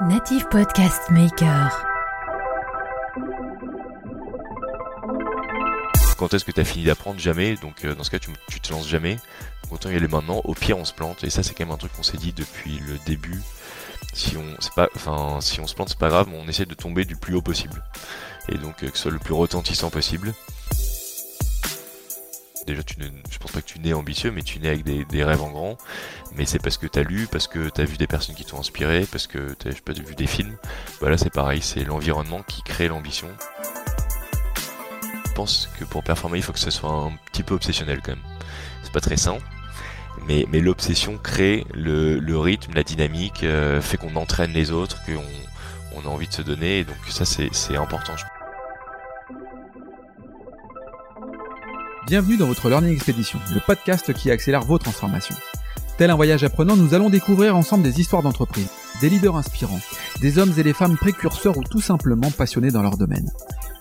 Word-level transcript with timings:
Native 0.00 0.46
Podcast 0.48 1.10
Maker. 1.10 1.84
Quand 6.16 6.32
est-ce 6.32 6.44
que 6.44 6.52
tu 6.52 6.60
as 6.60 6.64
fini 6.64 6.84
d'apprendre 6.84 7.18
Jamais? 7.18 7.56
Donc 7.56 7.84
euh, 7.84 7.96
dans 7.96 8.04
ce 8.04 8.10
cas, 8.12 8.20
tu, 8.20 8.60
te 8.60 8.72
lances 8.72 8.86
jamais. 8.86 9.18
Autant 9.72 9.90
y 9.90 9.96
aller 9.96 10.06
maintenant. 10.06 10.40
Au 10.44 10.54
pire, 10.54 10.78
on 10.78 10.84
se 10.84 10.92
plante. 10.92 11.24
Et 11.24 11.30
ça, 11.30 11.42
c'est 11.42 11.52
quand 11.52 11.64
même 11.64 11.74
un 11.74 11.78
truc 11.78 11.92
qu'on 11.94 12.04
s'est 12.04 12.16
dit 12.16 12.32
depuis 12.32 12.78
le 12.86 12.96
début. 13.06 13.40
Si 14.14 14.36
on, 14.36 14.44
pas, 14.76 14.88
si 15.40 15.60
on 15.60 15.66
se 15.66 15.74
plante, 15.74 15.88
c'est 15.88 15.98
pas 15.98 16.10
grave. 16.10 16.28
On 16.32 16.46
essaie 16.46 16.66
de 16.66 16.74
tomber 16.74 17.04
du 17.04 17.16
plus 17.16 17.34
haut 17.34 17.42
possible. 17.42 17.82
Et 18.48 18.56
donc 18.56 18.84
euh, 18.84 18.90
que 18.90 18.96
ce 18.96 19.02
soit 19.02 19.10
le 19.10 19.18
plus 19.18 19.34
retentissant 19.34 19.90
possible. 19.90 20.32
Déjà, 22.68 22.82
tu 22.82 23.00
ne, 23.00 23.06
pense 23.40 23.50
pas 23.50 23.62
que 23.62 23.66
tu 23.66 23.78
nais 23.78 23.94
ambitieux, 23.94 24.30
mais 24.30 24.42
tu 24.42 24.58
nais 24.58 24.68
avec 24.68 24.84
des, 24.84 25.24
rêves 25.24 25.40
en 25.40 25.48
grand. 25.48 25.78
Mais 26.36 26.44
c'est 26.44 26.58
parce 26.58 26.76
que 26.76 26.86
tu 26.86 26.98
as 26.98 27.02
lu, 27.02 27.26
parce 27.26 27.48
que 27.48 27.70
tu 27.70 27.80
as 27.80 27.84
vu 27.86 27.96
des 27.96 28.06
personnes 28.06 28.34
qui 28.34 28.44
t'ont 28.44 28.60
inspiré, 28.60 29.06
parce 29.10 29.26
que 29.26 29.54
tu 29.58 29.68
as 29.68 29.92
vu 29.94 30.14
des 30.14 30.26
films. 30.26 30.54
Bah 31.00 31.08
là, 31.08 31.16
c'est 31.16 31.32
pareil, 31.32 31.62
c'est 31.62 31.82
l'environnement 31.82 32.42
qui 32.46 32.60
crée 32.60 32.88
l'ambition. 32.88 33.28
Je 35.28 35.32
pense 35.32 35.70
que 35.80 35.86
pour 35.86 36.04
performer, 36.04 36.36
il 36.36 36.42
faut 36.42 36.52
que 36.52 36.58
ce 36.58 36.70
soit 36.70 36.90
un 36.90 37.12
petit 37.32 37.42
peu 37.42 37.54
obsessionnel 37.54 38.02
quand 38.04 38.12
même. 38.12 38.24
C'est 38.82 38.92
pas 38.92 39.00
très 39.00 39.16
sain, 39.16 39.38
mais, 40.26 40.44
l'obsession 40.60 41.16
crée 41.16 41.64
le, 41.72 42.38
rythme, 42.38 42.74
la 42.74 42.82
dynamique, 42.82 43.44
euh, 43.44 43.80
fait 43.80 43.96
qu'on 43.96 44.14
entraîne 44.16 44.52
les 44.52 44.72
autres, 44.72 45.02
qu'on 45.06 45.24
on 45.94 46.06
a 46.06 46.12
envie 46.12 46.28
de 46.28 46.34
se 46.34 46.42
donner, 46.42 46.80
et 46.80 46.84
donc 46.84 46.98
ça 47.08 47.24
c'est 47.24 47.76
important. 47.78 48.14
Bienvenue 52.08 52.38
dans 52.38 52.46
votre 52.46 52.70
Learning 52.70 52.94
Expedition, 52.94 53.38
le 53.52 53.60
podcast 53.60 54.14
qui 54.14 54.30
accélère 54.30 54.62
vos 54.62 54.78
transformations. 54.78 55.36
Tel 55.98 56.10
un 56.10 56.14
voyage 56.14 56.42
apprenant, 56.42 56.74
nous 56.74 56.94
allons 56.94 57.10
découvrir 57.10 57.54
ensemble 57.54 57.82
des 57.82 58.00
histoires 58.00 58.22
d'entreprise, 58.22 58.70
des 59.02 59.10
leaders 59.10 59.36
inspirants, 59.36 59.80
des 60.22 60.38
hommes 60.38 60.54
et 60.56 60.62
des 60.62 60.72
femmes 60.72 60.96
précurseurs 60.96 61.58
ou 61.58 61.64
tout 61.64 61.82
simplement 61.82 62.30
passionnés 62.30 62.70
dans 62.70 62.80
leur 62.80 62.96
domaine. 62.96 63.30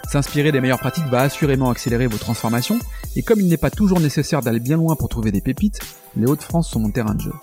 S'inspirer 0.09 0.51
des 0.51 0.59
meilleures 0.59 0.77
pratiques 0.77 1.07
va 1.07 1.21
assurément 1.21 1.69
accélérer 1.69 2.07
vos 2.07 2.17
transformations, 2.17 2.79
et 3.15 3.23
comme 3.23 3.39
il 3.39 3.47
n'est 3.47 3.55
pas 3.55 3.71
toujours 3.71 4.01
nécessaire 4.01 4.41
d'aller 4.41 4.59
bien 4.59 4.75
loin 4.75 4.97
pour 4.97 5.07
trouver 5.07 5.31
des 5.31 5.39
pépites, 5.39 5.79
les 6.17 6.27
Hauts-de-France 6.27 6.69
sont 6.69 6.81
mon 6.81 6.91
terrain 6.91 7.15
de 7.15 7.21
jeu. 7.21 7.33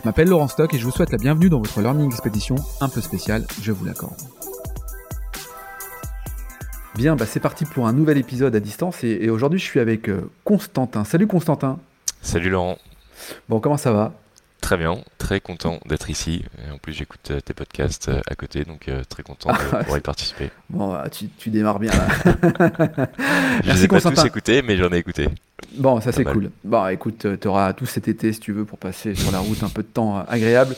Je 0.00 0.08
m'appelle 0.08 0.28
Laurent 0.28 0.48
Stock 0.48 0.74
et 0.74 0.78
je 0.78 0.84
vous 0.84 0.90
souhaite 0.90 1.12
la 1.12 1.18
bienvenue 1.18 1.50
dans 1.50 1.60
votre 1.60 1.80
Learning 1.80 2.10
Expedition 2.10 2.56
un 2.80 2.88
peu 2.88 3.00
spéciale, 3.00 3.46
je 3.62 3.70
vous 3.70 3.84
l'accorde. 3.84 4.20
Bien, 6.94 7.16
bah 7.16 7.24
c'est 7.24 7.40
parti 7.40 7.64
pour 7.64 7.86
un 7.86 7.94
nouvel 7.94 8.18
épisode 8.18 8.54
à 8.54 8.60
distance 8.60 9.02
et, 9.02 9.18
et 9.22 9.30
aujourd'hui 9.30 9.58
je 9.58 9.64
suis 9.64 9.80
avec 9.80 10.10
euh, 10.10 10.30
Constantin. 10.44 11.04
Salut 11.04 11.26
Constantin. 11.26 11.78
Salut 12.20 12.50
Laurent. 12.50 12.76
Bon, 13.48 13.60
comment 13.60 13.78
ça 13.78 13.92
va? 13.92 14.12
Très 14.60 14.76
bien, 14.76 14.98
très 15.16 15.40
content 15.40 15.80
d'être 15.86 16.10
ici. 16.10 16.44
Et 16.58 16.70
en 16.70 16.76
plus, 16.76 16.92
j'écoute 16.92 17.30
euh, 17.30 17.40
tes 17.40 17.54
podcasts 17.54 18.10
euh, 18.10 18.20
à 18.30 18.34
côté, 18.34 18.64
donc 18.64 18.90
très 19.08 19.22
content 19.22 19.50
de 19.52 19.56
pouvoir 19.56 19.98
y 19.98 20.00
participer. 20.02 20.50
Bon, 20.68 20.92
bah, 20.92 21.08
tu, 21.10 21.28
tu, 21.28 21.48
démarres 21.48 21.78
bien 21.78 21.92
là. 21.92 22.06
Je 23.64 23.72
les 23.72 23.84
ai 23.84 23.88
pas 23.88 24.00
tous 24.00 24.24
écoutés, 24.24 24.60
mais 24.60 24.76
j'en 24.76 24.90
ai 24.92 24.98
écouté. 24.98 25.28
Bon, 25.74 26.00
ça 26.02 26.12
c'est 26.12 26.24
cool. 26.24 26.50
Bon, 26.62 26.86
écoute, 26.88 27.26
tu 27.40 27.48
auras 27.48 27.72
tout 27.72 27.86
cet 27.86 28.06
été 28.06 28.34
si 28.34 28.38
tu 28.38 28.52
veux 28.52 28.66
pour 28.66 28.78
passer 28.78 29.14
sur 29.14 29.32
la 29.32 29.38
route 29.38 29.62
un 29.62 29.70
peu 29.70 29.82
de 29.82 29.88
temps 29.88 30.24
agréable. 30.28 30.76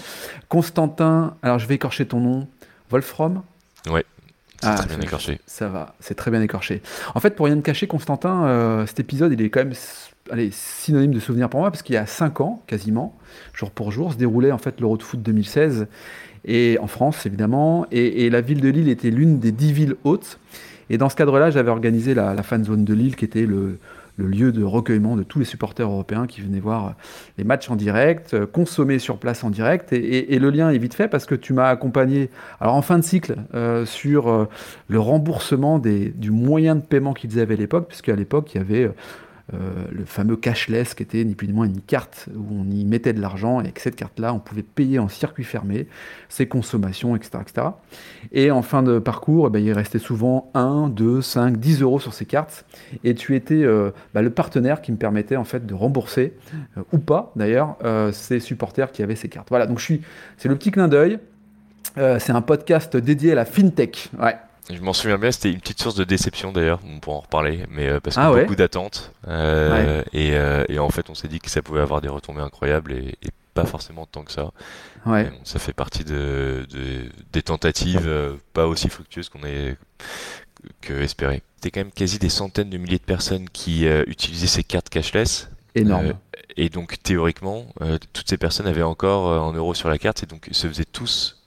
Constantin, 0.48 1.34
alors 1.42 1.58
je 1.58 1.66
vais 1.66 1.74
écorcher 1.74 2.06
ton 2.06 2.20
nom. 2.20 2.46
Wolfram? 2.88 3.42
Ouais. 3.90 4.04
C'est 4.64 4.70
ah, 4.70 4.74
très 4.76 4.96
bien 4.96 5.00
écorché. 5.00 5.40
Ça 5.46 5.68
va, 5.68 5.94
c'est 6.00 6.14
très 6.14 6.30
bien 6.30 6.40
écorché. 6.40 6.80
En 7.14 7.20
fait, 7.20 7.36
pour 7.36 7.46
rien 7.46 7.56
te 7.56 7.60
cacher, 7.60 7.86
Constantin, 7.86 8.46
euh, 8.46 8.86
cet 8.86 8.98
épisode, 8.98 9.32
il 9.32 9.42
est 9.42 9.50
quand 9.50 9.60
même 9.60 9.74
allez, 10.30 10.50
synonyme 10.52 11.12
de 11.12 11.20
souvenir 11.20 11.50
pour 11.50 11.60
moi, 11.60 11.70
parce 11.70 11.82
qu'il 11.82 11.94
y 11.94 11.98
a 11.98 12.06
5 12.06 12.40
ans, 12.40 12.62
quasiment, 12.66 13.16
jour 13.52 13.70
pour 13.70 13.92
jour, 13.92 14.12
se 14.12 14.16
déroulait 14.16 14.52
en 14.52 14.58
fait 14.58 14.80
l'Euro 14.80 14.96
de 14.96 15.02
foot 15.02 15.22
2016, 15.22 15.86
et 16.46 16.78
en 16.80 16.86
France, 16.86 17.26
évidemment, 17.26 17.86
et, 17.92 18.24
et 18.24 18.30
la 18.30 18.40
ville 18.40 18.60
de 18.60 18.68
Lille 18.68 18.88
était 18.88 19.10
l'une 19.10 19.38
des 19.38 19.52
10 19.52 19.72
villes 19.72 19.96
hautes. 20.04 20.38
Et 20.90 20.98
dans 20.98 21.08
ce 21.08 21.16
cadre-là, 21.16 21.50
j'avais 21.50 21.70
organisé 21.70 22.14
la, 22.14 22.34
la 22.34 22.42
fan 22.42 22.64
zone 22.64 22.84
de 22.84 22.94
Lille, 22.94 23.16
qui 23.16 23.24
était 23.24 23.46
le, 23.46 23.78
le 24.16 24.26
lieu 24.26 24.52
de 24.52 24.62
recueillement 24.62 25.16
de 25.16 25.22
tous 25.22 25.38
les 25.38 25.44
supporters 25.44 25.88
européens 25.88 26.26
qui 26.26 26.40
venaient 26.40 26.60
voir 26.60 26.94
les 27.38 27.44
matchs 27.44 27.70
en 27.70 27.76
direct, 27.76 28.34
euh, 28.34 28.46
consommer 28.46 28.98
sur 28.98 29.18
place 29.18 29.42
en 29.44 29.50
direct. 29.50 29.92
Et, 29.92 30.38
le 30.38 30.50
lien 30.50 30.70
est 30.70 30.78
vite 30.78 30.94
fait 30.94 31.08
parce 31.08 31.26
que 31.26 31.34
tu 31.34 31.52
m'as 31.52 31.68
accompagné, 31.68 32.30
alors 32.60 32.74
en 32.74 32.82
fin 32.82 32.98
de 32.98 33.04
cycle, 33.04 33.36
euh, 33.54 33.86
sur 33.86 34.28
euh, 34.28 34.48
le 34.88 35.00
remboursement 35.00 35.78
du 35.78 36.30
moyen 36.30 36.76
de 36.76 36.82
paiement 36.82 37.14
qu'ils 37.14 37.38
avaient 37.40 37.54
à 37.54 37.58
l'époque, 37.58 37.88
puisque 37.88 38.08
à 38.08 38.16
l'époque, 38.16 38.54
il 38.54 38.58
y 38.58 38.60
avait 38.60 38.90
euh, 39.52 39.84
le 39.92 40.06
fameux 40.06 40.36
cashless 40.36 40.94
qui 40.94 41.02
était 41.02 41.22
ni 41.22 41.34
plus 41.34 41.46
ni 41.46 41.52
moins 41.52 41.66
une 41.66 41.82
carte 41.82 42.30
où 42.34 42.46
on 42.50 42.70
y 42.70 42.86
mettait 42.86 43.12
de 43.12 43.20
l'argent 43.20 43.60
et 43.60 43.64
avec 43.64 43.78
cette 43.78 43.94
carte-là, 43.94 44.32
on 44.32 44.38
pouvait 44.38 44.62
payer 44.62 44.98
en 44.98 45.08
circuit 45.08 45.44
fermé 45.44 45.86
ses 46.30 46.46
consommations, 46.46 47.14
etc. 47.14 47.40
etc. 47.42 47.66
Et 48.32 48.50
en 48.50 48.62
fin 48.62 48.82
de 48.82 48.98
parcours, 48.98 49.48
eh 49.48 49.50
ben, 49.50 49.62
il 49.62 49.72
restait 49.72 49.98
souvent 49.98 50.50
1, 50.54 50.88
2, 50.88 51.20
5, 51.20 51.58
10 51.58 51.82
euros 51.82 52.00
sur 52.00 52.14
ces 52.14 52.24
cartes 52.24 52.64
et 53.04 53.14
tu 53.14 53.36
étais 53.36 53.62
euh, 53.62 53.90
bah, 54.14 54.22
le 54.22 54.30
partenaire 54.30 54.80
qui 54.80 54.92
me 54.92 54.96
permettait 54.96 55.36
en 55.36 55.44
fait 55.44 55.66
de 55.66 55.74
rembourser, 55.74 56.32
euh, 56.78 56.82
ou 56.92 56.98
pas 56.98 57.32
d'ailleurs, 57.36 57.76
ces 58.12 58.40
supporters 58.40 58.92
qui 58.92 59.02
avaient 59.02 59.16
ces 59.16 59.28
cartes. 59.28 59.48
Voilà, 59.50 59.66
donc 59.66 59.78
je 59.78 59.84
suis, 59.84 60.00
c'est 60.38 60.48
le 60.48 60.56
petit 60.56 60.70
clin 60.70 60.88
d'œil. 60.88 61.18
c'est 61.96 62.30
un 62.30 62.40
podcast 62.40 62.96
dédié 62.96 63.32
à 63.32 63.34
la 63.34 63.44
fintech. 63.44 64.10
Ouais, 64.18 64.36
je 64.70 64.80
m'en 64.80 64.92
souviens 64.92 65.18
bien, 65.18 65.30
c'était 65.30 65.50
une 65.50 65.60
petite 65.60 65.80
source 65.80 65.94
de 65.94 66.04
déception 66.04 66.52
d'ailleurs, 66.52 66.80
on 66.86 66.98
pourra 66.98 67.18
en 67.18 67.20
reparler, 67.20 67.64
mais 67.68 67.86
euh, 67.88 68.00
parce 68.00 68.16
que 68.16 68.20
ah 68.20 68.32
ouais. 68.32 68.42
beaucoup 68.42 68.56
d'attentes. 68.56 69.12
Euh, 69.28 70.00
ouais. 70.00 70.04
et, 70.12 70.36
euh, 70.36 70.64
et, 70.68 70.78
en 70.78 70.88
fait, 70.88 71.10
on 71.10 71.14
s'est 71.14 71.28
dit 71.28 71.38
que 71.38 71.50
ça 71.50 71.60
pouvait 71.60 71.82
avoir 71.82 72.00
des 72.00 72.08
retombées 72.08 72.40
incroyables 72.40 72.92
et, 72.92 73.18
et 73.22 73.30
pas 73.52 73.66
forcément 73.66 74.06
tant 74.06 74.22
que 74.22 74.32
ça. 74.32 74.52
Ouais. 75.04 75.24
Bon, 75.24 75.36
ça 75.44 75.58
fait 75.58 75.74
partie 75.74 76.04
de, 76.04 76.66
de 76.70 77.10
des 77.32 77.42
tentatives 77.42 78.10
pas 78.54 78.66
aussi 78.66 78.88
fructueuses 78.88 79.28
qu'on 79.28 79.44
ait 79.44 79.76
que 80.80 80.94
espéré. 80.94 81.42
C'était 81.56 81.70
quand 81.70 81.80
même 81.80 81.92
quasi 81.92 82.18
des 82.18 82.30
centaines 82.30 82.70
de 82.70 82.78
milliers 82.78 82.98
de 82.98 83.04
personnes 83.04 83.48
qui 83.50 83.84
utilisaient 84.06 84.46
ces 84.46 84.64
cartes 84.64 84.88
cashless. 84.88 85.50
Énorme. 85.76 86.14
et 86.56 86.68
donc 86.68 87.02
théoriquement, 87.02 87.66
toutes 88.12 88.28
ces 88.28 88.38
personnes 88.38 88.68
avaient 88.68 88.82
encore 88.82 89.26
en 89.26 89.52
euros 89.52 89.74
sur 89.74 89.88
la 89.88 89.98
carte 89.98 90.22
et 90.22 90.26
donc 90.26 90.48
se 90.52 90.68
faisaient 90.68 90.84
tous 90.84 91.43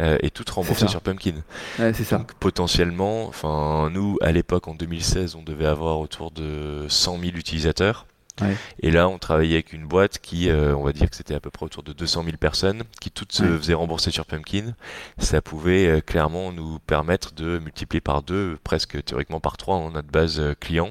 euh, 0.00 0.18
et 0.20 0.30
tout 0.30 0.44
remboursé 0.52 0.88
sur 0.88 1.00
Pumpkin. 1.00 1.34
Ouais, 1.78 1.92
c'est 1.92 2.04
ça. 2.04 2.18
Donc 2.18 2.34
potentiellement, 2.34 3.26
enfin 3.26 3.90
nous 3.90 4.18
à 4.20 4.32
l'époque 4.32 4.68
en 4.68 4.74
2016, 4.74 5.36
on 5.36 5.42
devait 5.42 5.66
avoir 5.66 6.00
autour 6.00 6.30
de 6.30 6.86
100 6.88 7.20
000 7.20 7.36
utilisateurs. 7.36 8.06
Ouais. 8.40 8.56
Et 8.80 8.90
là, 8.90 9.08
on 9.08 9.18
travaillait 9.18 9.54
avec 9.54 9.72
une 9.72 9.86
boîte 9.86 10.18
qui, 10.18 10.50
euh, 10.50 10.74
on 10.74 10.82
va 10.82 10.92
dire 10.92 11.08
que 11.08 11.14
c'était 11.16 11.34
à 11.34 11.40
peu 11.40 11.50
près 11.50 11.66
autour 11.66 11.82
de 11.82 11.92
200 11.92 12.24
000 12.24 12.36
personnes, 12.36 12.82
qui 13.00 13.10
toutes 13.10 13.32
se 13.32 13.44
ouais. 13.44 13.58
faisaient 13.58 13.74
rembourser 13.74 14.10
sur 14.10 14.26
Pumpkin. 14.26 14.74
Ça 15.18 15.40
pouvait 15.40 15.86
euh, 15.86 16.00
clairement 16.00 16.50
nous 16.52 16.80
permettre 16.80 17.32
de 17.34 17.58
multiplier 17.58 18.00
par 18.00 18.22
deux, 18.22 18.58
presque 18.64 19.02
théoriquement 19.04 19.40
par 19.40 19.56
trois, 19.56 19.76
en 19.76 19.92
notre 19.92 20.08
base 20.08 20.40
euh, 20.40 20.54
client. 20.58 20.90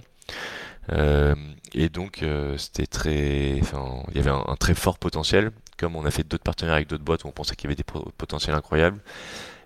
Euh, 0.91 1.35
et 1.74 1.90
donc, 1.90 2.24
c'était 2.58 2.85
très, 2.85 3.58
enfin, 3.62 4.03
il 4.12 4.18
y 4.18 4.20
avait 4.20 4.30
un, 4.30 4.44
un 4.47 4.56
très 4.56 4.75
fort 4.75 5.00
potentiel 5.00 5.52
comme 5.78 5.95
on 5.95 6.06
a 6.06 6.11
fait 6.11 6.28
d'autres 6.28 6.44
partenaires 6.44 6.75
avec 6.75 6.88
d'autres 6.88 7.03
boîtes 7.03 7.23
où 7.23 7.28
on 7.28 7.31
pensait 7.31 7.56
qu'il 7.56 7.69
y 7.69 7.73
avait 7.73 7.75
des 7.75 7.85
potentiels 8.17 8.56
incroyables. 8.56 9.00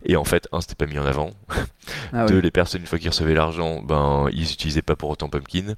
Et 0.06 0.16
en 0.16 0.24
fait, 0.24 0.48
un, 0.52 0.62
c'était 0.62 0.76
pas 0.76 0.86
mis 0.86 1.00
en 1.00 1.06
avant. 1.06 1.32
Ah 2.14 2.26
Deux, 2.26 2.36
oui. 2.36 2.42
les 2.42 2.52
personnes, 2.52 2.82
une 2.82 2.88
fois 2.88 3.00
qu'ils 3.00 3.10
recevaient 3.10 3.34
l'argent, 3.34 3.82
ben, 3.82 4.28
ils 4.32 4.42
n'utilisaient 4.42 4.82
pas 4.82 4.96
pour 4.96 5.10
autant 5.10 5.30
Pumpkin. 5.30 5.76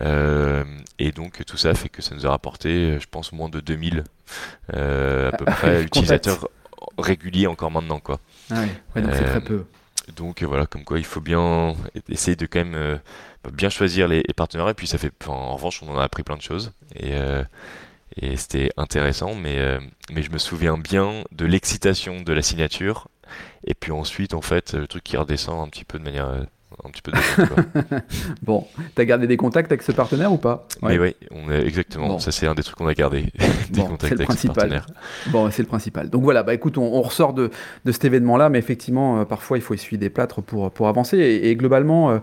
Euh, 0.00 0.64
et 0.98 1.12
donc, 1.12 1.44
tout 1.44 1.56
ça 1.56 1.74
fait 1.74 1.88
que 1.88 2.02
ça 2.02 2.14
nous 2.14 2.26
a 2.26 2.30
rapporté, 2.30 2.98
je 3.00 3.06
pense, 3.08 3.32
moins 3.32 3.48
de 3.48 3.60
2000 3.60 4.04
euh, 4.74 5.28
à 5.28 5.36
peu 5.36 5.44
ah, 5.46 5.52
près 5.52 5.82
utilisateurs 5.84 6.48
réguliers 6.96 7.46
encore 7.46 7.70
maintenant, 7.70 8.00
quoi. 8.00 8.20
Ah 8.50 8.62
oui. 8.62 8.68
ouais, 8.94 9.02
donc 9.02 9.12
euh, 9.12 9.16
c'est 9.18 9.24
très 9.24 9.40
peu. 9.40 9.64
Donc 10.16 10.42
voilà, 10.42 10.66
comme 10.66 10.84
quoi 10.84 10.98
il 10.98 11.04
faut 11.04 11.20
bien 11.20 11.74
essayer 12.08 12.36
de 12.36 12.46
quand 12.46 12.60
même 12.60 12.74
euh, 12.74 12.98
bien 13.52 13.68
choisir 13.68 14.08
les, 14.08 14.22
partenaires. 14.36 14.68
Et 14.68 14.74
puis 14.74 14.86
ça 14.86 14.98
fait, 14.98 15.12
en 15.26 15.54
revanche, 15.54 15.82
on 15.82 15.90
en 15.90 15.98
a 15.98 16.04
appris 16.04 16.22
plein 16.22 16.36
de 16.36 16.42
choses. 16.42 16.72
Et, 16.96 17.12
euh, 17.12 17.42
et 18.16 18.36
c'était 18.36 18.70
intéressant, 18.76 19.34
mais, 19.34 19.58
euh, 19.58 19.80
mais 20.12 20.22
je 20.22 20.30
me 20.30 20.38
souviens 20.38 20.78
bien 20.78 21.24
de 21.32 21.46
l'excitation 21.46 22.20
de 22.20 22.32
la 22.32 22.42
signature, 22.42 23.08
et 23.64 23.74
puis 23.74 23.92
ensuite, 23.92 24.34
en 24.34 24.42
fait, 24.42 24.74
le 24.74 24.86
truc 24.86 25.04
qui 25.04 25.16
redescend 25.16 25.60
un 25.60 25.68
petit 25.68 25.84
peu 25.84 25.98
de 25.98 26.04
manière 26.04 26.28
euh, 26.28 26.44
un 26.84 26.90
petit 26.90 27.02
peu 27.02 27.12
de 27.12 27.18
Bon, 28.42 28.66
t'as 28.94 29.04
gardé 29.04 29.26
des 29.26 29.36
contacts 29.36 29.70
avec 29.70 29.82
ce 29.82 29.92
partenaire 29.92 30.32
ou 30.32 30.38
pas? 30.38 30.66
Ouais. 30.82 30.96
Mais 30.96 30.98
oui, 30.98 31.16
on 31.30 31.50
est, 31.50 31.66
exactement. 31.66 32.08
Bon. 32.08 32.18
Ça, 32.18 32.32
c'est 32.32 32.46
un 32.46 32.54
des 32.54 32.62
trucs 32.62 32.76
qu'on 32.76 32.86
a 32.86 32.94
gardé. 32.94 33.22
des 33.70 33.80
bon, 33.80 33.88
contacts 33.88 34.12
avec 34.12 34.32
ce 34.32 34.46
partenaire. 34.46 34.86
Bon, 35.28 35.50
c'est 35.50 35.62
le 35.62 35.68
principal. 35.68 36.10
Donc 36.10 36.22
voilà, 36.22 36.42
bah 36.42 36.54
écoute, 36.54 36.78
on, 36.78 36.94
on 36.94 37.02
ressort 37.02 37.32
de, 37.32 37.50
de 37.84 37.92
cet 37.92 38.04
événement-là, 38.04 38.48
mais 38.48 38.58
effectivement, 38.58 39.20
euh, 39.20 39.24
parfois, 39.24 39.58
il 39.58 39.60
faut 39.60 39.74
essuyer 39.74 39.98
des 39.98 40.10
plâtres 40.10 40.42
pour, 40.42 40.70
pour 40.70 40.88
avancer. 40.88 41.18
Et, 41.18 41.50
et 41.50 41.56
globalement, 41.56 42.10
euh, 42.10 42.18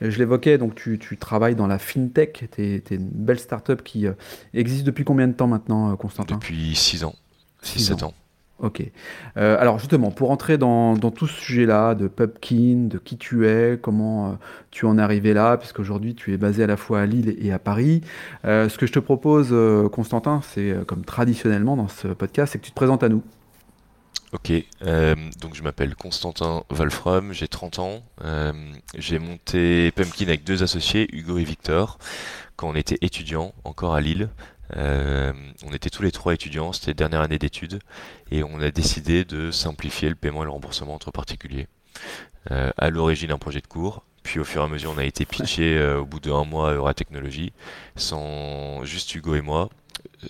je 0.00 0.18
l'évoquais, 0.18 0.58
donc 0.58 0.74
tu, 0.74 0.98
tu, 0.98 1.16
travailles 1.16 1.54
dans 1.54 1.66
la 1.66 1.78
fintech. 1.78 2.48
T'es 2.50 2.82
es 2.90 2.94
une 2.94 3.08
belle 3.08 3.38
start-up 3.38 3.82
qui 3.82 4.06
euh, 4.06 4.12
existe 4.54 4.84
depuis 4.84 5.04
combien 5.04 5.28
de 5.28 5.34
temps 5.34 5.46
maintenant, 5.46 5.94
Constantin? 5.96 6.34
Depuis 6.34 6.74
6 6.74 7.04
ans. 7.04 7.14
6-7 7.62 8.04
ans. 8.04 8.08
ans. 8.08 8.14
Ok. 8.62 8.82
Euh, 9.38 9.56
alors 9.58 9.78
justement, 9.78 10.10
pour 10.10 10.30
entrer 10.30 10.58
dans, 10.58 10.96
tout 10.96 11.26
ce 11.26 11.40
sujet-là, 11.40 11.94
de 11.94 12.08
Pubkin, 12.08 12.88
de 12.88 12.98
qui 12.98 13.16
tu 13.16 13.48
es, 13.48 13.78
comment 13.80 14.28
euh, 14.28 14.32
tu 14.70 14.84
en 14.84 14.98
es 14.98 15.02
arrivé 15.02 15.32
là, 15.32 15.56
puisqu'aujourd'hui 15.56 16.14
tu 16.14 16.34
es 16.34 16.36
basé 16.36 16.62
à 16.64 16.66
la 16.66 16.76
fois 16.76 17.00
à 17.00 17.06
Lille 17.06 17.34
et 17.38 17.52
à 17.52 17.58
Paris, 17.58 18.02
euh, 18.44 18.68
ce 18.68 18.76
que 18.76 18.86
je 18.86 18.92
te 18.92 18.98
propose, 18.98 19.54
Constantin, 19.92 20.42
c'est 20.42 20.74
comme 20.86 21.04
traditionnellement 21.04 21.76
dans 21.76 21.88
ce 21.88 22.08
podcast, 22.08 22.52
c'est 22.52 22.58
que 22.58 22.64
tu 22.64 22.70
te 22.70 22.76
présentes 22.76 23.02
à 23.02 23.08
nous. 23.08 23.22
Ok, 24.32 24.52
donc 25.40 25.54
je 25.54 25.62
m'appelle 25.62 25.96
Constantin 25.96 26.62
Wolfram, 26.70 27.32
j'ai 27.32 27.48
30 27.48 27.78
ans. 27.80 28.02
J'ai 28.96 29.18
monté 29.18 29.90
Pumpkin 29.92 30.26
avec 30.26 30.44
deux 30.44 30.62
associés, 30.62 31.08
Hugo 31.12 31.38
et 31.38 31.44
Victor, 31.44 31.98
quand 32.54 32.68
on 32.68 32.74
était 32.76 32.98
étudiants, 33.00 33.52
encore 33.64 33.94
à 33.94 34.00
Lille. 34.00 34.28
Euh, 34.76 35.32
on 35.64 35.72
était 35.72 35.90
tous 35.90 36.02
les 36.02 36.12
trois 36.12 36.34
étudiants, 36.34 36.72
c'était 36.72 36.94
dernière 36.94 37.20
année 37.20 37.38
d'études, 37.38 37.80
et 38.30 38.42
on 38.42 38.60
a 38.60 38.70
décidé 38.70 39.24
de 39.24 39.50
simplifier 39.50 40.08
le 40.08 40.14
paiement 40.14 40.42
et 40.42 40.46
le 40.46 40.50
remboursement 40.50 40.94
entre 40.94 41.10
particuliers. 41.10 41.68
à 42.48 42.90
l'origine 42.90 43.30
un 43.32 43.38
projet 43.38 43.60
de 43.60 43.66
cours, 43.66 44.04
puis 44.22 44.40
au 44.40 44.44
fur 44.44 44.62
et 44.62 44.64
à 44.64 44.68
mesure 44.68 44.92
on 44.94 44.98
a 44.98 45.04
été 45.04 45.26
pitché 45.26 45.82
au 45.96 46.06
bout 46.06 46.20
d'un 46.20 46.44
mois 46.44 46.70
à 46.70 46.74
Euratechnologie, 46.74 47.52
sans 47.96 48.84
juste 48.84 49.14
Hugo 49.14 49.34
et 49.34 49.42
moi, 49.42 49.68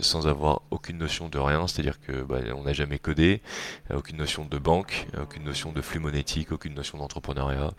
sans 0.00 0.26
avoir 0.26 0.62
aucune 0.70 0.98
notion 0.98 1.28
de 1.28 1.38
rien, 1.38 1.66
c'est-à-dire 1.66 2.00
que 2.00 2.22
bah, 2.22 2.38
on 2.54 2.64
n'a 2.64 2.72
jamais 2.72 2.98
codé, 2.98 3.42
euh, 3.90 3.98
aucune 3.98 4.16
notion 4.16 4.44
de 4.44 4.58
banque, 4.58 5.06
aucune 5.20 5.44
notion 5.44 5.72
de 5.72 5.80
flux 5.80 6.00
monétique, 6.00 6.52
aucune 6.52 6.74
notion 6.74 6.98
d'entrepreneuriat. 6.98 7.72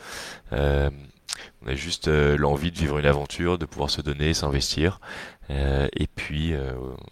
On 1.63 1.69
a 1.69 1.75
juste 1.75 2.07
euh, 2.07 2.37
l'envie 2.37 2.71
de 2.71 2.77
vivre 2.77 2.97
une 2.97 3.05
aventure, 3.05 3.59
de 3.59 3.65
pouvoir 3.65 3.89
se 3.89 4.01
donner, 4.01 4.33
s'investir. 4.33 4.99
Euh, 5.51 5.87
et 5.95 6.07
puis, 6.07 6.53
euh, 6.53 6.71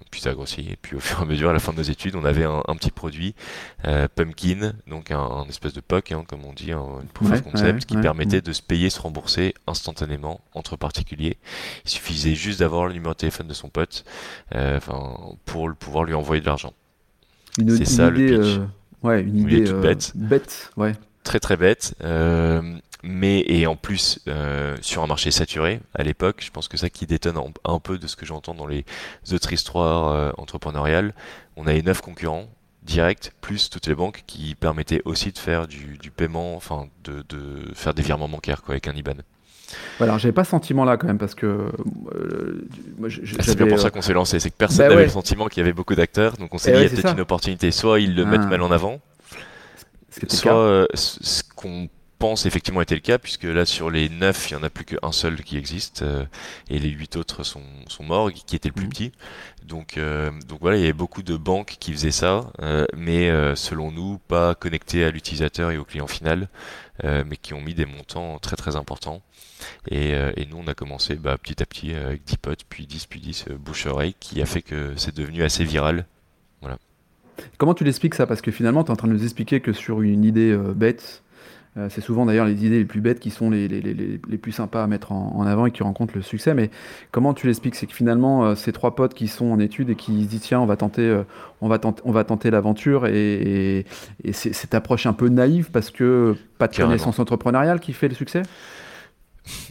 puis 0.10 0.22
ça 0.22 0.32
a 0.32 0.34
grossi. 0.34 0.62
Et 0.62 0.78
puis 0.82 0.96
au 0.96 1.00
fur 1.00 1.20
et 1.20 1.22
à 1.22 1.26
mesure, 1.26 1.50
à 1.50 1.54
la 1.54 1.60
fin 1.60 1.72
de 1.72 1.78
nos 1.78 1.84
études, 1.84 2.16
on 2.16 2.26
avait 2.26 2.46
un, 2.46 2.76
petit 2.76 2.90
produit, 2.90 3.36
Pumpkin, 3.84 4.74
donc 4.88 5.12
un, 5.12 5.46
espèce 5.48 5.74
de 5.74 5.82
POC, 5.82 6.14
hein, 6.14 6.24
comme 6.28 6.46
on 6.46 6.54
dit, 6.54 6.72
un, 6.72 7.02
proof 7.14 7.32
of 7.32 7.44
concept, 7.44 7.86
qui 7.86 7.98
permettait 7.98 8.42
de 8.42 8.54
se 8.54 8.62
payer, 8.62 8.90
se 8.90 9.00
rembourser 9.00 9.54
instantanément 9.68 10.42
entre 10.54 10.78
particuliers. 10.78 11.38
Il 11.86 11.92
suffisait 11.92 12.36
juste 12.36 12.60
d'avoir 12.60 12.88
le 12.88 12.94
numéro 12.94 13.14
de 13.14 13.20
téléphone 13.20 13.48
de 13.48 13.54
son 13.54 13.70
pote 13.70 14.04
pour 15.46 15.70
pouvoir 15.76 16.06
lui 16.06 16.14
envoyer 16.14 16.42
de 16.42 16.48
l'argent. 16.48 16.74
C'est 17.58 17.86
ça 17.86 18.10
le 18.10 18.38
pitch. 18.38 18.60
ouais, 19.04 19.22
une 19.22 19.38
idée 19.38 19.72
bête. 19.74 20.14
bête, 20.16 20.72
ouais. 20.78 20.94
Très 21.24 21.40
très 21.40 21.58
bête 21.58 21.94
mais 23.04 23.44
et 23.48 23.68
en 23.68 23.76
plus 23.76 24.20
euh, 24.28 24.78
sur 24.82 25.04
un 25.04 25.08
marché 25.08 25.32
saturé 25.32 25.82
à 25.94 26.04
l'époque, 26.04 26.42
je 26.46 26.52
pense 26.52 26.68
que 26.68 26.78
ça 26.78 26.90
qui 26.90 27.06
détonne 27.06 27.40
un, 27.66 27.80
peu 27.80 27.98
de 27.98 28.08
ce 28.08 28.16
que 28.16 28.26
j'entends 28.26 28.54
dans 28.54 28.68
les 28.68 28.86
autres 29.32 29.54
histoires 29.54 30.10
euh, 30.10 30.32
entrepreneuriales, 30.38 31.14
on 31.56 31.68
avait 31.68 31.82
neuf 31.82 32.02
concurrents 32.02 32.48
directs 32.84 33.32
plus 33.42 33.70
toutes 33.70 33.88
les 33.88 33.96
banques 33.96 34.24
qui 34.26 34.56
permettaient 34.56 35.02
aussi 35.06 35.32
de 35.32 35.38
faire 35.38 35.68
du, 35.68 35.98
du 35.98 36.12
paiement, 36.12 36.56
enfin 36.56 36.88
de, 37.04 37.24
de, 37.30 37.74
faire 37.74 37.94
des 37.94 38.02
virements 38.02 38.30
bancaires 38.30 38.64
quoi 38.64 38.74
avec 38.74 38.88
un 38.88 38.96
IBAN. 38.96 39.16
Alors, 40.00 40.18
j'avais 40.18 40.32
pas 40.32 40.44
ce 40.44 40.50
sentiment-là 40.50 40.98
quand 40.98 41.06
même 41.06 41.20
parce 41.20 41.36
que. 41.36 41.46
Euh, 41.46 42.68
c'est 43.44 43.56
bien 43.56 43.68
pour 43.68 43.80
ça 43.80 43.92
qu'on 43.92 44.02
s'est 44.02 44.14
lancé, 44.14 44.40
c'est 44.40 44.50
que 44.50 44.56
personne 44.56 44.88
bah 44.88 44.96
n'avait 44.96 45.06
le 45.06 45.12
sentiment 45.12 45.48
qu'il 45.48 45.62
y 45.62 45.64
avait 45.64 45.74
beaucoup 45.74 45.94
d'acteurs, 45.94 46.38
donc 46.38 46.54
on 46.56 46.58
s'est 46.58 46.72
dit 46.72 46.78
il 46.80 46.84
y 46.84 46.86
a 46.88 46.90
peut-être 46.90 47.14
une 47.14 47.20
opportunité. 47.20 47.70
Soit 47.70 48.00
ils 48.00 48.16
le 48.16 48.26
mettent 48.26 48.42
ah. 48.46 48.48
mal 48.48 48.64
en 48.64 48.72
avant, 48.72 49.00
soit 50.28 50.88
ce 50.96 51.44
qu'on 51.56 51.88
pense 52.20 52.46
effectivement 52.46 52.82
était 52.82 52.96
le 52.96 53.02
cas, 53.02 53.18
puisque 53.18 53.46
là 53.46 53.66
sur 53.66 53.90
les 53.90 54.10
9, 54.10 54.52
il 54.52 54.56
n'y 54.56 54.62
en 54.62 54.64
a 54.64 54.70
plus 54.70 54.86
qu'un 54.86 55.12
seul 55.12 55.42
qui 55.42 55.58
existe, 55.58 56.02
euh, 56.02 56.26
et 56.70 56.78
les 56.78 56.90
8 56.90 57.16
autres 57.16 57.44
sont, 57.44 57.64
sont 57.88 58.04
morts, 58.04 58.32
qui 58.32 58.56
étaient 58.56 58.70
le 58.70 58.74
plus 58.74 58.86
mhm. 58.86 58.90
petit. 58.90 59.12
Donc, 59.66 59.98
euh, 59.98 60.30
donc 60.48 60.60
voilà, 60.62 60.78
il 60.78 60.82
y 60.82 60.84
avait 60.84 60.94
beaucoup 60.94 61.24
de 61.24 61.38
banques 61.38 61.78
qui 61.80 61.94
faisaient 61.94 62.12
ça, 62.12 62.52
euh, 62.62 62.86
mais 62.96 63.30
selon 63.56 63.92
nous, 63.92 64.20
pas 64.28 64.54
connectés 64.54 65.06
à 65.06 65.12
l'utilisateur 65.12 65.72
et 65.72 65.78
au 65.78 65.86
client 65.86 66.08
final, 66.08 66.50
mais 67.04 67.38
qui 67.38 67.54
ont 67.54 67.62
mis 67.62 67.74
des 67.74 67.86
montants 67.86 68.40
très 68.40 68.58
très 68.58 68.76
importants. 68.76 69.22
Et, 69.90 70.12
et 70.12 70.46
nous, 70.50 70.58
on 70.58 70.68
a 70.68 70.74
commencé 70.74 71.16
bah, 71.16 71.38
petit 71.38 71.62
à 71.64 71.66
petit 71.66 71.94
avec 71.94 72.24
10 72.26 72.38
potes, 72.38 72.64
puis 72.68 72.88
10, 72.88 73.06
puis 73.06 73.22
10 73.22 73.46
bouche-oreille, 73.60 74.16
qui 74.20 74.42
a 74.42 74.46
fait 74.46 74.62
que 74.62 74.94
c'est 74.98 75.16
devenu 75.16 75.44
assez 75.44 75.64
viral. 75.64 76.06
Voilà. 76.62 76.78
Comment 77.58 77.74
tu 77.74 77.86
l'expliques 77.86 78.16
ça? 78.16 78.28
Parce 78.28 78.42
que 78.42 78.52
finalement, 78.52 78.84
tu 78.84 78.90
es 78.90 78.92
en 78.92 78.98
train 78.98 79.08
de 79.08 79.14
nous 79.14 79.24
expliquer 79.24 79.62
que 79.62 79.72
sur 79.72 80.02
une 80.02 80.26
idée 80.26 80.58
bête, 80.76 81.24
c'est 81.90 82.02
souvent 82.02 82.26
d'ailleurs 82.26 82.46
les 82.46 82.66
idées 82.66 82.80
les 82.80 82.86
plus 82.86 83.00
bêtes 83.00 83.20
qui 83.20 83.30
sont 83.30 83.50
les, 83.50 83.68
les, 83.68 83.82
les, 83.82 84.20
les 84.28 84.38
plus 84.38 84.52
sympas 84.52 84.84
à 84.84 84.88
mettre 84.88 85.12
en, 85.12 85.46
avant 85.46 85.66
et 85.66 85.72
qui 85.72 85.84
rencontrent 85.84 86.16
le 86.16 86.22
succès. 86.22 86.54
Mais 86.54 86.72
comment 87.12 87.34
tu 87.34 87.48
l'expliques? 87.48 87.76
C'est 87.76 87.88
que 87.88 87.94
finalement, 87.94 88.46
euh, 88.46 88.56
ces 88.56 88.72
trois 88.74 88.96
potes 88.96 89.14
qui 89.14 89.28
sont 89.28 89.46
en 89.46 89.60
études 89.60 89.90
et 89.90 89.96
qui 89.96 90.24
se 90.24 90.30
disent 90.30 90.42
tiens, 90.42 90.60
on 90.60 90.66
va 90.66 90.76
tenter, 90.76 91.04
euh, 91.04 91.24
on 91.62 91.70
va 91.70 91.80
tenter, 91.80 92.02
on 92.06 92.12
va 92.12 92.24
tenter 92.24 92.52
l'aventure 92.52 93.08
et, 93.08 93.86
et, 94.24 94.34
c'est 94.34 94.54
cette 94.54 94.74
approche 94.74 95.06
un 95.06 95.14
peu 95.14 95.30
naïve 95.30 95.72
parce 95.72 95.92
que 95.92 96.36
pas 96.58 96.68
de 96.68 96.76
connaissance 96.76 97.20
entrepreneuriale 97.20 97.80
qui 97.80 97.94
fait 97.94 98.08
le 98.08 98.16
succès? 98.16 98.42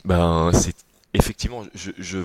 Ben, 0.05 0.51
c'est 0.53 0.75
Effectivement, 1.14 1.64
je, 1.75 1.90
je 1.99 2.19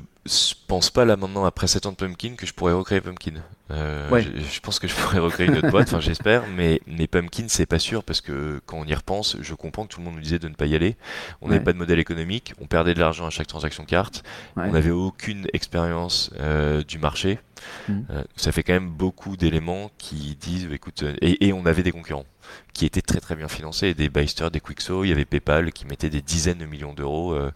pense 0.68 0.90
pas 0.90 1.06
là 1.06 1.16
maintenant 1.16 1.46
après 1.46 1.68
7 1.68 1.86
ans 1.86 1.92
de 1.92 1.96
Pumpkin 1.96 2.36
que 2.36 2.46
je 2.46 2.54
pourrais 2.54 2.74
recréer 2.74 3.02
Pumpkin. 3.02 3.36
Euh, 3.72 4.22
je, 4.52 4.60
pense 4.60 4.78
que 4.80 4.88
je 4.88 4.96
pourrais 4.96 5.20
recréer 5.20 5.48
une 5.48 5.58
autre 5.58 5.70
boîte, 5.70 5.88
enfin 5.88 6.00
j'espère, 6.00 6.44
mais, 6.48 6.82
mais 6.86 7.08
Pumpkin 7.08 7.46
c'est 7.48 7.66
pas 7.66 7.80
sûr 7.80 8.04
parce 8.04 8.22
que 8.22 8.62
quand 8.66 8.78
on 8.78 8.86
y 8.86 8.94
repense, 8.94 9.38
je 9.42 9.54
comprends 9.54 9.86
que 9.86 9.94
tout 9.94 10.00
le 10.00 10.06
monde 10.06 10.16
nous 10.16 10.22
disait 10.22 10.40
de 10.40 10.48
ne 10.48 10.54
pas 10.54 10.66
y 10.66 10.76
aller. 10.76 10.98
On 11.42 11.48
n'avait 11.48 11.64
pas 11.64 11.74
de 11.74 11.78
modèle 11.78 12.00
économique, 12.00 12.54
on 12.62 12.68
perdait 12.68 12.94
de 12.94 13.00
l'argent 13.00 13.26
à 13.26 13.30
chaque 13.30 13.48
transaction 13.48 13.86
carte, 13.86 14.24
on 14.58 14.72
n'avait 14.72 14.92
aucune 14.92 15.48
expérience 15.54 16.32
euh, 16.40 16.84
du 16.84 17.00
marché. 17.00 17.40
Mmh. 17.88 18.02
Euh, 18.10 18.24
ça 18.36 18.52
fait 18.52 18.64
quand 18.64 18.74
même 18.74 18.90
beaucoup 18.90 19.38
d'éléments 19.38 19.92
qui 19.98 20.36
disent, 20.40 20.68
écoute, 20.72 21.04
et, 21.22 21.48
et 21.48 21.54
on 21.54 21.66
avait 21.66 21.84
des 21.84 21.92
concurrents 21.92 22.26
qui 22.74 22.86
étaient 22.86 23.02
très 23.02 23.20
très 23.20 23.36
bien 23.36 23.48
financés, 23.48 23.94
des 23.94 24.10
Byster, 24.10 24.50
des 24.52 24.60
Quickso, 24.60 25.04
il 25.04 25.10
y 25.10 25.12
avait 25.12 25.26
PayPal 25.26 25.72
qui 25.72 25.86
mettait 25.86 26.10
des 26.10 26.22
dizaines 26.22 26.58
de 26.58 26.66
millions 26.66 26.94
d'euros 26.94 27.34
euh, 27.34 27.52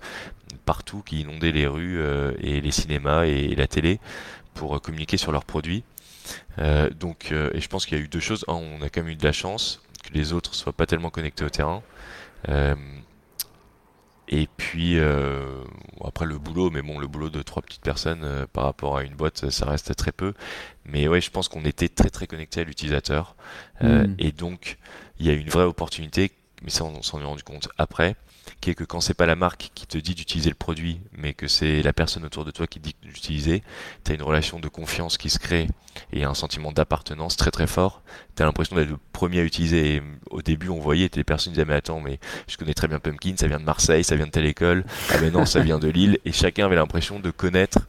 partout, 0.65 1.01
qui 1.01 1.21
inondaient 1.21 1.51
les 1.51 1.67
rues 1.67 1.99
euh, 1.99 2.33
et 2.39 2.61
les 2.61 2.71
cinémas 2.71 3.25
et, 3.25 3.55
la 3.55 3.67
télé 3.67 3.99
pour 4.53 4.75
euh, 4.75 4.79
communiquer 4.79 5.17
sur 5.17 5.31
leurs 5.31 5.45
produits. 5.45 5.83
donc, 6.99 7.31
et 7.31 7.61
je 7.61 7.67
pense 7.67 7.85
qu'il 7.85 7.97
y 7.97 8.01
a 8.01 8.03
eu 8.03 8.07
deux 8.07 8.19
choses. 8.19 8.43
Un, 8.47 8.53
on 8.53 8.81
a 8.81 8.89
quand 8.89 9.01
même 9.01 9.09
eu 9.09 9.15
de 9.15 9.23
la 9.23 9.31
chance 9.31 9.81
que 10.03 10.13
les 10.13 10.33
autres 10.33 10.55
soient 10.55 10.73
pas 10.73 10.85
tellement 10.85 11.09
connectés 11.09 11.45
au 11.45 11.49
terrain. 11.49 11.81
Et 14.29 14.47
puis 14.57 14.99
après 16.03 16.25
le 16.25 16.37
boulot, 16.37 16.69
mais 16.69 16.81
bon, 16.81 16.99
le 16.99 17.07
boulot 17.07 17.29
de 17.29 17.41
trois 17.41 17.61
petites 17.61 17.81
personnes 17.81 18.45
par 18.51 18.65
rapport 18.65 18.97
à 18.97 19.03
une 19.03 19.15
boîte, 19.15 19.49
ça 19.49 19.65
reste 19.65 19.95
très 19.95 20.11
peu. 20.11 20.33
Mais 20.85 21.07
ouais, 21.07 21.21
je 21.21 21.31
pense 21.31 21.47
qu'on 21.47 21.63
était 21.63 21.89
très 21.89 22.09
très 22.09 22.27
connecté 22.27 22.61
à 22.61 22.63
l'utilisateur. 22.63 23.35
Hmm. 23.81 24.15
Et 24.19 24.31
donc, 24.31 24.77
il 25.19 25.25
y 25.25 25.29
a 25.29 25.33
une 25.33 25.49
vraie 25.49 25.63
opportunité, 25.63 26.31
mais 26.61 26.69
ça 26.69 26.83
on 26.83 27.01
s'en 27.01 27.21
est 27.21 27.25
rendu 27.25 27.43
compte 27.43 27.69
après, 27.77 28.15
qui 28.61 28.69
est 28.69 28.75
que 28.75 28.83
quand 28.83 29.01
c'est 29.01 29.13
pas 29.13 29.25
la 29.25 29.35
marque 29.35 29.71
qui 29.73 29.87
te 29.87 29.97
dit 29.97 30.15
d'utiliser 30.15 30.49
le 30.49 30.55
produit, 30.55 30.99
mais 31.11 31.33
que 31.33 31.47
c'est 31.47 31.81
la 31.81 31.93
personne 31.93 32.25
autour 32.25 32.45
de 32.45 32.51
toi 32.51 32.67
qui 32.67 32.79
dit 32.79 32.95
d'utiliser, 33.01 33.63
tu 34.03 34.11
as 34.11 34.15
une 34.15 34.21
relation 34.21 34.59
de 34.59 34.67
confiance 34.67 35.17
qui 35.17 35.29
se 35.29 35.39
crée 35.39 35.67
et 36.13 36.23
un 36.23 36.33
sentiment 36.33 36.71
d'appartenance 36.71 37.37
très 37.37 37.51
très 37.51 37.67
fort. 37.67 38.01
Tu 38.35 38.43
as 38.43 38.45
l'impression 38.45 38.75
d'être 38.75 38.89
le 38.89 38.99
premier 39.13 39.39
à 39.39 39.43
utiliser. 39.43 40.01
Au 40.29 40.41
début, 40.41 40.69
on 40.69 40.79
voyait, 40.79 41.09
les 41.15 41.23
personnes 41.23 41.53
disaient, 41.53 41.65
mais 41.65 41.75
attends, 41.75 41.99
mais 41.99 42.19
je 42.47 42.57
connais 42.57 42.73
très 42.73 42.87
bien 42.87 42.99
Pumpkin, 42.99 43.35
ça 43.37 43.47
vient 43.47 43.59
de 43.59 43.65
Marseille, 43.65 44.03
ça 44.03 44.15
vient 44.15 44.27
de 44.27 44.31
telle 44.31 44.45
école, 44.45 44.85
ah 45.09 45.15
mais 45.21 45.31
non, 45.31 45.45
ça 45.45 45.59
vient 45.61 45.79
de 45.79 45.87
Lille, 45.87 46.19
et 46.25 46.31
chacun 46.31 46.65
avait 46.65 46.75
l'impression 46.75 47.19
de 47.19 47.31
connaître 47.31 47.79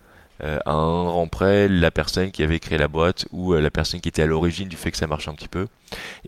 euh, 0.45 0.59
à 0.65 0.73
un 0.73 1.09
rang 1.09 1.27
près 1.27 1.69
la 1.69 1.91
personne 1.91 2.31
qui 2.31 2.43
avait 2.43 2.61
créé 2.61 2.79
la 2.79 2.89
boîte 2.89 3.27
ou 3.33 3.55
euh, 3.55 3.61
la 3.61 3.71
personne 3.71 4.01
qui 4.01 4.09
était 4.09 4.23
à 4.23 4.27
l'origine 4.27 4.69
du 4.69 4.77
fait 4.77 4.91
que 4.91 4.97
ça 4.97 5.07
marche 5.07 5.27
un 5.29 5.35
petit 5.35 5.49
peu. 5.49 5.67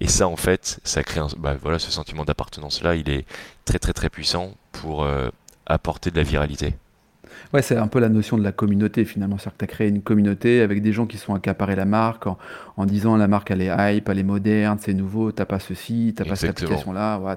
Et 0.00 0.08
ça, 0.08 0.26
en 0.26 0.36
fait, 0.36 0.80
ça 0.82 1.02
crée 1.02 1.20
un, 1.20 1.28
bah, 1.38 1.56
voilà, 1.60 1.78
ce 1.78 1.90
sentiment 1.90 2.24
d'appartenance-là, 2.24 2.96
il 2.96 3.08
est 3.08 3.24
très 3.64 3.78
très 3.78 3.92
très 3.92 4.10
puissant 4.10 4.54
pour 4.72 5.04
euh, 5.04 5.28
apporter 5.66 6.10
de 6.10 6.16
la 6.16 6.24
viralité. 6.24 6.74
Ouais, 7.52 7.62
c'est 7.62 7.76
un 7.76 7.86
peu 7.86 8.00
la 8.00 8.08
notion 8.08 8.36
de 8.36 8.42
la 8.42 8.52
communauté 8.52 9.04
finalement. 9.04 9.38
C'est-à-dire 9.38 9.52
que 9.52 9.58
tu 9.58 9.64
as 9.64 9.74
créé 9.74 9.88
une 9.88 10.02
communauté 10.02 10.60
avec 10.60 10.82
des 10.82 10.92
gens 10.92 11.06
qui 11.06 11.16
sont 11.16 11.34
accaparés 11.34 11.76
la 11.76 11.84
marque 11.84 12.26
en, 12.26 12.36
disant 12.86 13.16
la 13.16 13.28
marque 13.28 13.50
elle 13.50 13.62
est 13.62 13.70
hype, 13.96 14.08
elle 14.08 14.18
est 14.18 14.24
moderne, 14.24 14.78
c'est 14.80 14.94
nouveau, 14.94 15.32
t'as 15.32 15.44
pas 15.44 15.60
ceci, 15.60 16.14
t'as 16.16 16.24
pas 16.24 16.36
cette 16.36 16.50
application-là. 16.50 17.18
Ouais, 17.18 17.34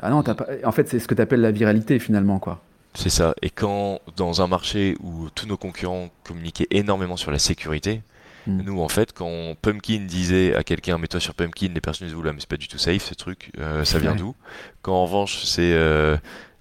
Ah 0.00 0.10
non, 0.10 0.22
pas... 0.22 0.46
En 0.64 0.72
fait, 0.72 0.88
c'est 0.88 0.98
ce 0.98 1.08
que 1.08 1.14
tu 1.14 1.22
appelles 1.22 1.40
la 1.40 1.52
viralité 1.52 1.98
finalement. 1.98 2.38
quoi. 2.38 2.60
C'est 2.94 3.10
ça. 3.10 3.34
Et 3.42 3.50
quand, 3.50 4.00
dans 4.16 4.42
un 4.42 4.46
marché 4.46 4.96
où 5.00 5.30
tous 5.30 5.46
nos 5.46 5.56
concurrents 5.56 6.10
communiquaient 6.24 6.66
énormément 6.70 7.16
sur 7.16 7.30
la 7.30 7.38
sécurité, 7.38 8.02
hmm. 8.46 8.62
nous, 8.62 8.80
en 8.80 8.88
fait, 8.88 9.12
quand 9.12 9.54
Pumpkin 9.62 10.00
disait 10.06 10.54
à 10.54 10.64
quelqu'un 10.64 10.98
mets-toi 10.98 11.20
sur 11.20 11.34
Pumpkin, 11.34 11.68
les 11.72 11.80
personnes 11.80 12.08
disaient 12.08 12.18
oula, 12.18 12.32
mais 12.32 12.40
c'est 12.40 12.48
pas 12.48 12.56
du 12.56 12.68
tout 12.68 12.78
safe 12.78 13.04
ce 13.04 13.14
truc, 13.14 13.52
euh, 13.58 13.84
ça 13.84 13.98
vient 13.98 14.14
d'où? 14.14 14.34
Quand 14.82 14.94
en 14.94 15.04
revanche, 15.04 15.44
c'est 15.44 15.72
euh, 15.72 16.16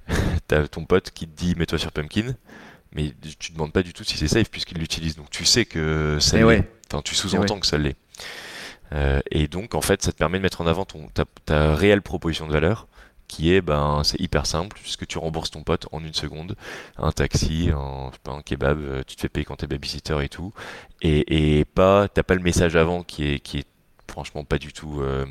ton 0.71 0.86
pote 0.86 1.12
qui 1.12 1.27
te 1.27 1.36
dit 1.36 1.55
mets-toi 1.55 1.79
sur 1.79 1.91
Pumpkin, 1.91 2.36
mais 2.93 3.13
tu 3.39 3.51
demandes 3.51 3.74
pas 3.74 3.83
du 3.83 3.93
tout 3.93 4.03
si 4.03 4.17
c'est 4.17 4.27
safe 4.27 4.50
puisqu'il 4.50 4.77
l'utilise. 4.77 5.15
Donc 5.15 5.29
tu 5.29 5.45
sais 5.45 5.65
que 5.65 6.17
ça 6.19 6.38
l'est. 6.38 6.63
Enfin, 6.91 7.01
tu 7.03 7.15
sous-entends 7.15 7.59
que 7.59 7.67
ça 7.67 7.77
l'est. 7.77 7.95
Euh, 8.91 9.19
et 9.29 9.48
donc, 9.48 9.75
en 9.75 9.81
fait, 9.81 10.01
ça 10.01 10.12
te 10.12 10.17
permet 10.17 10.39
de 10.39 10.43
mettre 10.43 10.62
en 10.62 10.67
avant 10.67 10.86
ton, 10.86 11.07
ta, 11.09 11.25
ta 11.45 11.75
réelle 11.75 12.01
proposition 12.01 12.48
de 12.48 12.53
valeur 12.53 12.88
qui 13.29 13.53
est 13.53 13.62
ben 13.62 14.01
c'est 14.03 14.19
hyper 14.19 14.45
simple 14.45 14.77
puisque 14.81 15.07
tu 15.07 15.17
rembourses 15.17 15.51
ton 15.51 15.63
pote 15.63 15.88
en 15.93 16.03
une 16.03 16.13
seconde. 16.13 16.57
Un 16.98 17.13
taxi 17.13 17.69
un, 17.74 18.12
pas, 18.24 18.31
un 18.33 18.41
kebab 18.41 18.79
euh, 18.79 19.03
tu 19.07 19.15
te 19.15 19.21
fais 19.21 19.29
payer 19.29 19.45
quand 19.45 19.55
t'es 19.55 19.67
babysitter 19.67 20.17
et 20.21 20.27
tout. 20.27 20.51
Et, 21.01 21.59
et 21.59 21.63
pas 21.63 22.09
t'as 22.09 22.24
pas 22.24 22.33
le 22.33 22.41
message 22.41 22.75
avant 22.75 23.03
qui 23.03 23.31
est 23.31 23.39
qui 23.39 23.59
est 23.59 23.67
franchement 24.09 24.43
pas 24.43 24.57
du 24.57 24.74
tout 24.74 25.00
euh, 25.00 25.25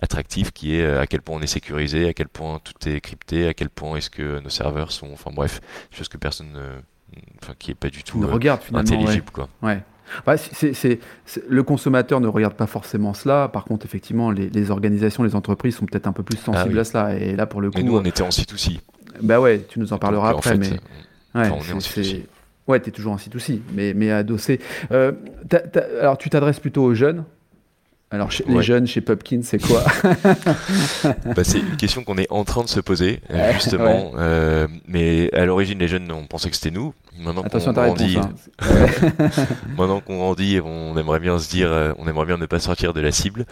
attractif 0.00 0.52
qui 0.52 0.76
est 0.76 0.82
euh, 0.82 1.00
à 1.00 1.06
quel 1.08 1.20
point 1.20 1.36
on 1.36 1.42
est 1.42 1.48
sécurisé 1.48 2.08
à 2.08 2.14
quel 2.14 2.28
point 2.28 2.60
tout 2.62 2.88
est 2.88 3.00
crypté 3.00 3.48
à 3.48 3.54
quel 3.54 3.68
point 3.68 3.96
est-ce 3.96 4.08
que 4.08 4.38
nos 4.38 4.48
serveurs 4.48 4.92
sont 4.92 5.12
enfin 5.12 5.32
bref 5.34 5.60
chose 5.90 6.08
que 6.08 6.16
personne 6.16 6.56
enfin 7.42 7.54
qui 7.58 7.72
est 7.72 7.74
pas 7.74 7.90
du 7.90 8.04
tout 8.04 8.24
regarde, 8.24 8.60
intelligible 8.72 9.30
quoi. 9.32 9.48
Ouais 9.60 9.82
Bah, 10.26 10.34
le 11.48 11.62
consommateur 11.62 12.20
ne 12.20 12.28
regarde 12.28 12.54
pas 12.54 12.66
forcément 12.66 13.14
cela. 13.14 13.48
Par 13.48 13.64
contre, 13.64 13.86
effectivement, 13.86 14.30
les, 14.30 14.50
les 14.50 14.70
organisations, 14.70 15.22
les 15.22 15.34
entreprises 15.34 15.76
sont 15.76 15.86
peut-être 15.86 16.06
un 16.06 16.12
peu 16.12 16.22
plus 16.22 16.36
sensibles 16.38 16.74
oui. 16.74 16.80
à 16.80 16.84
cela. 16.84 17.14
Et 17.16 17.36
là, 17.36 17.46
pour 17.46 17.60
le 17.60 17.70
coup, 17.70 17.78
Mais 17.78 17.84
nous, 17.84 17.96
on 17.96 18.02
était 18.04 18.22
en 18.22 18.28
C2C. 18.28 18.78
bah 19.22 19.40
ouais, 19.40 19.64
tu 19.68 19.78
nous 19.80 19.92
en 19.92 19.98
parleras 19.98 20.30
Donc, 20.32 20.38
après. 20.38 20.50
en 20.50 20.52
fait, 20.54 20.58
mais 21.34 21.40
ouais, 21.40 21.48
enfin, 21.48 21.50
on 21.58 21.70
est 21.70 21.72
en 21.76 21.80
c'est- 21.80 22.00
C2C. 22.02 22.04
c'est- 22.10 22.26
ouais, 22.68 22.80
t'es 22.80 22.90
toujours 22.90 23.12
en 23.12 23.16
C2C, 23.18 23.60
mais, 23.74 23.94
mais 23.94 24.10
adossé. 24.10 24.60
Euh, 24.92 25.12
alors, 26.00 26.18
tu 26.18 26.30
t'adresses 26.30 26.60
plutôt 26.60 26.82
aux 26.84 26.94
jeunes. 26.94 27.24
Alors, 28.12 28.32
chez- 28.32 28.44
les 28.48 28.60
jeunes 28.62 28.88
chez 28.88 29.00
Pupkin, 29.00 29.40
c'est 29.44 29.58
quoi 29.62 29.84
Bah, 31.36 31.44
c'est 31.44 31.60
une 31.60 31.76
question 31.76 32.02
qu'on 32.02 32.18
est 32.18 32.26
en 32.30 32.42
train 32.44 32.64
de 32.64 32.68
se 32.68 32.80
poser, 32.80 33.20
euh, 33.30 33.36
Ouais, 33.48 33.52
justement. 33.54 34.12
Euh, 34.16 34.66
mais 34.88 35.32
à 35.32 35.44
l'origine, 35.44 35.78
les 35.78 35.86
jeunes, 35.86 36.10
on 36.10 36.26
pensait 36.26 36.50
que 36.50 36.56
c'était 36.56 36.72
nous. 36.72 36.92
Maintenant 37.20 37.42
qu'on 37.44 37.72
grandit, 37.72 38.18
hein. 38.18 38.30
Maintenant 39.76 40.00
qu'on 40.00 40.16
grandit, 40.16 40.58
on 40.64 40.96
aimerait 40.96 41.20
bien 41.20 41.38
se 41.38 41.48
dire, 41.50 41.70
euh, 41.70 41.92
on 41.98 42.08
aimerait 42.08 42.26
bien 42.26 42.36
ne 42.38 42.46
pas 42.46 42.58
sortir 42.58 42.92
de 42.94 43.00
la 43.00 43.12
cible, 43.12 43.46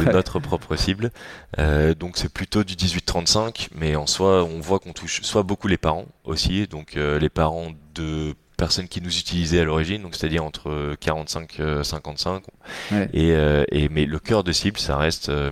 de 0.00 0.04
Ouais. 0.06 0.12
notre 0.12 0.40
propre 0.40 0.74
cible. 0.74 1.10
Euh, 1.58 1.94
donc 1.94 2.16
c'est 2.16 2.32
plutôt 2.32 2.64
du 2.64 2.74
18-35, 2.74 3.68
mais 3.76 3.94
en 3.94 4.06
soi, 4.06 4.44
on 4.44 4.60
voit 4.60 4.78
qu'on 4.80 4.92
touche 4.92 5.20
soit 5.22 5.42
beaucoup 5.42 5.68
les 5.68 5.76
parents 5.76 6.06
aussi, 6.24 6.66
donc 6.66 6.96
euh, 6.96 7.18
les 7.18 7.28
parents 7.28 7.68
de 7.94 8.34
personnes 8.60 8.88
qui 8.88 9.00
nous 9.00 9.16
utilisaient 9.18 9.60
à 9.60 9.64
l'origine, 9.64 10.02
donc 10.02 10.14
c'est-à-dire 10.14 10.44
entre 10.44 10.94
45 11.00 11.60
euh, 11.60 11.82
55 11.82 12.42
Ouais. 12.92 13.08
et, 13.12 13.32
euh, 13.32 13.64
et 13.72 13.88
mais 13.88 14.04
le 14.04 14.18
cœur 14.18 14.44
de 14.44 14.52
cible 14.52 14.78
ça 14.78 14.96
reste 14.96 15.28
euh, 15.30 15.50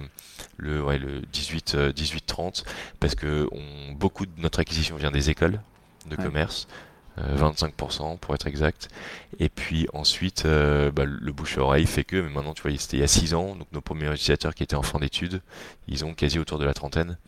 le 0.58 0.82
ouais, 0.82 0.98
le 0.98 1.22
18 1.32 1.74
euh, 1.74 1.92
18 1.92 2.26
30 2.26 2.64
parce 3.00 3.14
que 3.14 3.48
on, 3.52 3.92
beaucoup 3.94 4.26
de 4.26 4.32
notre 4.38 4.60
acquisition 4.60 4.96
vient 4.96 5.10
des 5.10 5.30
écoles 5.30 5.60
de 6.08 6.16
Ouais. 6.16 6.22
commerce 6.24 6.66
euh, 6.70 6.87
25% 7.36 8.18
pour 8.18 8.34
être 8.34 8.46
exact. 8.46 8.88
Et 9.40 9.48
puis 9.48 9.86
ensuite 9.92 10.44
euh, 10.46 10.90
bah, 10.90 11.04
le 11.04 11.32
bouche 11.32 11.58
à 11.58 11.62
oreille 11.62 11.86
fait 11.86 12.04
que 12.04 12.16
mais 12.16 12.30
maintenant 12.30 12.54
tu 12.54 12.62
vois 12.62 12.76
c'était 12.78 12.96
il 12.98 13.00
y 13.00 13.04
a 13.04 13.08
6 13.08 13.34
ans 13.34 13.54
donc 13.56 13.66
nos 13.72 13.80
premiers 13.80 14.06
utilisateurs 14.12 14.54
qui 14.54 14.62
étaient 14.62 14.76
en 14.76 14.82
fin 14.82 14.98
d'études 14.98 15.40
ils 15.86 16.04
ont 16.04 16.14
quasi 16.14 16.38
autour 16.38 16.58
de 16.58 16.64
la 16.64 16.74
trentaine. 16.74 17.18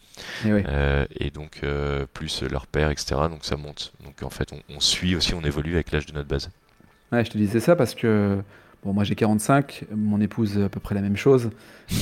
Et 0.45 0.53
oui. 0.53 0.63
euh, 0.69 1.07
et 1.19 1.31
donc 1.31 1.61
euh, 1.63 2.07
plus 2.13 2.43
leur 2.43 2.67
père 2.67 2.91
etc 2.91 3.23
donc 3.31 3.45
ça 3.45 3.57
monte. 3.57 3.93
Donc 4.05 4.23
en 4.23 4.31
fait 4.31 4.53
on, 4.53 4.61
on 4.75 4.81
suit 4.81 5.15
aussi 5.17 5.35
on 5.35 5.43
évolue 5.43 5.75
avec 5.75 5.93
l'âge 5.93 6.07
de 6.07 6.13
notre 6.13 6.29
base. 6.29 6.51
Ouais, 7.13 7.25
je 7.25 7.31
te 7.31 7.39
disais 7.39 7.61
ça 7.61 7.75
parce 7.77 7.95
que 7.95 8.41
bon, 8.85 8.93
moi 8.93 9.05
j'ai 9.05 9.15
45, 9.15 9.85
mon 9.95 10.21
épouse 10.21 10.59
à 10.65 10.69
peu 10.69 10.81
près 10.81 10.95
la 10.95 11.01
même 11.01 11.17
chose. 11.17 11.51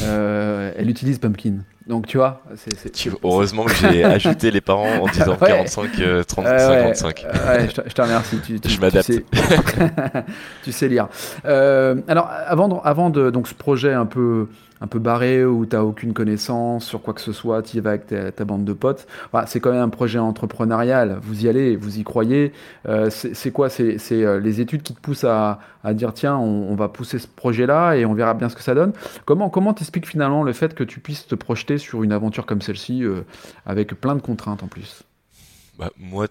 Euh, 0.02 0.72
elle 0.76 0.90
utilise 0.90 1.18
Pumpkin. 1.18 1.58
Donc 1.86 2.06
tu 2.06 2.18
vois, 2.18 2.42
c'est. 2.56 3.08
heureusement 3.24 3.64
que 3.64 3.72
j'ai 3.74 4.04
ajouté 4.16 4.50
les 4.50 4.60
parents 4.60 4.98
en 5.00 5.06
disant 5.08 5.38
Ouais. 5.40 5.48
45 5.48 5.90
euh, 6.00 6.22
30 6.22 6.44
Ouais, 6.44 6.50
ouais, 6.52 6.94
55 6.94 7.24
ouais, 7.24 7.68
je 7.70 7.74
te- 7.80 7.88
je 7.88 7.94
te 7.94 8.02
remercie. 8.02 8.38
Tu, 8.44 8.60
tu- 8.60 8.68
Je 8.68 8.74
tu 8.74 8.80
m'adapte. 8.82 9.10
sais- 9.10 9.24
tu 10.64 10.72
sais 10.72 10.88
lire. 10.88 11.08
Euh, 11.46 11.96
alors, 12.08 12.28
avant 12.46 12.68
de, 12.68 12.74
avant 12.84 13.08
de 13.10 13.30
donc 13.30 13.48
ce 13.48 13.54
projet 13.54 13.94
un 13.94 14.04
peu 14.06 14.48
un 14.80 14.86
peu 14.86 14.98
barré 14.98 15.44
où 15.44 15.66
tu 15.66 15.76
n'as 15.76 15.82
aucune 15.82 16.12
connaissance 16.12 16.84
sur 16.84 17.02
quoi 17.02 17.14
que 17.14 17.20
ce 17.20 17.32
soit, 17.32 17.62
tu 17.62 17.76
y 17.76 17.80
vas 17.80 17.90
avec 17.90 18.06
ta, 18.06 18.44
bande 18.44 18.64
de 18.64 18.72
potes. 18.72 19.06
C'est 19.46 19.60
quand 19.60 19.72
même 19.72 19.82
un 19.82 19.88
projet 19.88 20.18
entrepreneurial. 20.18 21.18
Vous 21.22 21.44
y 21.44 21.48
allez, 21.48 21.76
vous 21.76 21.98
y 21.98 22.04
croyez. 22.04 22.52
Euh, 22.88 23.10
c'est 23.10 23.50
quoi? 23.50 23.68
C'est 23.68 23.98
euh, 24.12 24.40
les 24.40 24.60
études 24.60 24.82
qui 24.82 24.94
te 24.94 25.00
poussent 25.00 25.24
à, 25.24 25.60
à 25.84 25.94
dire 25.94 26.12
tiens, 26.12 26.36
on, 26.36 26.74
va 26.74 26.88
pousser 26.88 27.18
ce 27.18 27.26
projet-là 27.26 27.94
et 27.94 28.06
on 28.06 28.14
verra 28.14 28.34
bien 28.34 28.48
ce 28.48 28.56
que 28.56 28.62
ça 28.62 28.74
donne. 28.74 28.92
Comment 29.24 29.50
comment 29.50 29.74
t'expliques 29.74 30.06
finalement 30.06 30.42
le 30.42 30.52
fait 30.52 30.74
que 30.74 30.84
tu 30.84 31.00
puisses 31.00 31.26
te 31.26 31.34
projeter 31.34 31.78
sur 31.78 32.02
une 32.02 32.12
aventure 32.12 32.46
comme 32.46 32.62
celle-ci 32.62 33.04
euh, 33.04 33.22
avec 33.66 33.94
plein 34.00 34.14
de 34.14 34.20
contraintes 34.20 34.62
en 34.62 34.68
plus? 34.68 35.02
Bah, 35.78 35.90
moi, 35.98 36.26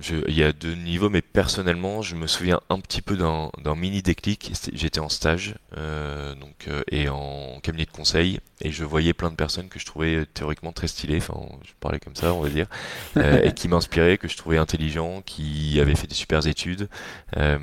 il 0.00 0.34
y 0.34 0.44
a 0.44 0.52
deux 0.52 0.74
niveaux, 0.74 1.10
mais 1.10 1.22
personnellement, 1.22 2.02
je 2.02 2.14
me 2.14 2.26
souviens 2.26 2.60
un 2.70 2.78
petit 2.80 3.02
peu 3.02 3.16
d'un 3.16 3.50
mini 3.74 4.02
déclic. 4.02 4.52
J'étais 4.72 5.00
en 5.00 5.08
stage 5.08 5.54
euh, 5.76 6.34
donc, 6.34 6.68
euh, 6.68 6.82
et 6.90 7.08
en 7.08 7.58
cabinet 7.62 7.84
de 7.84 7.90
conseil, 7.90 8.40
et 8.60 8.70
je 8.70 8.84
voyais 8.84 9.12
plein 9.12 9.30
de 9.30 9.36
personnes 9.36 9.68
que 9.68 9.78
je 9.78 9.86
trouvais 9.86 10.14
euh, 10.16 10.26
théoriquement 10.26 10.72
très 10.72 10.86
stylées, 10.88 11.18
enfin, 11.18 11.40
je 11.64 11.72
parlais 11.80 12.00
comme 12.00 12.16
ça, 12.16 12.32
on 12.34 12.40
va 12.40 12.48
dire, 12.48 12.66
euh, 13.16 13.42
et 13.42 13.52
qui 13.52 13.68
m'inspiraient, 13.68 14.18
que 14.18 14.28
je 14.28 14.36
trouvais 14.36 14.58
intelligents, 14.58 15.22
qui 15.22 15.80
avaient 15.80 15.96
fait 15.96 16.06
des 16.06 16.14
super 16.14 16.46
études. 16.46 16.88
euh, 17.36 17.58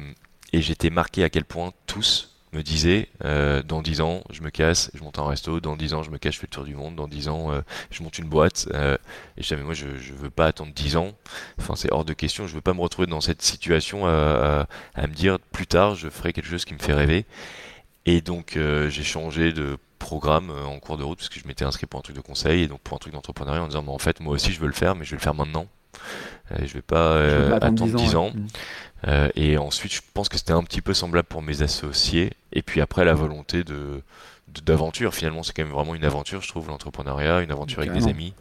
et 0.53 0.61
j'étais 0.61 0.89
marqué 0.89 1.23
à 1.23 1.29
quel 1.29 1.43
point 1.43 1.73
tous 1.85 2.34
me 2.55 2.63
disaient 2.63 3.09
euh, 3.23 3.61
dans 3.61 3.81
10 3.81 4.01
ans, 4.01 4.23
je 4.29 4.41
me 4.41 4.49
casse, 4.49 4.89
je 4.93 5.03
monte 5.03 5.19
un 5.19 5.27
resto, 5.27 5.59
dans 5.59 5.75
10 5.75 5.93
ans, 5.93 6.03
je 6.03 6.09
me 6.09 6.17
casse, 6.17 6.35
je 6.35 6.39
fais 6.39 6.47
le 6.47 6.55
tour 6.55 6.63
du 6.63 6.75
monde, 6.75 6.95
dans 6.95 7.07
10 7.07 7.27
ans, 7.27 7.51
euh, 7.51 7.61
je 7.91 8.01
monte 8.01 8.17
une 8.17 8.27
boîte. 8.27 8.67
euh, 8.73 8.95
et 9.37 9.41
je 9.41 9.43
disais, 9.43 9.55
mais 9.57 9.63
moi, 9.63 9.73
je, 9.73 9.87
veux 9.87 10.29
pas 10.29 10.47
attendre 10.47 10.71
10 10.73 10.95
ans. 10.97 11.11
Enfin, 11.59 11.75
c'est 11.75 11.91
hors 11.91 12.05
de 12.05 12.13
question. 12.13 12.47
Je 12.47 12.55
veux 12.55 12.61
pas 12.61 12.73
me 12.73 12.81
retrouver 12.81 13.07
dans 13.07 13.21
cette 13.21 13.41
situation 13.41 14.07
à, 14.07 14.67
à- 14.95 15.07
me 15.07 15.13
dire 15.13 15.37
plus 15.51 15.67
tard, 15.67 15.95
je 15.95 16.09
ferai 16.09 16.33
quelque 16.33 16.47
chose 16.49 16.65
qui 16.65 16.73
me 16.73 16.79
fait 16.79 16.93
rêver. 16.93 17.25
Et 18.05 18.21
donc, 18.21 18.57
j'ai 18.89 19.03
changé 19.03 19.51
de 19.51 19.77
programme 19.99 20.51
en 20.51 20.79
cours 20.79 20.97
de 20.97 21.03
route 21.03 21.17
parce 21.17 21.29
que 21.29 21.39
je 21.39 21.47
m'étais 21.47 21.65
inscrit 21.65 21.87
pour 21.87 21.99
un 21.99 22.03
truc 22.03 22.15
de 22.15 22.21
conseil 22.21 22.63
et 22.63 22.67
donc 22.67 22.79
pour 22.81 22.95
un 22.95 22.99
truc 22.99 23.13
d'entrepreneuriat 23.13 23.63
en 23.63 23.67
disant, 23.67 23.83
mais 23.83 23.91
en 23.91 23.97
fait, 23.97 24.19
moi 24.19 24.33
aussi, 24.33 24.51
je 24.51 24.59
veux 24.59 24.67
le 24.67 24.73
faire, 24.73 24.95
mais 24.95 25.03
je 25.05 25.11
vais 25.11 25.17
le 25.17 25.21
faire 25.23 25.33
maintenant. 25.33 25.67
Euh, 26.51 26.57
je 26.65 26.73
vais 26.73 26.81
pas 26.81 27.17
Je 27.27 27.33
euh, 27.33 27.49
pas 27.59 27.65
attendre 27.67 27.85
10 27.95 28.15
ans. 28.15 28.27
ouais. 28.27 28.33
Euh, 29.07 29.29
et 29.35 29.57
ensuite, 29.57 29.93
je 29.93 30.01
pense 30.13 30.29
que 30.29 30.37
c'était 30.37 30.53
un 30.53 30.63
petit 30.63 30.81
peu 30.81 30.93
semblable 30.93 31.27
pour 31.27 31.41
mes 31.41 31.61
associés. 31.61 32.33
Et 32.53 32.61
puis 32.61 32.81
après, 32.81 33.05
la 33.05 33.13
volonté 33.13 33.63
de 33.63 34.01
d'aventure. 34.63 35.13
Finalement, 35.13 35.43
c'est 35.43 35.51
quand 35.53 35.63
même 35.63 35.73
vraiment 35.73 35.95
une 35.95 36.05
aventure, 36.05 36.41
je 36.41 36.47
trouve, 36.47 36.69
l'entrepreneuriat, 36.69 37.41
une 37.41 37.51
aventure 37.51 37.79
avec 37.79 37.91
des 37.91 38.07
amis. 38.07 38.33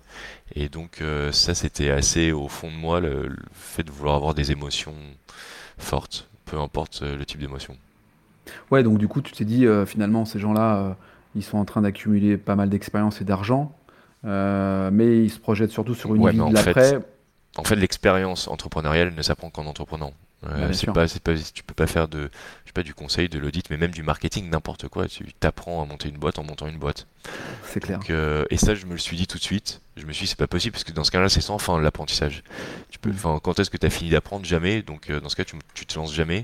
Et 0.55 0.69
donc, 0.69 0.99
euh, 1.01 1.33
ça, 1.33 1.55
c'était 1.55 1.91
assez 1.91 2.31
au 2.31 2.47
fond 2.47 2.71
de 2.71 2.77
moi, 2.77 3.01
le, 3.01 3.27
le 3.27 3.37
fait 3.53 3.83
de 3.83 3.91
vouloir 3.91 4.15
avoir 4.15 4.33
des 4.33 4.53
émotions 4.53 4.95
fortes, 5.77 6.29
peu 6.45 6.59
importe 6.61 7.03
le 7.03 7.25
type 7.27 7.41
d'émotion. 7.41 7.77
Ouais, 8.71 8.85
donc 8.85 8.99
du 8.99 9.09
coup, 9.09 9.23
tu 9.23 9.33
t'es 9.33 9.45
dit, 9.45 9.67
euh, 9.67 9.87
finalement, 9.87 10.25
ces 10.25 10.39
gens-là, 10.39 10.77
euh, 10.77 10.93
ils 11.35 11.43
sont 11.43 11.59
en 11.59 11.65
train 11.65 11.83
d'accumuler 11.83 12.37
pas 12.37 12.55
mal 12.55 12.69
d'expérience 12.69 13.21
et 13.21 13.25
d'argent, 13.25 13.75
mais 14.23 15.25
ils 15.25 15.31
se 15.31 15.41
projettent 15.41 15.73
surtout 15.73 15.95
sur 15.97 16.15
une 16.15 16.23
Ouais, 16.23 16.31
vie 16.31 16.39
de 16.39 16.55
l'après. 16.55 17.01
En 17.57 17.65
fait, 17.65 17.77
l'expérience 17.77 18.49
entrepreneuriale 18.49 19.15
ne 19.15 19.23
s'apprend 19.23 19.51
qu'en 19.51 19.67
entreprenant. 19.67 20.13
Euh, 20.45 20.69
Bah, 20.69 20.75
c'est 20.75 20.91
pas, 20.93 21.09
c'est 21.09 21.23
pas, 21.23 21.33
tu 21.37 21.63
peux 21.63 21.73
pas 21.75 21.87
faire 21.87 22.09
de, 22.09 22.31
je 22.65 22.69
sais 22.69 22.73
pas, 22.75 22.83
du 22.83 22.93
conseil, 22.95 23.29
de 23.29 23.39
l'audit, 23.39 23.71
mais 23.71 23.77
même 23.77 23.93
du 23.93 24.03
marketing, 24.03 24.51
n'importe 24.51 24.89
quoi. 24.89 25.07
Tu 25.09 25.33
t'apprends 25.35 25.83
à 25.83 25.87
monter 25.87 26.09
une 26.09 26.19
boîte 26.19 26.39
en 26.39 26.43
montant 26.43 26.67
une 26.67 26.79
boîte. 26.79 27.07
C'est 27.65 27.81
clair. 27.81 27.99
Donc, 27.99 28.11
euh, 28.11 28.45
et 28.51 28.57
ça, 28.57 28.75
je 28.75 28.85
me 28.87 28.93
le 28.93 28.99
suis 28.99 29.17
dit 29.17 29.27
tout 29.27 29.39
de 29.39 29.43
suite. 29.43 29.81
Je 29.97 30.05
me 30.05 30.13
suis 30.13 30.25
dit, 30.25 30.31
c'est 30.31 30.39
pas 30.39 30.47
possible, 30.49 30.73
parce 30.73 30.85
que 30.85 30.93
dans 30.93 31.05
ce 31.05 31.11
cas-là, 31.13 31.29
c'est 31.29 31.41
sans 31.41 31.59
fin 31.59 31.81
l'apprentissage. 31.81 32.43
Tu 32.91 32.99
peux, 32.99 33.11
Mm. 33.11 33.15
enfin, 33.15 33.41
quand 33.43 33.59
est-ce 33.59 33.71
que 33.71 33.77
tu 33.79 33.87
as 33.87 33.91
fini 33.91 34.11
d'apprendre? 34.11 34.45
Jamais. 34.45 34.83
Donc, 34.83 35.09
euh, 35.09 35.21
dans 35.21 35.29
ce 35.29 35.37
cas, 35.37 35.45
tu, 35.45 35.57
tu 35.75 35.87
te 35.87 35.95
lances 35.99 36.13
jamais. 36.13 36.41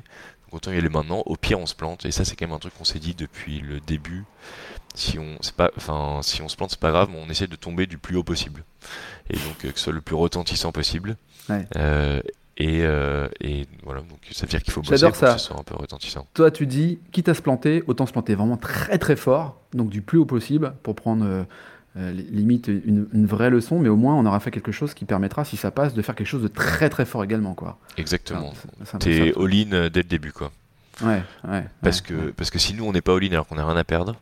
Donc, 0.46 0.54
autant 0.54 0.72
y 0.72 0.78
aller 0.78 0.88
maintenant. 0.88 1.22
Au 1.26 1.36
pire, 1.36 1.58
on 1.60 1.66
se 1.66 1.74
plante. 1.74 2.06
Et 2.06 2.10
ça, 2.12 2.24
c'est 2.24 2.36
quand 2.36 2.46
même 2.46 2.54
un 2.56 2.58
truc 2.60 2.72
qu'on 2.78 2.84
s'est 2.84 2.98
dit 3.00 3.14
depuis 3.14 3.60
le 3.60 3.80
début. 3.80 4.24
Si 4.94 5.18
on, 5.18 5.36
c'est 5.40 5.54
pas, 5.54 5.70
enfin, 5.76 6.20
si 6.22 6.42
on 6.42 6.48
se 6.48 6.56
plante, 6.56 6.70
c'est 6.70 6.80
pas 6.80 6.90
grave, 6.90 7.08
mais 7.12 7.18
on 7.24 7.30
essaie 7.30 7.46
de 7.46 7.56
tomber 7.56 7.86
du 7.86 7.96
plus 7.98 8.16
haut 8.16 8.24
possible. 8.24 8.64
Et 9.30 9.36
donc, 9.36 9.64
euh, 9.64 9.70
que 9.70 9.78
ce 9.78 9.84
soit 9.84 9.92
le 9.92 10.00
plus 10.00 10.16
retentissant 10.16 10.72
possible. 10.72 11.16
Ouais. 11.48 11.66
Euh, 11.76 12.20
et, 12.56 12.80
euh, 12.82 13.28
et 13.40 13.66
voilà, 13.84 14.00
donc 14.00 14.18
ça 14.32 14.44
veut 14.44 14.50
dire 14.50 14.62
qu'il 14.62 14.72
faut 14.72 14.82
bosser 14.82 15.06
pour 15.06 15.16
ça. 15.16 15.34
que 15.34 15.40
ce 15.40 15.46
soit 15.46 15.58
un 15.58 15.62
peu 15.62 15.76
retentissant. 15.76 16.26
Toi, 16.34 16.50
tu 16.50 16.66
dis, 16.66 16.98
quitte 17.12 17.28
à 17.28 17.34
se 17.34 17.40
planter, 17.40 17.82
autant 17.86 18.06
se 18.06 18.12
planter 18.12 18.34
vraiment 18.34 18.56
très 18.56 18.98
très 18.98 19.16
fort, 19.16 19.60
donc 19.72 19.88
du 19.88 20.02
plus 20.02 20.18
haut 20.18 20.26
possible, 20.26 20.74
pour 20.82 20.94
prendre 20.94 21.46
euh, 21.96 22.12
limite 22.12 22.68
une, 22.68 23.08
une 23.12 23.26
vraie 23.26 23.50
leçon, 23.50 23.78
mais 23.78 23.88
au 23.88 23.96
moins 23.96 24.14
on 24.14 24.26
aura 24.26 24.40
fait 24.40 24.50
quelque 24.50 24.72
chose 24.72 24.92
qui 24.92 25.04
permettra, 25.06 25.44
si 25.44 25.56
ça 25.56 25.70
passe, 25.70 25.94
de 25.94 26.02
faire 26.02 26.14
quelque 26.14 26.26
chose 26.26 26.42
de 26.42 26.48
très 26.48 26.90
très 26.90 27.06
fort 27.06 27.24
également. 27.24 27.54
Quoi. 27.54 27.78
Exactement. 27.96 28.52
Ah, 28.92 28.98
T'es 28.98 29.32
all-in 29.38 29.88
dès 29.88 30.02
le 30.02 30.08
début, 30.08 30.32
quoi. 30.32 30.52
Ouais, 31.02 31.22
ouais. 31.48 31.64
Parce 31.82 32.00
ouais, 32.00 32.06
que, 32.08 32.30
parce 32.32 32.50
que 32.50 32.58
si 32.58 32.74
nous 32.74 32.84
on 32.84 32.92
n'est 32.92 33.00
pas 33.00 33.16
all-in 33.16 33.32
alors 33.32 33.46
qu'on 33.46 33.54
n'a 33.54 33.64
rien 33.64 33.76
à 33.76 33.84
perdre, 33.84 34.16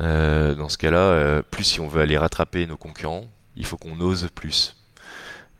euh, 0.00 0.54
dans 0.54 0.68
ce 0.68 0.78
cas-là, 0.78 0.98
euh, 0.98 1.42
plus 1.42 1.64
si 1.64 1.80
on 1.80 1.88
veut 1.88 2.00
aller 2.00 2.16
rattraper 2.16 2.66
nos 2.66 2.76
concurrents, 2.76 3.24
il 3.56 3.66
faut 3.66 3.76
qu'on 3.76 4.00
ose 4.00 4.28
plus. 4.34 4.76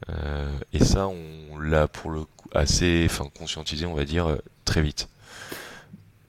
Euh, 0.09 0.51
et 0.73 0.83
ça, 0.83 1.09
on 1.09 1.59
l'a 1.59 1.87
pour 1.89 2.11
le 2.11 2.21
coup 2.21 2.49
assez, 2.55 3.07
enfin 3.09 3.27
conscientisé, 3.39 3.87
on 3.87 3.95
va 3.95 4.05
dire, 4.05 4.39
très 4.65 4.83
vite. 4.83 5.09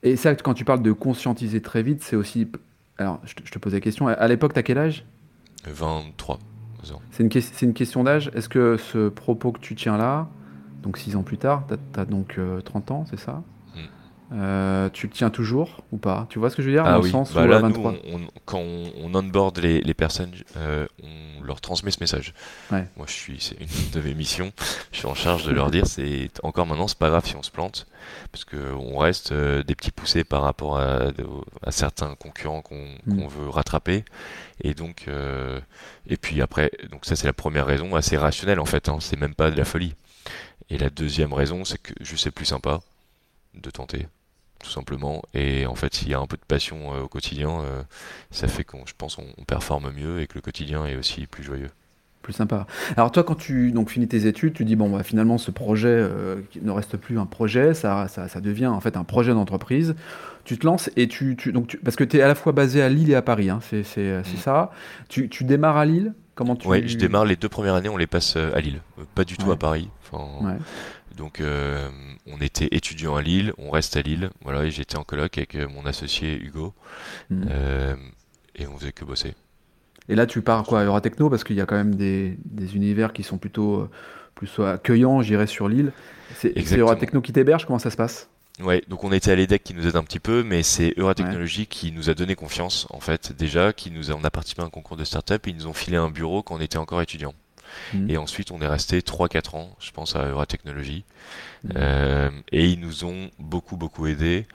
Et 0.03 0.15
ça, 0.15 0.35
quand 0.35 0.53
tu 0.53 0.65
parles 0.65 0.83
de 0.83 0.91
conscientiser 0.91 1.61
très 1.61 1.81
vite, 1.81 2.03
c'est 2.03 2.15
aussi. 2.15 2.47
Alors, 2.97 3.19
je 3.23 3.33
te, 3.33 3.41
je 3.45 3.51
te 3.51 3.57
pose 3.57 3.73
la 3.73 3.79
question. 3.79 4.07
À 4.07 4.27
l'époque, 4.27 4.53
t'as 4.53 4.61
quel 4.61 4.77
âge? 4.77 5.05
23 5.65 6.35
ans. 6.35 6.39
C'est 7.11 7.23
une, 7.23 7.31
c'est 7.31 7.65
une 7.65 7.73
question 7.73 8.03
d'âge. 8.03 8.29
Est-ce 8.35 8.49
que 8.49 8.77
ce 8.77 9.09
propos 9.09 9.51
que 9.51 9.59
tu 9.59 9.75
tiens 9.75 9.97
là, 9.97 10.27
donc 10.81 10.97
6 10.97 11.15
ans 11.15 11.23
plus 11.23 11.37
tard, 11.37 11.65
tu 11.67 11.99
as, 11.99 12.05
donc 12.05 12.35
euh, 12.37 12.61
30 12.61 12.91
ans, 12.91 13.05
c'est 13.09 13.19
ça? 13.19 13.41
Euh, 14.33 14.89
Tu 14.89 15.05
le 15.07 15.13
tiens 15.13 15.29
toujours 15.29 15.81
ou 15.91 15.97
pas? 15.97 16.25
Tu 16.29 16.39
vois 16.39 16.49
ce 16.49 16.55
que 16.55 16.61
je 16.63 16.67
veux 16.69 16.73
dire? 16.73 16.83
Ah 16.85 16.93
Dans 16.93 16.99
oui, 17.01 17.05
le 17.05 17.11
sens 17.11 17.33
bah 17.33 17.43
où 17.45 17.47
là, 17.47 17.57
à 17.57 17.61
nous, 17.61 17.67
23. 17.67 17.91
on- 18.11 18.15
on- 18.15 18.27
quand 18.45 18.57
on, 18.59 18.91
on 19.03 19.13
onboard 19.15 19.57
les, 19.59 19.81
les 19.81 19.93
personnes, 19.93 20.31
euh, 20.57 20.87
on 21.03 21.43
leur 21.43 21.61
transmet 21.61 21.91
ce 21.91 21.99
message. 21.99 22.33
Ouais. 22.71 22.87
Moi, 22.97 23.05
je 23.07 23.13
suis, 23.13 23.39
c'est 23.39 23.57
une 23.61 23.67
de 23.91 24.01
mes 24.01 24.15
missions. 24.15 24.51
Je 24.91 24.97
suis 24.99 25.05
en 25.07 25.13
charge 25.13 25.45
de 25.45 25.51
leur 25.51 25.69
dire, 25.69 25.85
c'est 25.85 26.31
encore 26.41 26.65
maintenant, 26.65 26.87
c'est 26.87 26.97
pas 26.97 27.09
grave 27.09 27.25
si 27.27 27.35
on 27.35 27.43
se 27.43 27.51
plante, 27.51 27.85
parce 28.31 28.43
que 28.45 28.73
on 28.73 28.97
reste 28.97 29.31
euh, 29.33 29.61
des 29.63 29.75
petits 29.75 29.91
poussés 29.91 30.23
par 30.23 30.41
rapport 30.41 30.79
à, 30.79 31.09
à 31.61 31.71
certains 31.71 32.15
concurrents 32.15 32.61
qu'on 32.61 32.87
Mm. 33.05 33.27
veut 33.27 33.49
rattraper. 33.49 34.03
Et 34.61 34.73
donc, 34.73 35.07
et 36.07 36.17
puis 36.17 36.41
après, 36.41 36.71
donc 36.91 37.05
ça 37.05 37.15
c'est 37.15 37.27
la 37.27 37.33
première 37.33 37.65
raison, 37.65 37.95
assez 37.95 38.17
rationnelle 38.17 38.59
en 38.59 38.65
fait. 38.65 38.89
Hein, 38.89 38.97
c'est 38.99 39.19
même 39.19 39.35
pas 39.35 39.51
de 39.51 39.57
la 39.57 39.65
folie. 39.65 39.93
Et 40.69 40.77
la 40.77 40.89
deuxième 40.89 41.33
raison, 41.33 41.65
c'est 41.65 41.77
que 41.81 41.93
juste 42.01 42.23
c'est 42.23 42.31
plus 42.31 42.45
sympa 42.45 42.79
de 43.55 43.69
tenter. 43.69 44.07
Tout 44.63 44.71
simplement. 44.71 45.21
Et 45.33 45.65
en 45.67 45.75
fait, 45.75 45.93
s'il 45.93 46.09
y 46.09 46.13
a 46.13 46.19
un 46.19 46.25
peu 46.25 46.37
de 46.37 46.45
passion 46.47 46.89
au 47.03 47.07
quotidien, 47.07 47.61
ça 48.31 48.47
fait 48.47 48.63
qu'on, 48.63 48.85
je 48.85 48.93
pense, 48.97 49.17
on, 49.17 49.43
performe 49.43 49.91
mieux 49.91 50.21
et 50.21 50.27
que 50.27 50.35
le 50.35 50.41
quotidien 50.41 50.85
est 50.85 50.95
aussi 50.95 51.27
plus 51.27 51.43
joyeux 51.43 51.69
plus 52.21 52.31
sympa. 52.31 52.67
Alors 52.95 53.11
toi, 53.11 53.25
quand 53.25 53.35
tu 53.35 53.73
donc, 53.73 53.89
finis 53.89 54.07
tes 54.07 54.27
études, 54.27 54.53
tu 54.53 54.63
dis, 54.63 54.77
bon, 54.77 54.89
bah, 54.89 55.03
finalement, 55.03 55.37
ce 55.37 55.51
projet 55.51 56.07
ne 56.61 56.71
reste 56.71 56.95
plus 56.95 57.19
un 57.19 57.25
projet, 57.25 57.73
ça, 57.73 58.07
ça, 58.07 58.29
ça, 58.29 58.39
devient 58.39 58.67
en 58.67 58.79
fait 58.79 58.95
un 58.95 59.03
projet 59.03 59.33
d'entreprise 59.33 59.93
tu 60.45 60.57
te 60.57 60.65
lances 60.65 60.89
et 60.95 61.07
tu, 61.07 61.35
donc 61.53 61.77
parce 61.83 61.95
que 61.95 62.03
tu 62.03 62.17
es 62.17 62.21
à 62.21 62.27
la 62.27 62.35
fois 62.35 62.51
basé 62.51 62.81
à 62.81 62.89
Lille 62.89 63.09
et 63.09 63.15
à 63.15 63.21
Paris, 63.21 63.49
hein, 63.49 63.59
c'est 63.61 63.81
mm. 63.97 64.23
ça. 64.37 64.71
Tu, 65.09 65.29
tu, 65.29 65.43
démarres 65.43 65.77
à 65.77 65.85
Lille? 65.85 66.13
Comment 66.35 66.55
tu 66.55 66.67
Oui, 66.67 66.87
je 66.87 66.97
démarre 66.97 67.25
les 67.25 67.35
deux 67.35 67.49
premières 67.49 67.75
années, 67.75 67.89
on 67.89 67.97
les 67.97 68.07
passe 68.07 68.35
euh, 68.37 68.55
à 68.55 68.59
Lille, 68.59 68.81
euh, 68.99 69.03
pas 69.15 69.23
du 69.23 69.37
tout 69.37 69.51
à 69.51 69.57
Paris. 69.57 69.89
Donc 71.15 71.39
euh, 71.39 71.89
on 72.25 72.39
était 72.41 72.69
étudiant 72.71 73.15
à 73.15 73.21
Lille, 73.21 73.53
on 73.57 73.69
reste 73.69 73.97
à 73.97 74.01
Lille, 74.01 74.29
voilà, 74.41 74.65
et 74.65 74.71
j'étais 74.71 74.97
en 74.97 75.03
colloque 75.03 75.37
avec 75.37 75.55
mon 75.55 75.85
associé 75.85 76.35
Hugo, 76.35 76.73
mm. 77.29 77.43
et 78.55 78.67
on 78.67 78.77
faisait 78.77 78.91
que 78.91 79.05
bosser. 79.05 79.35
Et 80.09 80.15
là, 80.15 80.25
tu 80.25 80.41
pars 80.41 80.63
quoi, 80.63 80.81
à 80.81 80.83
Euratechno, 80.83 81.29
parce 81.29 81.43
qu'il 81.43 81.55
y 81.55 81.61
a 81.61 81.65
quand 81.65 81.75
même 81.75 81.95
des, 81.95 82.37
des, 82.43 82.75
univers 82.75 83.13
qui 83.13 83.23
sont 83.23 83.37
plutôt 83.37 83.87
plus 84.35 84.59
accueillants, 84.59 85.21
j'irais 85.21 85.47
sur 85.47 85.69
l'île. 85.69 85.93
C'est 86.35 86.77
Euratechno 86.77 87.21
qui 87.21 87.31
t'héberge, 87.31 87.65
comment 87.65 87.79
ça 87.79 87.89
se 87.91 87.95
passe? 87.97 88.27
Ouais, 88.59 88.83
donc 88.87 89.03
on 89.03 89.11
était 89.11 89.31
à 89.31 89.35
l'EDEC 89.35 89.63
qui 89.63 89.73
nous 89.73 89.87
aide 89.87 89.95
un 89.95 90.03
petit 90.03 90.19
peu, 90.19 90.43
mais 90.43 90.61
c'est 90.61 90.93
Euratechnologie 90.97 91.65
qui 91.65 91.91
nous 91.91 92.09
a 92.09 92.13
donné 92.13 92.35
confiance, 92.35 92.85
en 92.91 92.99
fait, 92.99 93.33
déjà, 93.35 93.73
qui 93.73 93.89
nous 93.89 94.11
a, 94.11 94.13
on 94.13 94.23
a 94.23 94.29
participé 94.29 94.61
à 94.61 94.65
un 94.65 94.69
concours 94.69 94.95
de 94.95 95.03
start-up, 95.03 95.47
ils 95.47 95.55
nous 95.55 95.65
ont 95.65 95.73
filé 95.73 95.97
un 95.97 96.11
bureau 96.11 96.43
quand 96.43 96.55
on 96.55 96.61
était 96.61 96.77
encore 96.77 97.01
étudiant. 97.01 97.33
Mhm. 97.93 98.09
Et 98.09 98.17
ensuite, 98.17 98.51
on 98.51 98.61
est 98.61 98.67
resté 98.67 99.01
3-4 99.01 99.55
ans, 99.55 99.75
je 99.79 99.91
pense, 99.91 100.15
à 100.15 100.25
Euratechnologie. 100.25 101.03
Mhm. 101.63 101.71
Euh, 101.75 102.29
et 102.51 102.67
ils 102.67 102.79
nous 102.79 103.05
ont 103.05 103.29
beaucoup, 103.39 103.77
beaucoup 103.77 104.07
aidé. 104.07 104.45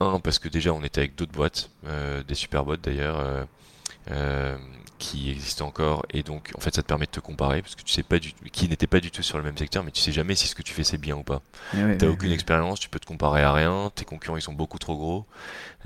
Un, 0.00 0.20
parce 0.20 0.38
que 0.38 0.48
déjà, 0.48 0.72
on 0.72 0.82
était 0.82 1.00
avec 1.00 1.14
d'autres 1.14 1.32
boîtes, 1.32 1.70
euh, 1.86 2.22
des 2.22 2.34
super 2.34 2.64
boîtes 2.64 2.82
d'ailleurs. 2.82 3.46
Euh, 4.10 4.56
qui 4.98 5.30
existe 5.30 5.60
encore 5.62 6.06
et 6.10 6.22
donc 6.22 6.52
en 6.56 6.60
fait 6.60 6.74
ça 6.74 6.82
te 6.82 6.86
permet 6.86 7.04
de 7.06 7.10
te 7.10 7.20
comparer 7.20 7.60
parce 7.60 7.74
que 7.74 7.82
tu 7.82 7.92
sais 7.92 8.02
pas 8.02 8.18
du 8.18 8.32
qui 8.52 8.66
n'était 8.68 8.86
pas 8.86 9.00
du 9.00 9.10
tout 9.10 9.22
sur 9.22 9.36
le 9.36 9.44
même 9.44 9.56
secteur 9.58 9.84
mais 9.84 9.90
tu 9.90 10.00
sais 10.00 10.12
jamais 10.12 10.34
si 10.34 10.46
ce 10.46 10.54
que 10.54 10.62
tu 10.62 10.72
fais 10.72 10.84
c'est 10.84 10.96
bien 10.96 11.16
ou 11.16 11.22
pas 11.22 11.42
tu 11.72 11.78
eh 11.78 11.98
t'as 11.98 12.06
aucune 12.06 12.32
expérience 12.32 12.80
tu 12.80 12.88
peux 12.88 12.98
te 12.98 13.04
comparer 13.04 13.42
à 13.42 13.52
rien 13.52 13.90
tes 13.94 14.06
concurrents 14.06 14.38
ils 14.38 14.42
sont 14.42 14.54
beaucoup 14.54 14.78
trop 14.78 14.96
gros 14.96 15.26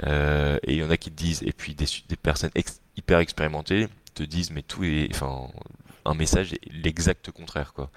et 0.06 0.58
il 0.68 0.76
y 0.76 0.84
en 0.84 0.90
a 0.90 0.96
qui 0.96 1.10
te 1.10 1.16
disent 1.16 1.42
et 1.42 1.52
puis 1.52 1.74
des, 1.74 1.86
des 2.08 2.16
personnes 2.16 2.52
hyper 2.96 3.18
expérimentées 3.18 3.88
te 4.14 4.22
disent 4.22 4.50
mais 4.50 4.62
tout 4.62 4.84
est 4.84 5.08
enfin 5.12 5.48
un 6.04 6.14
message 6.14 6.54
l'exact 6.70 7.30
contraire 7.30 7.72
quoi 7.72 7.90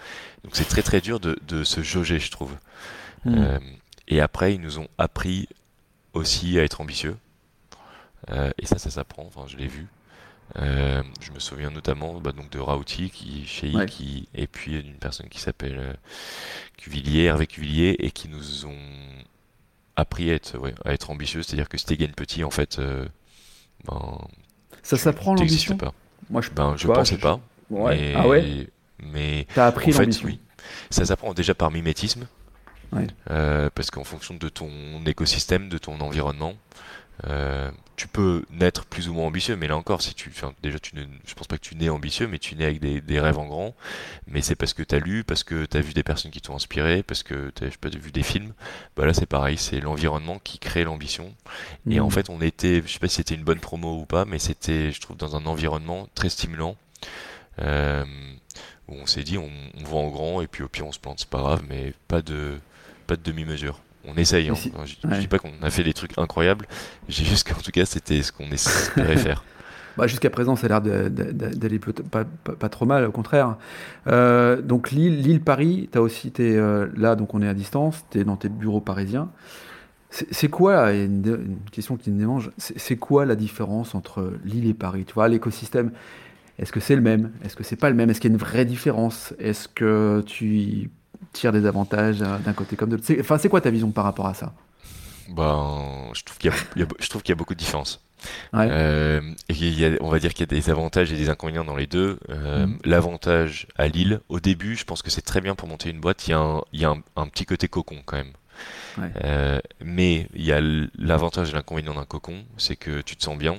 donc 0.44 0.56
c'est 0.56 0.68
très 0.68 0.82
très 0.82 1.02
dur 1.02 1.20
de, 1.20 1.38
de 1.48 1.64
se 1.64 1.82
jauger 1.82 2.20
je 2.20 2.32
trouve 2.32 2.56
hmm. 3.26 3.36
euh, 3.38 3.60
et 4.08 4.22
après 4.22 4.54
ils 4.54 4.62
nous 4.62 4.80
ont 4.80 4.88
appris 4.98 5.48
aussi 6.14 6.60
à 6.60 6.64
être 6.64 6.82
ambitieux 6.82 7.18
euh, 8.30 8.52
et 8.58 8.66
ça 8.66 8.78
ça 8.78 8.90
s'apprend 8.90 9.26
enfin 9.26 9.46
je 9.48 9.58
l'ai 9.58 9.68
vu 9.68 9.88
euh, 10.58 11.02
je 11.22 11.32
me 11.32 11.40
souviens 11.40 11.72
notamment 11.72 12.20
bah, 12.20 12.32
donc 12.32 12.50
de 12.50 12.60
Rauti 12.60 13.10
qui 13.10 13.46
chez 13.46 13.72
qui 13.88 14.28
et 14.36 14.46
puis 14.46 14.84
d'une 14.84 14.98
personne 14.98 15.30
qui 15.30 15.40
s'appelle 15.40 15.98
Cuvillier, 16.78 17.24
Hervé 17.24 17.48
Cuvillier, 17.48 17.96
et 18.00 18.12
qui 18.12 18.28
nous 18.28 18.66
ont 18.66 18.78
appris 19.96 20.30
à 20.30 20.36
être, 20.36 20.58
ouais, 20.60 20.76
à 20.86 20.94
être 20.94 21.10
ambitieux. 21.10 21.42
C'est-à-dire 21.42 21.70
que 21.70 21.78
si 21.78 21.86
t'es 21.86 21.96
petit, 22.10 22.44
en 22.44 22.52
fait, 22.52 22.80
ben, 23.86 24.20
ça 24.84 24.98
s'apprend 24.98 25.34
l'ambition? 25.34 25.78
Pas. 25.78 25.94
Moi, 26.30 26.42
je, 26.42 26.50
ben, 26.52 26.76
je 26.78 26.88
pensais 26.88 27.18
pas. 27.18 27.40
Mais, 27.74 28.14
ah 28.16 28.28
ouais. 28.28 28.68
Mais 29.00 29.48
t'as 29.54 29.68
appris 29.68 29.92
l'ambition. 29.92 30.28
Oui. 30.28 30.40
Ça 30.90 31.06
s'apprend 31.06 31.34
déjà 31.34 31.54
par 31.54 31.72
mimétisme. 31.72 32.28
Euh, 33.30 33.70
parce 33.74 33.92
qu'en 33.92 34.04
fonction 34.04 34.36
de 34.36 34.50
ton 34.50 34.70
écosystème, 35.06 35.70
de 35.70 35.78
ton 35.78 36.00
environnement, 36.00 36.54
euh, 37.28 37.72
tu 37.96 38.08
peux 38.08 38.44
naître 38.50 38.86
plus 38.86 39.08
ou 39.08 39.14
moins 39.14 39.28
ambitieux, 39.28 39.56
mais 39.56 39.68
là 39.68 39.78
encore, 39.78 40.02
si 40.02 40.16
tu, 40.16 40.32
déjà, 40.62 40.80
tu 40.80 40.96
ne, 40.96 41.04
je 41.26 41.34
pense 41.36 41.48
pas 41.48 41.58
que 41.58 41.62
tu 41.62 41.76
nais 41.76 41.90
ambitieux, 41.90 42.28
mais 42.28 42.40
tu 42.40 42.56
nais 42.56 42.66
avec 42.66 42.80
des, 42.80 43.20
rêves 43.20 43.38
en 43.38 43.46
grand. 43.46 43.76
Mais 44.28 44.42
c'est 44.42 44.56
parce 44.56 44.74
que 44.74 44.84
tu 44.84 44.96
as 44.96 45.00
lu, 45.00 45.24
parce 45.24 45.44
que 45.44 45.66
tu 45.66 45.78
as 45.78 45.82
vu 45.82 45.94
des 45.94 46.04
personnes 46.04 46.32
qui 46.32 46.42
t'ont 46.42 46.56
inspiré, 46.56 47.04
parce 47.04 47.24
que 47.24 47.52
tu 47.56 47.64
as 47.64 47.90
vu 47.90 48.12
des 48.12 48.24
films. 48.24 48.54
Bah 48.96 49.06
là, 49.06 49.14
c'est 49.14 49.28
pareil, 49.28 49.58
c'est 49.58 49.80
l'environnement 49.80 50.40
qui 50.44 50.60
crée 50.60 50.84
l'ambition. 50.84 51.34
Et 51.90 52.00
en 52.00 52.08
mmh. 52.08 52.12
fait, 52.12 52.30
on 52.30 52.42
était, 52.42 52.82
je 52.86 52.92
sais 52.92 53.00
pas 53.00 53.08
si 53.08 53.16
c'était 53.16 53.36
une 53.36 53.44
bonne 53.44 53.60
promo 53.60 54.00
ou 54.00 54.06
pas, 54.06 54.26
mais 54.26 54.40
c'était, 54.40 54.92
je 54.92 55.00
trouve, 55.00 55.18
dans 55.18 55.36
un 55.36 55.46
environnement 55.46 56.10
très 56.16 56.30
stimulant. 56.30 56.76
Euh, 57.60 58.04
où 58.88 58.96
on 58.96 59.06
s'est 59.06 59.24
dit, 59.24 59.38
on, 59.38 59.50
on 59.80 59.84
va 59.84 59.98
en 59.98 60.10
grand, 60.10 60.42
et 60.42 60.48
puis 60.48 60.64
au 60.64 60.68
pire, 60.68 60.88
on 60.88 60.92
se 60.92 61.00
plante, 61.00 61.20
c'est 61.20 61.30
pas 61.30 61.40
grave, 61.40 61.64
mais 61.70 61.94
pas 62.08 62.22
de, 62.22 62.58
pas 63.08 63.16
de 63.16 63.22
demi-mesure 63.22 63.80
on 64.06 64.16
essaye. 64.16 64.50
Hein. 64.50 64.56
je, 64.86 65.20
dis 65.20 65.28
pas 65.28 65.40
qu'on 65.40 65.52
a 65.62 65.70
fait 65.70 65.84
des 65.84 65.94
trucs 65.94 66.18
incroyables. 66.18 66.66
J'ai 67.08 67.24
juste 67.24 67.48
qu'en 67.48 67.62
tout 67.62 67.72
cas, 67.72 67.86
c'était 67.86 68.22
ce 68.22 68.32
qu'on 68.32 68.50
espérait 68.52 69.18
faire. 69.18 69.44
Bah, 69.96 70.08
Jusqu'à 70.08 70.32
présent, 70.32 70.56
ça 70.56 70.66
a 70.66 70.70
l'air 70.70 70.82
d'aller 71.12 71.78
pas, 71.78 72.24
pas, 72.24 72.70
trop 72.70 72.88
mal, 72.88 73.06
au 73.06 73.12
contraire. 73.12 73.58
Euh, 74.08 74.60
donc 74.60 74.90
Lille, 74.90 75.22
Lille 75.22 75.40
Paris, 75.40 75.88
tu 75.92 76.00
as 76.00 76.02
aussi 76.02 76.30
été 76.30 76.58
euh, 76.58 76.88
là, 76.98 77.16
donc 77.16 77.36
on 77.36 77.44
est 77.44 77.48
à 77.48 77.54
distance, 77.54 78.04
tu 78.10 78.20
es 78.20 78.24
dans 78.24 78.36
tes 78.36 78.50
bureaux 78.50 78.82
parisiens. 78.82 79.30
C'est 80.10 80.48
quoi, 80.48 80.94
une, 80.94 81.24
une, 81.28 81.58
question 81.72 81.96
qui 81.96 82.10
me 82.10 82.18
démange, 82.18 82.50
c'est 82.58 82.96
quoi 82.96 83.28
la 83.28 83.36
différence 83.36 83.94
entre 83.94 84.34
Lille 84.44 84.68
et 84.68 84.74
Paris? 84.74 85.06
Tu 85.06 85.14
vois, 85.14 85.28
l'écosystème, 85.28 85.92
est-ce 86.60 86.72
que 86.72 86.80
c'est 86.80 86.96
le 86.96 87.02
même? 87.02 87.32
Est-ce 87.44 87.56
que 87.56 87.64
c'est 87.64 87.76
pas 87.76 87.90
le 87.90 87.96
même? 87.96 88.10
Est-ce 88.10 88.22
qu'il 88.22 88.30
y 88.30 88.34
a 88.34 88.36
une 88.36 88.40
vraie 88.40 88.66
différence? 88.66 89.34
Est-ce 89.40 89.68
que 89.68 90.24
tu 90.26 90.92
tire 91.32 91.52
des 91.52 91.66
avantages 91.66 92.22
euh, 92.22 92.38
d'un 92.40 92.54
côté 92.54 92.76
comme 92.76 92.90
de 92.90 92.96
l'autre? 92.96 93.12
Enfin, 93.20 93.38
c'est 93.38 93.50
quoi 93.50 93.62
ta 93.62 93.72
vision 93.72 93.92
par 93.92 94.04
rapport 94.04 94.28
à 94.28 94.34
ça? 94.34 94.54
Ben, 95.30 96.10
je 96.14 96.24
trouve 96.24 96.38
qu'il 96.38 96.52
y, 96.76 96.80
y 96.80 97.32
a 97.32 97.36
beaucoup 97.36 97.54
de 97.54 97.60
différences. 97.60 98.04
Euh, 98.54 99.22
et 99.50 99.54
il 99.54 99.80
y 99.80 99.86
a, 99.86 99.92
on 100.02 100.10
va 100.10 100.20
dire 100.20 100.34
qu'il 100.34 100.42
y 100.42 100.44
a 100.44 100.60
des 100.60 100.70
avantages 100.70 101.12
et 101.12 101.18
des 101.18 101.30
inconvénients 101.30 101.64
dans 101.64 101.76
les 101.76 101.88
deux. 101.88 102.20
Euh, 102.30 102.68
mhm. 102.68 102.80
L'avantage 102.86 103.68
à 103.76 103.88
Lille, 103.88 104.22
au 104.30 104.40
début, 104.40 104.76
je 104.76 104.86
pense 104.86 105.02
que 105.02 105.10
c'est 105.10 105.22
très 105.22 105.42
bien 105.42 105.56
pour 105.56 105.68
monter 105.68 105.90
une 105.90 106.00
boîte. 106.00 106.28
Il 106.28 106.32
y 106.32 106.34
a 106.34 106.40
un, 106.40 106.62
il 106.72 106.82
y 106.82 106.86
a 106.86 106.94
un, 107.16 107.28
petit 107.28 107.46
côté 107.46 107.68
cocon 107.68 107.98
quand 108.06 108.18
même. 108.18 108.34
mais 109.82 110.28
il 110.36 110.46
y 110.46 110.52
a 110.52 110.62
l'avantage 110.98 111.50
et 111.50 111.54
l'inconvénient 111.54 111.96
d'un 111.96 112.06
cocon, 112.06 112.44
c'est 112.58 112.76
que 112.76 113.02
tu 113.02 113.16
te 113.16 113.24
sens 113.24 113.38
bien. 113.38 113.58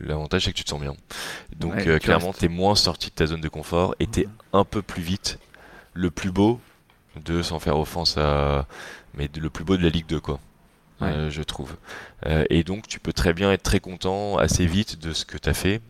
L'avantage, 0.00 0.44
c'est 0.44 0.52
que 0.52 0.56
tu 0.56 0.64
te 0.64 0.70
sens 0.70 0.80
bien. 0.80 0.94
Donc, 1.56 1.76
clairement, 2.00 2.32
tu 2.32 2.46
es 2.46 2.48
moins 2.48 2.74
sorti 2.74 3.10
de 3.10 3.14
ta 3.14 3.26
zone 3.26 3.40
de 3.40 3.48
confort 3.48 3.94
et 4.00 4.06
tu 4.06 4.20
es 4.20 4.28
un 4.52 4.64
peu 4.64 4.82
plus 4.82 5.02
vite 5.02 5.38
le 5.94 6.10
plus 6.10 6.30
beau 6.30 6.60
de, 7.24 7.42
sans 7.42 7.58
faire 7.58 7.78
offense 7.78 8.16
à, 8.16 8.66
mais 9.14 9.28
le 9.38 9.50
plus 9.50 9.64
beau 9.64 9.76
de 9.76 9.82
la 9.82 9.88
Ligue 9.88 10.06
2, 10.06 10.20
quoi. 10.20 10.38
Euh, 11.02 11.30
je 11.30 11.42
trouve. 11.42 11.76
Euh, 12.26 12.44
et 12.50 12.64
donc, 12.64 12.88
tu 12.88 12.98
peux 12.98 13.12
très 13.12 13.32
bien 13.32 13.52
être 13.52 13.62
très 13.62 13.80
content 13.80 14.36
assez 14.36 14.66
vite 14.66 14.98
de 15.00 15.12
ce 15.12 15.24
que 15.24 15.38
tu 15.38 15.48
as 15.48 15.54
fait. 15.54 15.80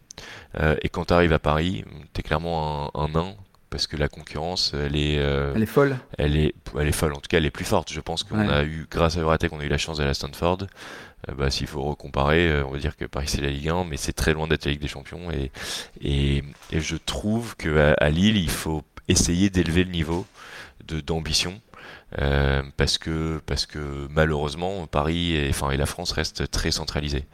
Euh, 0.61 0.77
et 0.83 0.89
quand 0.89 1.07
tu 1.07 1.15
arrives 1.15 1.33
à 1.33 1.39
Paris, 1.39 1.85
tu 2.13 2.21
es 2.21 2.23
clairement 2.23 2.91
un, 2.95 3.09
nain 3.09 3.35
parce 3.71 3.87
que 3.87 3.97
la 3.97 4.09
concurrence, 4.09 4.73
elle 4.75 4.97
est, 4.97 5.15
elle 5.15 5.63
est 5.63 5.67
folle. 5.67 5.97
Elle 6.17 6.37
est, 6.37 6.55
elle 6.79 6.89
est 6.89 6.93
folle. 6.93 7.13
En 7.13 7.21
tout 7.21 7.29
cas, 7.29 7.37
elle 7.37 7.47
est 7.47 7.51
plus 7.51 7.67
forte. 7.67 7.93
Je 7.93 8.01
pense 8.01 8.25
qu'on 8.25 8.49
a 8.49 8.65
eu, 8.65 8.87
grâce 8.91 9.17
à 9.17 9.21
Euratech, 9.21 9.53
on 9.53 9.61
a 9.61 9.65
eu 9.65 9.69
la 9.69 9.79
chance 9.79 9.99
d'aller 9.99 10.11
à 10.11 10.15
Stanford. 10.15 10.67
Bah, 11.37 11.51
s'il 11.51 11.67
faut 11.67 11.83
recomparer, 11.83 12.63
on 12.63 12.71
va 12.71 12.79
dire 12.79 12.97
que 12.97 13.05
Paris 13.05 13.27
c'est 13.29 13.41
la 13.41 13.51
Ligue 13.51 13.69
1, 13.69 13.85
mais 13.85 13.97
c'est 13.97 14.13
très 14.13 14.33
loin 14.33 14.47
d'être 14.47 14.65
la 14.65 14.73
Ligue 14.73 14.81
des 14.81 14.89
Champions. 14.89 15.31
Et, 15.31 15.51
et, 16.01 16.45
et 16.71 16.81
je 16.81 16.97
trouve 16.97 17.57
que 17.57 17.95
à 17.99 18.11
Lille, 18.11 18.37
il 18.37 18.51
faut 18.51 18.83
essayer 19.09 19.51
d'élever 19.51 19.85
le 19.85 19.91
niveau 19.91 20.27
d'ambition. 20.85 21.61
Euh, 22.19 22.63
parce 22.79 22.97
que 22.97 23.39
parce 23.45 23.67
que 23.67 24.09
malheureusement 24.09 24.87
Paris 24.87 25.35
et 25.35 25.51
enfin 25.51 25.71
et 25.71 25.77
la 25.77 25.85
France 25.85 26.13
restent 26.13 26.51
très 26.51 26.71
centralisés. 26.71 27.27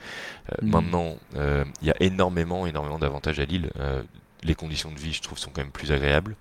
Euh, 0.51 0.67
mm. 0.67 0.71
Maintenant, 0.71 1.17
euh, 1.37 1.65
il 1.81 1.87
y 1.87 1.91
a 1.93 1.97
énormément 2.01 2.67
énormément 2.67 2.99
d'avantages 2.99 3.39
à 3.39 3.45
Lille. 3.45 3.71
les 4.43 4.55
conditions 4.55 4.93
de 4.93 4.99
vie, 4.99 5.13
je 5.13 5.23
trouve, 5.23 5.39
sont 5.39 5.51
quand 5.51 5.63
même 5.63 5.71
plus 5.71 5.91
agréables. 5.91 6.37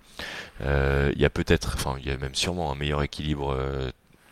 Il 0.60 1.18
y 1.18 1.26
a 1.26 1.30
peut-être, 1.30 1.76
enfin, 1.76 1.96
il 2.00 2.06
y 2.06 2.12
a 2.12 2.18
même 2.18 2.36
sûrement 2.36 2.72
un 2.72 2.76
meilleur 2.76 3.02
équilibre 3.02 3.56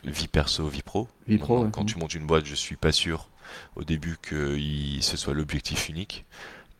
vie 0.03 0.27
perso, 0.27 0.67
vie 0.67 0.81
pro. 0.81 1.07
Vie 1.27 1.37
pro. 1.37 1.67
Quand 1.69 1.85
tu 1.85 1.97
montes 1.97 2.13
une 2.13 2.25
boîte, 2.25 2.45
je 2.45 2.55
suis 2.55 2.75
pas 2.75 2.91
sûr 2.91 3.29
au 3.75 3.83
début 3.83 4.17
que 4.21 4.57
ce 5.01 5.17
soit 5.17 5.33
l'objectif 5.33 5.89
unique 5.89 6.25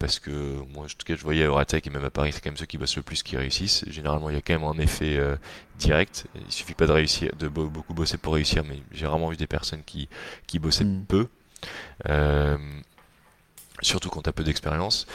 parce 0.02 0.18
que 0.18 0.32
moi, 0.74 0.86
en 0.86 0.88
tout 0.88 1.06
cas, 1.06 1.16
je 1.16 1.22
voyais 1.22 1.44
à 1.44 1.46
Euratech 1.46 1.86
et 1.86 1.92
même 1.92 2.04
à 2.04 2.10
Paris, 2.10 2.32
c'est 2.34 2.42
quand 2.42 2.50
même 2.50 2.58
ceux 2.58 2.66
qui 2.66 2.80
bossent 2.80 2.96
le 2.96 3.04
plus 3.04 3.22
qui 3.22 3.38
réussissent. 3.38 3.86
Généralement, 3.88 4.32
il 4.32 4.36
y 4.36 4.38
a 4.38 4.42
quand 4.42 4.54
même 4.54 4.64
un 4.64 4.80
effet 4.82 5.16
euh, 5.18 5.36
direct. 5.78 6.26
Il 6.34 6.52
suffit 6.52 6.74
pas 6.74 6.88
de 6.88 6.92
réussir, 6.92 7.32
de 7.38 7.48
beaucoup 7.48 7.94
bosser 7.94 8.18
pour 8.18 8.34
réussir, 8.34 8.64
mais 8.68 8.82
j'ai 8.92 9.06
vraiment 9.06 9.30
vu 9.30 9.38
des 9.38 9.46
personnes 9.46 9.84
qui, 9.86 10.10
qui 10.48 10.58
bossaient 10.58 10.86
mm. 10.86 11.06
peu, 11.06 11.28
euh, 12.10 12.58
surtout 13.84 14.10
quand 14.10 14.24
tu 14.24 14.30
as 14.30 14.34
peu 14.34 14.44
d'expérience. 14.44 15.06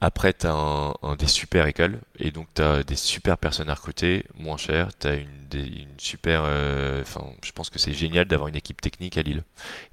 Après, 0.00 0.32
tu 0.32 0.46
as 0.46 0.52
un, 0.52 1.16
des 1.16 1.26
super 1.26 1.66
écoles, 1.66 2.00
et 2.18 2.30
donc 2.30 2.48
tu 2.54 2.62
as 2.62 2.82
des 2.82 2.96
super 2.96 3.38
personnes 3.38 3.70
à 3.70 3.74
recruter, 3.74 4.26
moins 4.38 4.58
cher, 4.58 4.96
tu 4.98 5.06
as 5.06 5.14
une, 5.14 5.28
une 5.54 5.98
super... 5.98 6.42
Euh, 6.44 7.00
enfin, 7.02 7.24
je 7.42 7.52
pense 7.52 7.70
que 7.70 7.78
c'est 7.78 7.94
génial 7.94 8.26
d'avoir 8.26 8.48
une 8.48 8.56
équipe 8.56 8.80
technique 8.80 9.16
à 9.16 9.22
Lille. 9.22 9.42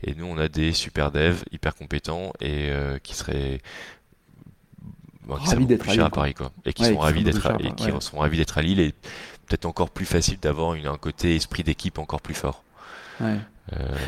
Et 0.03 0.13
nous, 0.15 0.25
on 0.25 0.37
a 0.37 0.49
des 0.49 0.73
super 0.73 1.11
devs 1.11 1.43
hyper 1.51 1.73
compétents 1.75 2.33
et 2.41 2.71
qui 3.01 3.15
seraient 3.15 3.61
ravis 5.29 5.65
d'être 5.65 5.87
à, 5.87 5.91
Lille, 5.93 6.01
à 6.01 6.09
Paris 6.09 6.33
quoi. 6.33 6.51
Et 6.65 6.73
qui 6.73 6.85
sont 6.85 6.97
ravis 6.97 7.23
d'être 7.23 7.45
à, 7.45 7.57
et 7.59 7.71
qui 7.73 7.89
sont 8.01 8.17
ravis 8.19 8.37
d'être 8.37 8.57
à 8.57 8.61
Lille 8.61 8.79
et 8.79 8.91
peut-être 9.47 9.65
encore 9.65 9.89
plus 9.89 10.05
facile 10.05 10.39
d'avoir 10.39 10.73
un 10.73 10.97
côté 10.97 11.35
esprit 11.35 11.63
d'équipe 11.63 11.97
encore 11.97 12.21
plus 12.21 12.33
fort. 12.33 12.63
Ouais. 13.19 13.37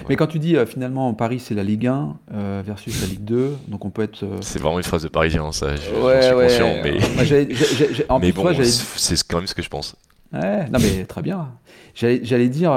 Mais 0.09 0.15
quand 0.15 0.27
tu 0.27 0.39
dis 0.39 0.55
finalement 0.67 1.13
Paris 1.13 1.39
c'est 1.39 1.55
la 1.55 1.63
Ligue 1.63 1.87
1 1.87 2.17
versus 2.63 3.01
la 3.01 3.07
Ligue 3.07 3.23
2, 3.23 3.57
donc 3.67 3.85
on 3.85 3.89
peut 3.89 4.03
être. 4.03 4.25
C'est 4.41 4.59
vraiment 4.59 4.77
une 4.77 4.83
phrase 4.83 5.03
de 5.03 5.07
Parisien, 5.07 5.51
ça. 5.51 5.75
Je, 5.75 5.91
ouais, 6.01 6.21
suis 6.21 6.33
conscient, 6.33 6.75
mais. 6.83 8.19
mais 8.19 8.31
bon, 8.31 8.53
c'est 8.63 9.23
quand 9.27 9.37
même 9.37 9.47
ce 9.47 9.55
que 9.55 9.61
je 9.61 9.69
pense. 9.69 9.95
Ouais, 10.33 10.65
non 10.69 10.79
mais 10.81 11.05
très 11.05 11.21
bien. 11.21 11.49
J'allais 11.95 12.49
dire, 12.49 12.73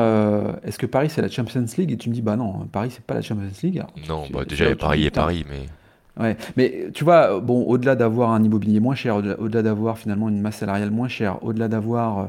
est-ce 0.64 0.78
que 0.78 0.86
Paris 0.86 1.10
c'est 1.10 1.22
la 1.22 1.28
Champions 1.28 1.66
League? 1.76 1.92
Et 1.92 1.96
tu 1.96 2.08
me 2.08 2.14
dis, 2.14 2.22
bah 2.22 2.36
non, 2.36 2.66
Paris 2.70 2.90
c'est 2.92 3.04
pas 3.04 3.14
la 3.14 3.22
Champions 3.22 3.50
League. 3.62 3.82
non, 4.08 4.24
bah 4.32 4.44
déjà 4.44 4.74
Paris 4.76 5.04
est 5.04 5.10
Paris, 5.10 5.44
mais. 5.48 5.66
Ouais, 6.18 6.36
mais 6.56 6.88
tu 6.92 7.04
vois, 7.04 7.38
bon, 7.38 7.62
au-delà 7.62 7.94
d'avoir 7.94 8.32
un 8.32 8.42
immobilier 8.42 8.80
moins 8.80 8.96
cher, 8.96 9.16
au-delà 9.16 9.62
d'avoir 9.62 9.98
finalement 9.98 10.28
une 10.28 10.40
masse 10.40 10.56
salariale 10.56 10.90
moins 10.90 11.06
chère, 11.06 11.42
au-delà 11.44 11.68
d'avoir 11.68 12.18
euh, 12.18 12.26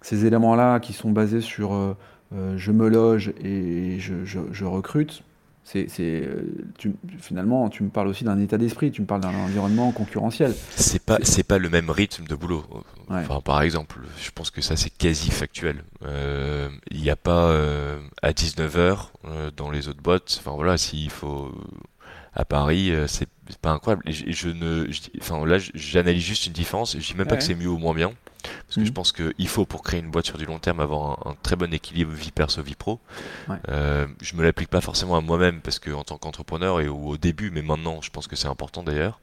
ces 0.00 0.26
éléments-là 0.26 0.80
qui 0.80 0.92
sont 0.92 1.12
basés 1.12 1.40
sur 1.40 1.72
euh, 1.72 1.96
euh, 2.34 2.56
je 2.56 2.72
me 2.72 2.88
loge 2.88 3.32
et 3.42 3.98
je, 3.98 4.64
recrute, 4.64 5.22
c'est, 5.64 5.88
finalement, 7.18 7.68
tu 7.68 7.82
me 7.82 7.90
parles 7.90 8.08
aussi 8.08 8.24
d'un 8.24 8.38
état 8.40 8.58
d'esprit, 8.58 8.90
tu 8.90 9.02
me 9.02 9.06
parles 9.06 9.20
d'un 9.20 9.34
environnement 9.34 9.92
concurrentiel. 9.92 10.54
C'est 10.70 11.02
pas, 11.02 11.18
c'est 11.22 11.42
pas 11.42 11.58
le 11.58 11.70
même 11.70 11.90
rythme 11.90 12.24
de 12.24 12.34
boulot. 12.34 12.64
Enfin, 13.08 13.40
par 13.40 13.62
exemple, 13.62 14.00
je 14.20 14.30
pense 14.30 14.50
que 14.50 14.60
ça 14.60 14.76
c'est 14.76 14.90
quasi 14.90 15.30
factuel. 15.30 15.84
Il 16.90 17.00
n'y 17.00 17.10
a 17.10 17.16
pas 17.16 17.54
à 18.22 18.30
19h 18.32 19.10
dans 19.56 19.70
les 19.70 19.88
autres 19.88 20.02
boîtes. 20.02 20.38
Enfin 20.40 20.52
voilà, 20.56 20.76
s'il 20.78 21.10
faut 21.10 21.52
à 22.34 22.44
Paris, 22.44 22.90
euh, 22.90 23.06
c'est 23.06 23.28
pas 23.60 23.70
incroyable. 23.70 24.02
Et 24.06 24.12
je, 24.12 24.48
ne, 24.48 24.88
enfin 25.20 25.44
là, 25.46 25.58
j'analyse 25.74 26.22
juste 26.22 26.46
une 26.46 26.52
différence. 26.52 26.96
Je 26.98 27.06
dis 27.06 27.14
même 27.16 27.26
pas 27.26 27.36
que 27.36 27.42
c'est 27.42 27.54
mieux 27.54 27.68
ou 27.68 27.78
moins 27.78 27.94
bien, 27.94 28.12
parce 28.42 28.76
que 28.76 28.84
je 28.84 28.88
mhm. 28.88 28.94
pense 28.94 29.12
qu'il 29.12 29.48
faut 29.48 29.66
pour 29.66 29.82
créer 29.82 30.00
une 30.00 30.10
boîte 30.10 30.26
sur 30.26 30.38
du 30.38 30.46
long 30.46 30.58
terme 30.58 30.80
avoir 30.80 31.26
un, 31.26 31.36
très 31.42 31.56
bon 31.56 31.72
équilibre 31.72 32.12
vie 32.12 32.30
perso 32.30 32.62
vie 32.62 32.74
pro. 32.74 33.00
Euh, 33.68 34.06
je 34.20 34.34
me 34.36 34.42
l'applique 34.42 34.68
pas 34.68 34.80
forcément 34.80 35.16
à 35.16 35.20
moi-même 35.20 35.60
parce 35.60 35.78
que 35.78 35.90
en 35.90 36.04
tant 36.04 36.18
qu'entrepreneur 36.18 36.80
et 36.80 36.88
au, 36.88 37.16
début, 37.16 37.50
mais 37.50 37.62
maintenant, 37.62 38.00
je 38.00 38.10
pense 38.10 38.26
que 38.26 38.36
c'est 38.36 38.48
important 38.48 38.82
d'ailleurs. 38.82 39.20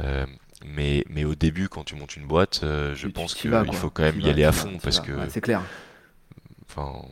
Euh, 0.00 0.26
mais, 0.64 1.04
mais 1.08 1.24
au 1.24 1.34
début, 1.34 1.68
quand 1.68 1.84
tu 1.84 1.94
montes 1.94 2.16
une 2.16 2.26
boîte, 2.26 2.60
je 2.62 3.08
pense 3.08 3.34
qu'il 3.34 3.50
faut 3.72 3.90
quand 3.90 4.02
même 4.02 4.20
y 4.20 4.28
aller 4.28 4.44
à 4.44 4.52
fond 4.52 4.78
parce 4.82 5.00
que 5.00 5.12
c'est 5.28 5.40
clair. 5.40 5.62
Enfin, 6.68 7.02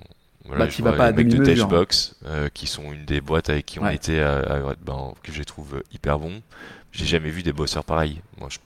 voilà, 0.48 0.64
bah, 0.64 0.70
je 0.70 0.82
vois 0.82 0.94
pas 0.94 1.10
les 1.10 1.16
mecs 1.16 1.28
de 1.28 1.44
Dashbox, 1.44 2.16
euh, 2.24 2.48
qui 2.48 2.66
sont 2.66 2.92
une 2.92 3.04
des 3.04 3.20
boîtes 3.20 3.50
avec 3.50 3.66
qui 3.66 3.78
on 3.78 3.88
était, 3.88 4.20
à, 4.20 4.74
ben, 4.80 5.12
que 5.22 5.30
je 5.30 5.42
trouve 5.42 5.82
hyper 5.92 6.18
bon. 6.18 6.42
J'ai 6.90 7.04
jamais 7.04 7.30
vu 7.30 7.42
des 7.42 7.52
bosseurs 7.52 7.84
pareils. 7.84 8.22
Moi, 8.38 8.48
je, 8.50 8.58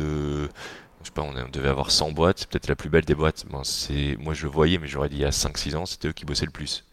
de, 0.00 0.48
je 1.06 1.10
sais 1.10 1.14
pas, 1.14 1.22
on, 1.22 1.48
devait 1.48 1.68
avoir 1.68 1.92
100 1.92 2.10
boîtes, 2.12 2.40
c'est 2.40 2.48
peut-être 2.48 2.68
la 2.68 2.74
plus 2.74 2.90
belle 2.90 3.04
des 3.04 3.14
boîtes. 3.14 3.44
Ben, 3.50 3.62
c'est, 3.62 4.16
moi, 4.18 4.34
je 4.34 4.44
le 4.44 4.50
voyais, 4.50 4.78
mais 4.78 4.88
j'aurais 4.88 5.08
dit 5.08 5.16
il 5.16 5.22
y 5.22 5.24
a 5.24 5.30
5-6 5.30 5.76
ans, 5.76 5.86
c'était 5.86 6.08
eux 6.08 6.12
qui 6.12 6.24
bossaient 6.24 6.46
le 6.46 6.50
plus. 6.50 6.84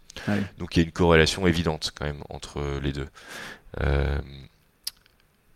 Donc 0.59 0.75
il 0.75 0.79
y 0.79 0.83
a 0.83 0.85
une 0.85 0.91
corrélation 0.91 1.47
évidente 1.47 1.91
quand 1.95 2.05
même 2.05 2.23
entre 2.29 2.79
les 2.83 2.93
deux. 2.93 3.07
Euh, 3.81 4.19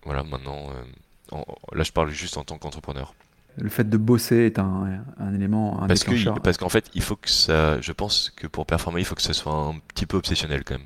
voilà, 0.04 0.24
maintenant, 0.24 0.72
euh, 0.72 1.44
là 1.74 1.84
je 1.84 1.92
parle 1.92 2.10
juste 2.10 2.38
en 2.38 2.44
tant 2.44 2.58
qu'entrepreneur 2.58 3.14
le 3.60 3.70
fait 3.70 3.90
de 3.90 3.98
bosser 3.98 4.46
est 4.46 4.60
un, 4.60 5.04
élément 5.34 5.82
un 5.82 5.88
parce 5.88 6.04
que 6.04 6.40
parce 6.40 6.58
qu'en 6.58 6.70
fait 6.70 6.92
il 6.94 7.02
faut 7.02 7.16
que 7.16 7.28
ça 7.28 7.82
je 7.82 7.92
pense 7.92 8.32
que 8.36 8.46
pour 8.46 8.68
performer 8.68 9.02
il 9.02 9.06
faut 9.06 9.16
que 9.16 9.22
ce 9.24 9.34
soit 9.34 9.52
un 9.52 9.80
petit 9.96 10.06
peu 10.06 10.16
obsessionnel 10.16 10.64
quand 10.64 10.76
même 10.76 10.86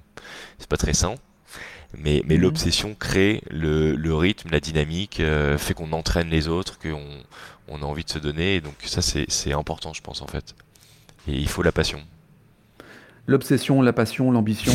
c'est 0.58 0.70
pas 0.70 0.78
très 0.78 0.94
sain 0.94 1.16
mais, 1.98 2.24
mais 2.26 2.38
mhm. 2.38 2.44
l'obsession 2.44 2.96
crée 2.96 3.44
le, 3.50 3.96
le, 3.98 4.16
rythme 4.16 4.50
la 4.52 4.62
dynamique 4.62 5.20
euh, 5.20 5.58
fait 5.58 5.74
qu'on 5.74 5.92
entraîne 5.92 6.30
les 6.30 6.48
autres 6.48 6.80
qu'on 6.80 7.24
on 7.72 7.82
a 7.82 7.86
envie 7.86 8.04
de 8.04 8.10
se 8.10 8.20
donner 8.20 8.56
et 8.56 8.62
donc 8.62 8.76
ça 8.84 9.02
c'est 9.02 9.54
important 9.54 9.94
je 9.94 10.02
pense 10.02 10.22
en 10.22 10.28
fait. 10.28 10.56
Et 11.28 11.34
il 11.34 11.48
faut 11.48 11.64
la 11.64 11.72
passion. 11.72 12.02
L'obsession 13.28 13.82
la 13.82 13.94
passion 13.94 14.32
l'ambition. 14.32 14.74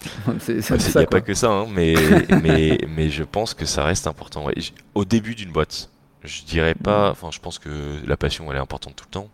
C'est 0.38 0.58
il 0.58 0.96
n'y 0.96 1.02
a 1.02 1.06
pas 1.06 1.20
que 1.20 1.34
ça 1.34 1.50
hein, 1.50 1.66
mais, 1.68 1.94
mais, 2.42 2.78
mais 2.88 3.10
je 3.10 3.24
pense 3.24 3.52
que 3.52 3.66
ça 3.66 3.82
reste 3.82 4.06
important 4.06 4.46
au 4.94 5.04
début 5.04 5.34
d'une 5.34 5.50
boîte 5.50 5.90
je 6.24 6.42
dirais 6.44 6.74
pas, 6.74 7.10
enfin 7.10 7.30
je 7.30 7.40
pense 7.40 7.58
que 7.58 7.70
la 8.06 8.16
passion 8.16 8.50
elle 8.50 8.56
est 8.56 8.60
importante 8.60 8.96
tout 8.96 9.04
le 9.06 9.12
temps, 9.12 9.28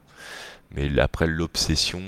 mais 0.74 0.98
après 0.98 1.26
l'obsession, 1.26 2.00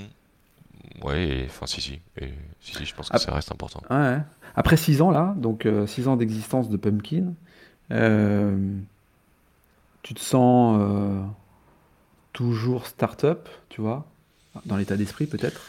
ouais, 1.03 1.45
enfin 1.47 1.65
si 1.65 1.81
si, 1.81 1.99
et, 2.19 2.33
si, 2.61 2.75
si, 2.75 2.85
je 2.85 2.95
pense 2.95 3.09
que 3.09 3.17
ça 3.17 3.33
reste 3.33 3.51
important. 3.51 3.81
Ouais. 3.89 4.19
Après 4.55 4.77
6 4.77 5.01
ans 5.01 5.11
là, 5.11 5.35
donc 5.37 5.67
6 5.85 6.01
euh, 6.07 6.09
ans 6.09 6.17
d'existence 6.17 6.69
de 6.69 6.77
Pumpkin, 6.77 7.33
euh, 7.91 8.57
tu 10.03 10.13
te 10.13 10.19
sens 10.19 10.79
euh, 10.79 11.21
toujours 12.33 12.87
start-up, 12.87 13.49
tu 13.69 13.81
vois, 13.81 14.05
dans 14.65 14.77
l'état 14.77 14.97
d'esprit 14.97 15.25
peut-être? 15.27 15.61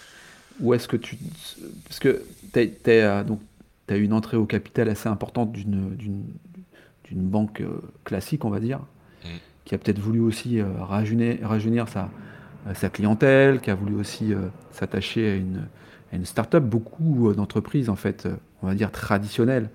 Ou 0.61 0.75
est-ce 0.75 0.89
que 0.89 0.97
tu... 0.97 1.19
Parce 1.85 1.99
que 1.99 2.25
tu 2.53 2.91
as 2.91 3.97
eu 3.97 4.03
une 4.03 4.13
entrée 4.13 4.37
au 4.37 4.47
capital 4.47 4.89
assez 4.89 5.09
importante 5.09 5.53
d'une 5.53 6.25
banque 7.11 7.63
classique, 8.05 8.45
on 8.45 8.51
va 8.51 8.61
dire, 8.61 8.81
qui 9.69 9.75
a 9.75 9.79
peut-être 9.79 9.99
voulu 9.99 10.21
aussi 10.21 10.61
euh, 10.61 10.67
rajeunir, 10.81 11.89
sa, 11.89 12.09
euh, 12.67 12.75
sa, 12.75 12.89
clientèle, 12.89 13.61
qui 13.61 13.71
a 13.71 13.75
voulu 13.75 13.97
aussi 13.97 14.33
euh, 14.33 14.49
s'attacher 14.73 15.31
à 15.31 15.35
une, 15.35 15.67
à 16.11 16.17
une 16.17 16.25
start-up. 16.25 16.65
Beaucoup 16.65 17.35
d'entreprises, 17.35 17.91
en 17.91 17.95
fait, 17.95 18.27
on 18.63 18.67
va 18.67 18.75
dire 18.75 18.91
traditionnelles, 18.91 19.69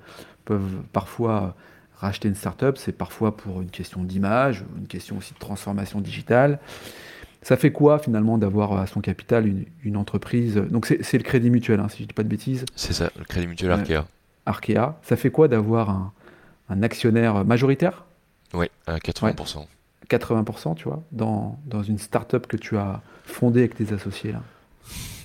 peuvent 0.46 0.82
parfois 0.94 1.56
racheter 2.04 2.28
une 2.28 2.36
start-up. 2.36 2.78
C'est 2.78 2.92
parfois 2.92 3.36
pour 3.36 3.62
une 3.62 3.70
question 3.70 4.04
d'image, 4.04 4.64
une 4.78 4.88
question 4.88 5.18
aussi 5.18 5.34
de 5.34 5.40
transformation 5.40 6.02
digitale. 6.02 6.60
Ça 7.42 7.58
fait 7.58 7.72
quoi 7.72 8.00
finalement 8.00 8.38
d'avoir 8.38 8.78
à 8.78 8.88
son 8.88 9.02
capital 9.02 9.52
une, 9.84 9.98
entreprise? 9.98 10.56
Donc 10.56 10.86
c'est 10.86 11.18
le 11.18 11.24
crédit 11.24 11.50
mutuel, 11.50 11.80
hein, 11.80 11.90
si 11.90 11.98
je 11.98 12.04
ne 12.04 12.08
dis 12.08 12.14
pas 12.14 12.24
de 12.24 12.30
bêtises. 12.30 12.66
C'est 12.76 12.94
ça, 12.94 13.10
le 13.18 13.26
crédit 13.26 13.48
mutuel 13.48 13.72
Arkea. 13.72 14.06
Arkea. 14.46 14.96
Ça 15.02 15.16
fait 15.16 15.30
quoi 15.30 15.48
d'avoir 15.48 15.90
un, 15.90 16.14
un, 16.70 16.84
actionnaire 16.84 17.44
majoritaire? 17.44 18.06
Oui, 18.54 18.68
à 18.88 18.98
80%. 18.98 19.66
80%, 20.10 20.76
tu 20.76 20.84
vois, 20.86 21.04
dans, 21.12 21.60
dans 21.66 21.84
une 21.84 21.98
start-up 21.98 22.48
que 22.48 22.58
tu 22.58 22.78
as 22.78 23.02
fondée 23.26 23.62
avec 23.62 23.76
tes 23.76 23.94
associés 23.94 24.32
là 24.32 24.42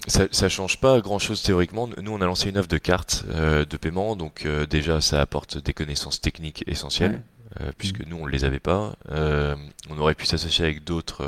ça, 0.08 0.26
ça 0.30 0.48
change 0.48 0.80
pas 0.80 1.00
grand 1.00 1.18
chose 1.18 1.42
théoriquement. 1.42 1.88
Nous, 2.00 2.12
on 2.12 2.20
a 2.20 2.26
lancé 2.26 2.50
une 2.50 2.58
offre 2.58 2.68
de 2.68 2.78
carte 2.78 3.24
euh, 3.30 3.64
de 3.64 3.76
paiement, 3.76 4.16
donc 4.16 4.44
euh, 4.44 4.66
déjà, 4.66 5.00
ça 5.00 5.20
apporte 5.20 5.58
des 5.58 5.74
connaissances 5.74 6.20
techniques 6.20 6.64
essentielles, 6.66 7.22
euh, 7.60 7.70
puisque 7.78 8.04
nous, 8.06 8.16
on 8.16 8.26
ne 8.26 8.30
les 8.30 8.44
avait 8.44 8.58
pas. 8.58 8.96
on 9.10 9.98
aurait 9.98 10.14
pu 10.14 10.26
s'associer 10.26 10.64
avec 10.64 10.84
d'autres 10.84 11.24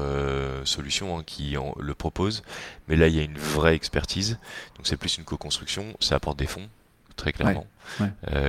solutions 0.65 1.19
hein, 1.19 1.23
qui 1.25 1.57
en, 1.57 1.75
le 1.79 1.95
proposent, 1.95 2.43
mais 2.89 2.97
là, 2.97 3.09
il 3.09 3.15
y 3.15 3.21
a 3.21 3.23
une 3.23 3.39
vraie 3.39 3.75
expertise, 3.75 4.39
donc 4.77 4.87
c'est 4.87 4.97
plus 4.97 5.19
une 5.19 5.25
co-construction, 5.25 5.95
ça 6.01 6.17
apporte 6.17 6.39
des 6.39 6.47
fonds, 6.47 6.69
très 7.17 7.33
clairement, 7.33 7.67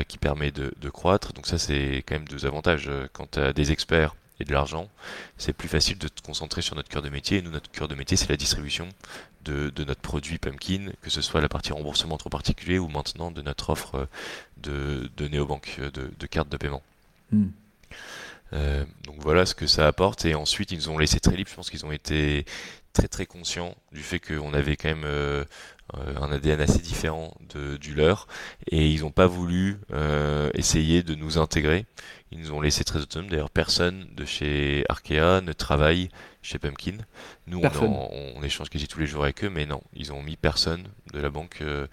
qui 0.08 0.18
permet 0.18 0.52
de, 0.52 0.74
de, 0.80 0.90
croître. 0.90 1.34
Donc 1.34 1.48
ça, 1.48 1.58
c'est 1.58 2.04
quand 2.08 2.16
même 2.16 2.28
deux 2.28 2.46
avantages. 2.46 2.90
Quand 3.14 3.32
tu 3.32 3.40
as 3.40 3.54
des 3.54 3.72
experts 3.72 4.16
de 4.44 4.54
l'argent, 4.54 4.90
c'est 5.38 5.54
plus 5.54 5.68
facile 5.68 5.98
de 5.98 6.08
te 6.08 6.22
concentrer 6.22 6.62
sur 6.62 6.76
notre 6.76 6.90
cœur 6.90 7.02
de 7.02 7.10
métier. 7.10 7.40
Et 7.40 7.42
nous, 7.42 7.52
notre 7.52 7.72
cœur 7.72 7.88
de 7.88 7.96
métier, 7.96 8.18
c'est 8.18 8.30
la 8.30 8.38
distribution 8.38 8.90
de, 9.44 9.72
notre 9.84 10.02
produit 10.02 10.38
Pumpkin, 10.38 10.92
que 11.02 11.10
ce 11.10 11.22
soit 11.22 11.42
la 11.42 11.50
partie 11.50 11.74
remboursement 11.74 12.16
entre 12.16 12.30
particuliers 12.30 12.80
ou 12.80 12.88
maintenant 12.88 13.32
de 13.32 13.42
notre 13.42 13.72
offre 13.72 14.08
de, 14.58 15.10
de 15.18 15.28
néobanque, 15.28 15.80
de, 15.80 16.12
de 16.18 16.26
cartes 16.28 16.50
de 16.50 16.58
paiement. 16.58 16.84
Hmm. 17.32 17.48
Euh, 18.54 18.84
donc 19.06 19.16
voilà 19.20 19.46
ce 19.46 19.56
que 19.56 19.68
ça 19.68 19.88
apporte. 19.88 20.26
Et 20.26 20.36
ensuite, 20.36 20.72
ils 20.72 20.78
nous 20.78 20.90
ont 20.90 20.98
laissé 20.98 21.20
très 21.20 21.36
libre. 21.36 21.50
Je 21.50 21.56
pense 21.56 21.70
qu'ils 21.70 21.86
ont 21.86 21.92
été 21.92 22.46
très 22.94 23.08
très 23.08 23.26
conscients 23.26 23.76
du 23.92 24.02
fait 24.02 24.20
qu'on 24.20 24.54
avait 24.54 24.76
quand 24.76 24.90
même 24.90 25.06
euh, 25.06 25.46
un 25.94 26.32
ADN 26.32 26.60
assez 26.62 26.80
différent 26.80 27.34
de, 27.54 27.78
du 27.78 27.94
leur 27.94 28.28
et 28.70 28.90
ils 28.90 29.02
n'ont 29.02 29.12
pas 29.12 29.28
voulu 29.28 29.80
euh, 29.94 30.50
essayer 30.54 31.04
de 31.04 31.16
nous 31.16 31.38
intégrer. 31.38 31.86
Ils 32.32 32.40
nous 32.40 32.54
ont 32.54 32.62
laissé 32.62 32.84
très 32.84 33.00
autonomes. 33.00 33.30
D'ailleurs, 33.30 33.50
personne 33.50 34.08
de 34.16 34.26
chez 34.26 34.86
Arkea 34.88 35.42
ne 35.42 35.52
travaille 35.52 36.10
chez 36.42 36.60
Pumpkin. 36.60 36.98
Nous, 37.48 37.62
on, 37.62 38.42
échange 38.44 38.70
quasi 38.70 38.88
tous 38.88 39.00
les 39.00 39.06
jours 39.06 39.24
avec 39.24 39.44
eux, 39.44 39.50
mais 39.50 39.66
non, 39.66 39.82
ils 39.94 40.14
ont 40.14 40.24
mis 40.24 40.38
personne 40.38 40.88
de 41.14 41.20
la 41.20 41.30
banque 41.30 41.60
euh, 41.62 41.88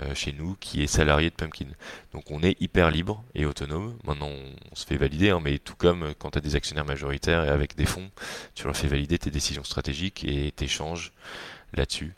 euh, 0.00 0.14
chez 0.14 0.32
nous 0.32 0.56
qui 0.60 0.82
est 0.82 0.86
salarié 0.86 1.30
de 1.30 1.34
Pumpkin. 1.34 1.68
Donc 2.12 2.30
on 2.30 2.42
est 2.42 2.60
hyper 2.60 2.90
libre 2.90 3.24
et 3.34 3.46
autonome. 3.46 3.96
Maintenant, 4.04 4.30
on, 4.70 4.74
se 4.74 4.86
fait 4.86 4.96
valider, 4.96 5.30
hein, 5.30 5.40
mais 5.42 5.58
tout 5.58 5.74
comme 5.74 6.14
quand 6.18 6.32
tu 6.32 6.38
as 6.38 6.42
des 6.42 6.54
actionnaires 6.54 6.84
majoritaires 6.84 7.44
et 7.44 7.48
avec 7.48 7.74
des 7.74 7.86
fonds, 7.86 8.10
tu 8.54 8.64
leur 8.64 8.76
fais 8.76 8.88
valider 8.88 9.18
tes 9.18 9.30
décisions 9.30 9.64
stratégiques 9.64 10.24
et 10.24 10.52
t'échanges 10.52 11.12
là-dessus. 11.72 12.14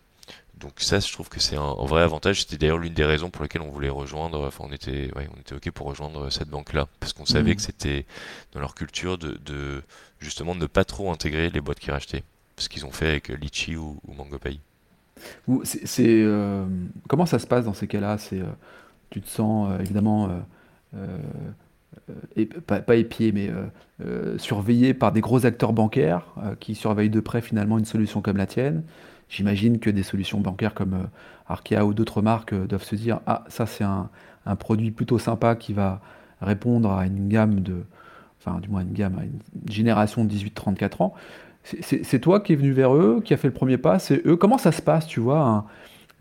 Donc 0.60 0.74
ça, 0.76 1.00
je 1.00 1.10
trouve 1.10 1.28
que 1.28 1.40
c'est 1.40 1.56
un, 1.56 1.74
vrai 1.86 2.02
avantage. 2.02 2.42
C'était 2.42 2.58
d'ailleurs 2.58 2.78
l'une 2.78 2.92
des 2.92 3.04
raisons 3.04 3.30
pour 3.30 3.42
lesquelles 3.42 3.62
on 3.62 3.70
voulait 3.70 3.88
rejoindre. 3.88 4.46
Enfin, 4.46 4.64
on 4.68 4.72
était, 4.72 5.10
on 5.16 5.40
était 5.40 5.54
ok 5.54 5.70
pour 5.70 5.86
rejoindre 5.86 6.30
cette 6.30 6.48
banque-là 6.48 6.86
parce 7.00 7.14
qu'on 7.14 7.24
savait 7.24 7.52
mmh. 7.52 7.56
que 7.56 7.62
c'était 7.62 8.06
dans 8.52 8.60
leur 8.60 8.74
culture 8.74 9.16
de, 9.16 9.82
justement 10.20 10.54
ne 10.54 10.66
pas 10.66 10.84
trop 10.84 11.10
intégrer 11.10 11.48
les 11.50 11.60
boîtes 11.60 11.80
qui 11.80 11.90
rachetaient, 11.90 12.24
ce 12.58 12.68
qu'ils 12.68 12.84
ont 12.84 12.92
fait 12.92 13.08
avec 13.08 13.28
Litchi 13.28 13.76
ou, 13.76 13.98
ou 14.06 14.14
MangoPay. 14.14 14.60
C'est 15.64 16.22
euh, 16.22 16.64
comment 17.08 17.26
ça 17.26 17.38
se 17.38 17.46
passe 17.46 17.64
dans 17.64 17.74
ces 17.74 17.86
cas-là? 17.86 18.18
C'est 18.18 18.40
euh, 18.40 18.46
tu 19.10 19.20
te 19.20 19.28
sens 19.28 19.70
euh, 19.70 19.78
évidemment 19.80 20.30
et, 22.36 22.46
pas, 22.46 22.80
pas 22.80 22.96
épié, 22.96 23.32
mais 23.32 23.50
surveillé 24.38 24.94
par 24.94 25.12
des 25.12 25.20
gros 25.20 25.46
acteurs 25.46 25.72
bancaires 25.72 26.26
qui 26.58 26.74
surveillent 26.74 27.10
de 27.10 27.20
près 27.20 27.40
finalement 27.40 27.78
une 27.78 27.84
solution 27.84 28.22
comme 28.22 28.36
la 28.36 28.46
tienne. 28.46 28.82
J'imagine 29.30 29.78
que 29.78 29.88
des 29.88 30.02
solutions 30.02 30.40
bancaires 30.40 30.74
comme 30.74 31.08
Arkea 31.48 31.84
ou 31.84 31.94
d'autres 31.94 32.20
marques 32.20 32.54
doivent 32.54 32.84
se 32.84 32.96
dire 32.96 33.20
Ah, 33.26 33.44
ça 33.48 33.64
c'est 33.64 33.84
un, 33.84 34.10
un, 34.44 34.56
produit 34.56 34.90
plutôt 34.90 35.18
sympa 35.18 35.56
qui 35.56 35.72
va 35.72 36.00
répondre 36.42 36.90
à 36.90 37.06
une 37.06 37.28
gamme 37.28 37.60
de. 37.60 37.84
Enfin, 38.40 38.58
du 38.58 38.68
moins 38.68 38.82
une 38.82 38.92
gamme, 38.92 39.18
à 39.18 39.24
une 39.24 39.38
génération 39.70 40.24
de 40.24 40.32
18-34 40.32 41.02
ans. 41.02 41.14
C'est 41.62 42.20
toi 42.20 42.40
qui 42.40 42.54
es 42.54 42.56
venu 42.56 42.72
vers 42.72 42.94
eux, 42.94 43.20
qui 43.22 43.34
a 43.34 43.36
fait 43.36 43.48
le 43.48 43.54
premier 43.54 43.76
pas, 43.76 43.98
c'est 43.98 44.26
eux. 44.26 44.36
Comment 44.36 44.56
ça 44.56 44.72
se 44.72 44.80
passe, 44.80 45.06
tu 45.06 45.20
vois, 45.20 45.40
un, 45.40 45.64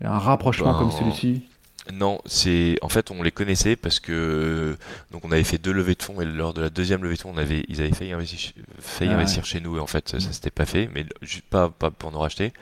un 0.04 0.18
rapprochement 0.18 0.74
comme 0.74 0.88
ben, 0.88 0.94
celui-ci? 0.94 1.49
Non, 1.92 2.20
c'est 2.26 2.76
en 2.82 2.88
fait 2.88 3.10
on 3.10 3.22
les 3.22 3.30
connaissait 3.30 3.74
parce 3.74 4.00
que 4.00 4.76
donc 5.10 5.24
on 5.24 5.32
avait 5.32 5.44
fait 5.44 5.58
deux 5.58 5.72
levées 5.72 5.94
de 5.94 6.02
fonds 6.02 6.20
et 6.20 6.24
lors 6.24 6.52
de 6.52 6.60
la 6.60 6.70
deuxième 6.70 7.02
levée 7.02 7.16
de 7.16 7.20
fonds 7.20 7.32
on 7.34 7.38
avait 7.38 7.64
ils 7.68 7.80
avaient 7.80 7.92
failli 7.92 8.12
investir, 8.12 8.52
failli 8.78 9.10
ah 9.10 9.16
investir 9.16 9.44
chez 9.46 9.60
nous 9.60 9.78
et 9.78 9.80
en 9.80 9.86
fait 9.86 10.08
ça, 10.08 10.20
ça 10.20 10.32
s'était 10.32 10.50
pas 10.50 10.66
fait 10.66 10.90
mais 10.94 11.06
juste 11.22 11.46
pas, 11.46 11.70
pas 11.70 11.90
pour 11.90 12.12
nous 12.12 12.18
racheter. 12.18 12.52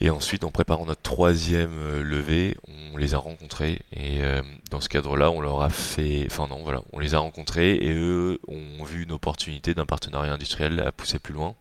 Et 0.00 0.10
ensuite, 0.10 0.42
en 0.42 0.50
préparant 0.50 0.86
notre 0.86 1.02
troisième 1.02 1.78
euh, 1.78 2.02
levée, 2.02 2.56
on 2.92 2.96
les 2.96 3.14
a 3.14 3.18
rencontrés 3.18 3.80
et 3.92 4.24
euh, 4.24 4.42
dans 4.70 4.80
ce 4.80 4.88
cadre-là, 4.88 5.30
on 5.30 5.40
leur 5.40 5.62
a 5.62 5.70
fait, 5.70 6.26
enfin 6.26 6.48
non, 6.48 6.62
voilà, 6.64 6.82
on 6.92 6.98
les 6.98 7.14
a 7.14 7.20
rencontrés 7.20 7.76
et 7.76 7.92
eux 7.92 8.40
ont 8.48 8.82
vu 8.84 9.04
une 9.04 9.12
opportunité 9.12 9.72
d'un 9.72 9.86
partenariat 9.86 10.32
industriel 10.32 10.80
à 10.80 10.90
pousser 10.90 11.20
plus 11.20 11.32
loin. 11.32 11.54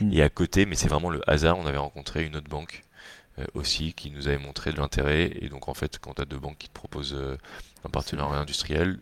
Hmm. 0.00 0.12
Et 0.12 0.22
à 0.22 0.28
côté, 0.28 0.66
mais 0.66 0.76
c'est 0.76 0.88
vraiment 0.88 1.10
le 1.10 1.20
hasard, 1.28 1.58
on 1.58 1.66
avait 1.66 1.78
rencontré 1.78 2.24
une 2.24 2.36
autre 2.36 2.48
banque 2.48 2.84
aussi 3.54 3.92
qui 3.92 4.10
nous 4.10 4.28
avait 4.28 4.38
montré 4.38 4.72
de 4.72 4.78
l'intérêt. 4.78 5.32
Et 5.40 5.48
donc 5.48 5.68
en 5.68 5.74
fait, 5.74 5.98
quand 5.98 6.14
tu 6.14 6.22
as 6.22 6.24
deux 6.24 6.38
banques 6.38 6.58
qui 6.58 6.68
te 6.68 6.74
proposent 6.74 7.16
un 7.84 7.90
partenariat 7.90 8.38
industriel, 8.38 8.98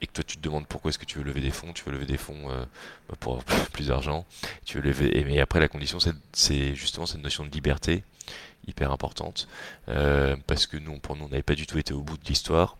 et 0.00 0.06
que 0.06 0.12
toi 0.12 0.24
tu 0.24 0.36
te 0.36 0.42
demandes 0.42 0.66
pourquoi 0.66 0.90
est-ce 0.90 0.98
que 0.98 1.04
tu 1.04 1.18
veux 1.18 1.24
lever 1.24 1.40
des 1.40 1.50
fonds, 1.50 1.72
tu 1.72 1.84
veux 1.84 1.92
lever 1.92 2.06
des 2.06 2.16
fonds 2.16 2.50
euh, 2.50 2.64
bah, 3.08 3.16
pour 3.20 3.40
avoir 3.40 3.66
plus 3.72 3.88
d'argent, 3.88 4.26
tu 4.64 4.78
veux 4.78 4.82
lever, 4.82 5.18
et, 5.18 5.24
mais 5.24 5.40
après 5.40 5.60
la 5.60 5.68
condition 5.68 5.98
c'est 6.32 6.74
justement 6.74 7.06
cette 7.06 7.22
notion 7.22 7.44
de 7.44 7.50
liberté 7.50 8.04
hyper 8.66 8.92
importante, 8.92 9.48
euh, 9.88 10.36
parce 10.46 10.66
que 10.66 10.76
nous, 10.76 10.98
pour 10.98 11.16
nous, 11.16 11.24
on 11.24 11.28
n'avait 11.28 11.42
pas 11.42 11.54
du 11.54 11.66
tout 11.66 11.78
été 11.78 11.94
au 11.94 12.02
bout 12.02 12.18
de 12.18 12.24
l'histoire, 12.26 12.76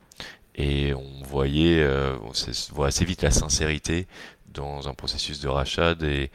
et 0.54 0.92
on 0.94 1.22
voyait, 1.22 1.82
euh, 1.82 2.16
on 2.22 2.32
voit 2.74 2.88
assez 2.88 3.04
vite 3.04 3.22
la 3.22 3.30
sincérité 3.30 4.06
dans 4.48 4.88
un 4.88 4.94
processus 4.94 5.40
de 5.40 5.48
rachat 5.48 5.94
des, 5.94 6.30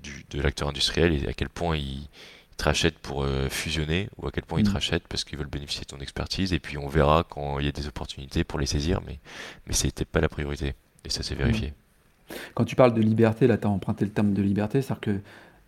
du, 0.00 0.24
de 0.30 0.40
l'acteur 0.40 0.68
industriel 0.68 1.12
et 1.12 1.28
à 1.28 1.32
quel 1.32 1.48
point 1.48 1.76
il, 1.76 2.08
te 2.56 2.64
rachètent 2.64 2.98
pour 2.98 3.24
euh, 3.24 3.48
fusionner 3.48 4.08
ou 4.16 4.26
à 4.26 4.30
quel 4.30 4.44
point 4.44 4.60
ils 4.60 4.64
te 4.64 4.70
mm. 4.70 4.74
rachètent 4.74 5.08
parce 5.08 5.24
qu'ils 5.24 5.38
veulent 5.38 5.46
bénéficier 5.46 5.82
de 5.82 5.86
ton 5.86 5.98
expertise 5.98 6.52
et 6.52 6.60
puis 6.60 6.78
on 6.78 6.88
verra 6.88 7.24
quand 7.28 7.58
il 7.58 7.66
y 7.66 7.68
a 7.68 7.72
des 7.72 7.86
opportunités 7.86 8.44
pour 8.44 8.58
les 8.58 8.66
saisir 8.66 9.00
mais, 9.06 9.18
mais 9.66 9.74
c'était 9.74 10.04
pas 10.04 10.20
la 10.20 10.28
priorité 10.28 10.74
et 11.04 11.10
ça 11.10 11.22
s'est 11.22 11.34
vérifié. 11.34 11.68
Mm. 11.68 12.34
Quand 12.54 12.64
tu 12.64 12.74
parles 12.76 12.94
de 12.94 13.02
liberté, 13.02 13.46
là 13.46 13.58
tu 13.58 13.66
as 13.66 13.70
emprunté 13.70 14.04
le 14.04 14.10
terme 14.10 14.32
de 14.32 14.42
liberté, 14.42 14.80
c'est-à-dire 14.80 15.00
que 15.00 15.20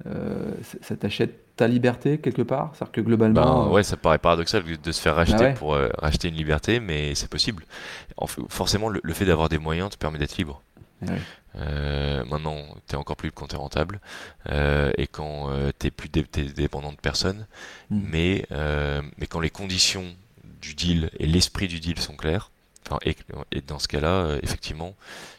euh, 0.07 0.53
ça 0.83 0.97
t'achète 0.97 1.57
ta 1.57 1.69
liberté 1.69 2.19
quelque 2.19 2.43
part? 2.43 2.73
C'est-à-dire 2.75 2.93
que 2.93 3.01
globalement. 3.01 3.65
Ben, 3.65 3.69
euh, 3.69 3.75
ouais, 3.75 3.83
ça 3.83 3.97
paraît 3.97 4.19
paradoxal 4.19 4.63
de 4.63 4.93
se 4.93 5.01
faire 5.01 5.15
racheter 5.15 5.37
bah 5.39 5.53
pour 5.53 5.79
racheter 5.99 6.29
une 6.29 6.35
liberté, 6.35 6.81
mais 6.81 7.15
c'est 7.15 7.31
possible. 7.31 7.65
forcément, 8.49 8.89
le 8.89 9.13
fait 9.13 9.25
d'avoir 9.25 9.49
des 9.49 9.59
moyens 9.59 9.91
te 9.91 9.97
permet 9.97 10.19
d'être 10.19 10.37
libre. 10.37 10.63
Euh, 11.57 12.25
maintenant, 12.25 12.63
tu 12.87 12.95
es 12.95 12.97
encore 12.97 13.17
plus 13.17 13.31
quand 13.31 13.49
tu 13.49 13.57
rentable 13.57 14.01
euh, 14.49 14.93
et 14.99 15.07
quand 15.07 15.51
euh, 15.51 15.71
tu 15.79 15.87
es 15.87 15.91
plus 15.91 16.09
dépendant 16.09 16.93
de 16.93 16.99
personne. 16.99 17.47
Mm. 17.91 18.01
Mais, 18.11 18.47
mais 19.19 19.27
quand 19.27 19.41
les 19.41 19.51
conditions 19.51 20.05
du 20.61 20.75
deal 20.75 21.11
et 21.19 21.27
l'esprit 21.27 21.69
du 21.69 21.81
deal 21.81 21.99
sont 21.99 22.17
clairs, 22.17 22.51
et, 23.05 23.17
et, 23.51 23.61
dans 23.63 23.81
ce 23.81 23.89
cas-là, 23.89 24.39
effectivement, 24.43 24.95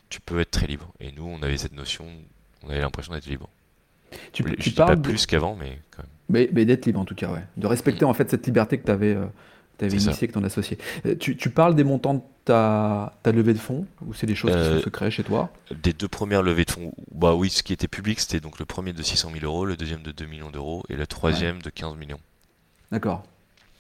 tu 0.10 0.20
peux 0.20 0.42
être 0.42 0.52
très 0.52 0.68
libre. 0.68 0.92
Et 1.00 1.14
nous, 1.14 1.24
on 1.26 1.42
avait 1.42 1.58
cette 1.58 1.76
notion, 1.76 2.06
on 2.64 2.70
avait 2.70 2.82
l'impression 2.82 3.14
d'être 3.14 3.26
libre. 3.26 3.50
Tu, 4.34 4.44
Je 4.60 4.70
parles 4.72 4.96
pas 4.96 5.02
plus 5.02 5.26
qu'avant, 5.26 5.56
mais 5.56 5.80
quand 5.92 6.04
même. 6.04 6.50
Mais, 6.52 6.66
d'être 6.66 6.86
libre 6.86 7.00
en 7.00 7.06
tout 7.06 7.16
cas, 7.16 7.30
ouais. 7.30 7.44
De 7.56 7.68
respecter 7.68 8.04
mm. 8.04 8.10
en 8.10 8.14
fait 8.14 8.30
cette 8.30 8.46
liberté 8.46 8.78
que 8.78 8.86
tu 8.86 8.92
avais 8.92 9.16
tu 9.78 9.86
avais 9.86 9.94
initié 9.94 10.12
avec 10.12 10.32
ton 10.32 10.44
associé. 10.44 10.78
Euh, 11.06 11.16
tu, 11.16 11.36
parles 11.50 11.76
des 11.76 11.84
montants 11.84 12.16
de 12.16 12.22
ta, 12.46 13.14
ta 13.24 13.32
levée 13.32 13.54
de 13.54 13.60
fonds 13.60 13.86
ou 14.06 14.14
c'est 14.14 14.26
des 14.26 14.36
choses 14.36 14.52
qui 14.52 14.58
sont 14.58 14.64
euh, 14.64 14.82
secrètes 14.82 15.12
chez 15.12 15.24
toi? 15.24 15.52
Des 15.72 15.94
deux 15.94 16.08
premières 16.08 16.42
levées 16.42 16.66
de 16.66 16.72
fonds, 16.72 16.94
bah 17.12 17.36
oui, 17.36 17.50
ce 17.50 17.64
qui 17.64 17.74
était 17.74 17.88
public, 17.88 18.20
c'était 18.20 18.40
donc 18.40 18.60
le 18.60 18.66
premier 18.66 18.94
de 18.94 19.04
600 19.04 19.32
000 19.34 19.46
euros, 19.46 19.66
le 19.66 19.78
deuxième 19.78 20.02
de 20.02 20.12
2 20.12 20.26
millions 20.26 20.50
d'euros 20.50 20.84
et 20.90 20.96
le 20.96 21.06
troisième 21.06 21.62
de 21.62 21.70
15 21.70 21.96
millions. 21.96 22.20
D'accord. 22.92 23.24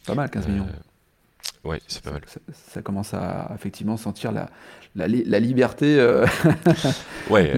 Pas 0.05 0.15
mal, 0.15 0.29
15 0.29 0.47
millions. 0.47 0.67
Euh, 0.67 1.69
ouais, 1.69 1.81
c'est 1.87 2.03
pas 2.03 2.11
mal. 2.11 2.21
Ça, 2.53 2.81
commence 2.81 3.13
à 3.13 3.51
effectivement 3.55 3.97
sentir 3.97 4.31
la, 4.31 4.49
la, 4.95 5.07
la 5.07 5.39
liberté. 5.39 5.97
ouais, 7.29 7.53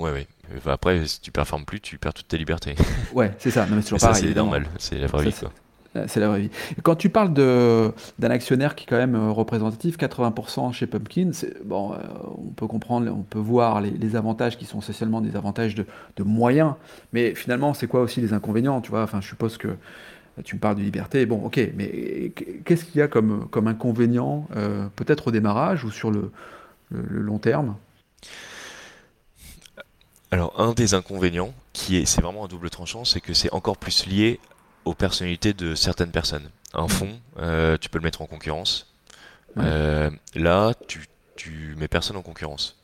ouais, 0.00 0.10
ouais. 0.10 0.26
Après, 0.66 1.06
si 1.06 1.20
tu 1.20 1.32
performes 1.32 1.64
plus, 1.64 1.80
tu 1.80 1.98
perds 1.98 2.14
toute 2.14 2.28
tes 2.28 2.38
libertés. 2.38 2.76
ouais, 3.12 3.34
c'est 3.38 3.50
ça. 3.50 3.66
Non, 3.66 3.76
mais 3.76 3.82
c'est 3.82 3.98
C'est 4.14 4.34
normal, 4.34 4.66
c'est 4.78 4.98
la 4.98 5.06
vraie 5.06 5.24
vie. 5.24 5.32
Quoi. 5.32 5.52
Euh, 5.96 6.04
c'est 6.08 6.20
la 6.20 6.28
vraie 6.28 6.40
vie. 6.40 6.50
Quand 6.82 6.96
tu 6.96 7.08
parles 7.08 7.32
d'un 7.32 8.30
actionnaire 8.30 8.74
qui 8.74 8.84
est 8.84 8.86
quand 8.86 8.96
même 8.96 9.14
euh, 9.14 9.30
représentatif, 9.30 9.96
80% 9.96 10.72
chez 10.72 10.86
Pumpkin, 10.86 11.30
bon, 11.64 11.92
euh, 11.92 11.96
on 12.38 12.52
peut 12.52 12.66
comprendre, 12.66 13.10
on 13.10 13.22
peut 13.22 13.38
voir 13.38 13.80
les, 13.80 14.16
avantages 14.16 14.56
qui 14.56 14.64
sont 14.64 14.78
essentiellement 14.78 15.20
des 15.20 15.36
avantages 15.36 15.74
de, 15.74 15.86
moyens, 16.22 16.74
mais 17.12 17.34
finalement, 17.34 17.74
c'est 17.74 17.86
quoi 17.86 18.00
aussi 18.00 18.20
les 18.20 18.32
inconvénients 18.32 18.80
Tu 18.80 18.90
vois, 18.90 19.02
enfin, 19.02 19.20
je 19.20 19.28
suppose 19.28 19.58
que 19.58 19.68
tu 20.44 20.54
me 20.54 20.60
parles 20.60 20.76
de 20.76 20.82
liberté, 20.82 21.26
bon, 21.26 21.44
ok, 21.44 21.60
mais 21.76 22.32
qu'est-ce 22.64 22.84
qu'il 22.84 22.98
y 22.98 23.02
a 23.02 23.08
comme, 23.08 23.46
comme 23.50 23.68
inconvénient, 23.68 24.48
peut-être 24.96 25.28
au 25.28 25.30
démarrage 25.30 25.84
ou 25.84 25.90
sur 25.90 26.10
le, 26.10 26.30
le 26.90 27.20
long 27.20 27.38
terme? 27.38 27.74
Alors 30.30 30.60
un 30.60 30.72
des 30.72 30.94
inconvénients, 30.94 31.54
qui 31.72 31.96
est, 31.96 32.06
c'est 32.06 32.20
vraiment 32.20 32.44
un 32.44 32.48
double 32.48 32.70
tranchant, 32.70 33.04
c'est 33.04 33.20
que 33.20 33.34
c'est 33.34 33.52
encore 33.52 33.76
plus 33.76 34.06
lié 34.06 34.40
aux 34.86 34.94
personnalités 34.94 35.52
de 35.52 35.74
certaines 35.74 36.12
personnes. 36.12 36.48
Un 36.72 36.88
fond, 36.88 37.20
euh, 37.38 37.76
tu 37.76 37.90
peux 37.90 37.98
le 37.98 38.04
mettre 38.04 38.22
en 38.22 38.26
concurrence. 38.26 38.94
Euh, 39.58 40.10
là, 40.34 40.72
tu, 40.86 41.06
tu 41.34 41.74
mets 41.76 41.88
personne 41.88 42.16
en 42.16 42.22
concurrence. 42.22 42.78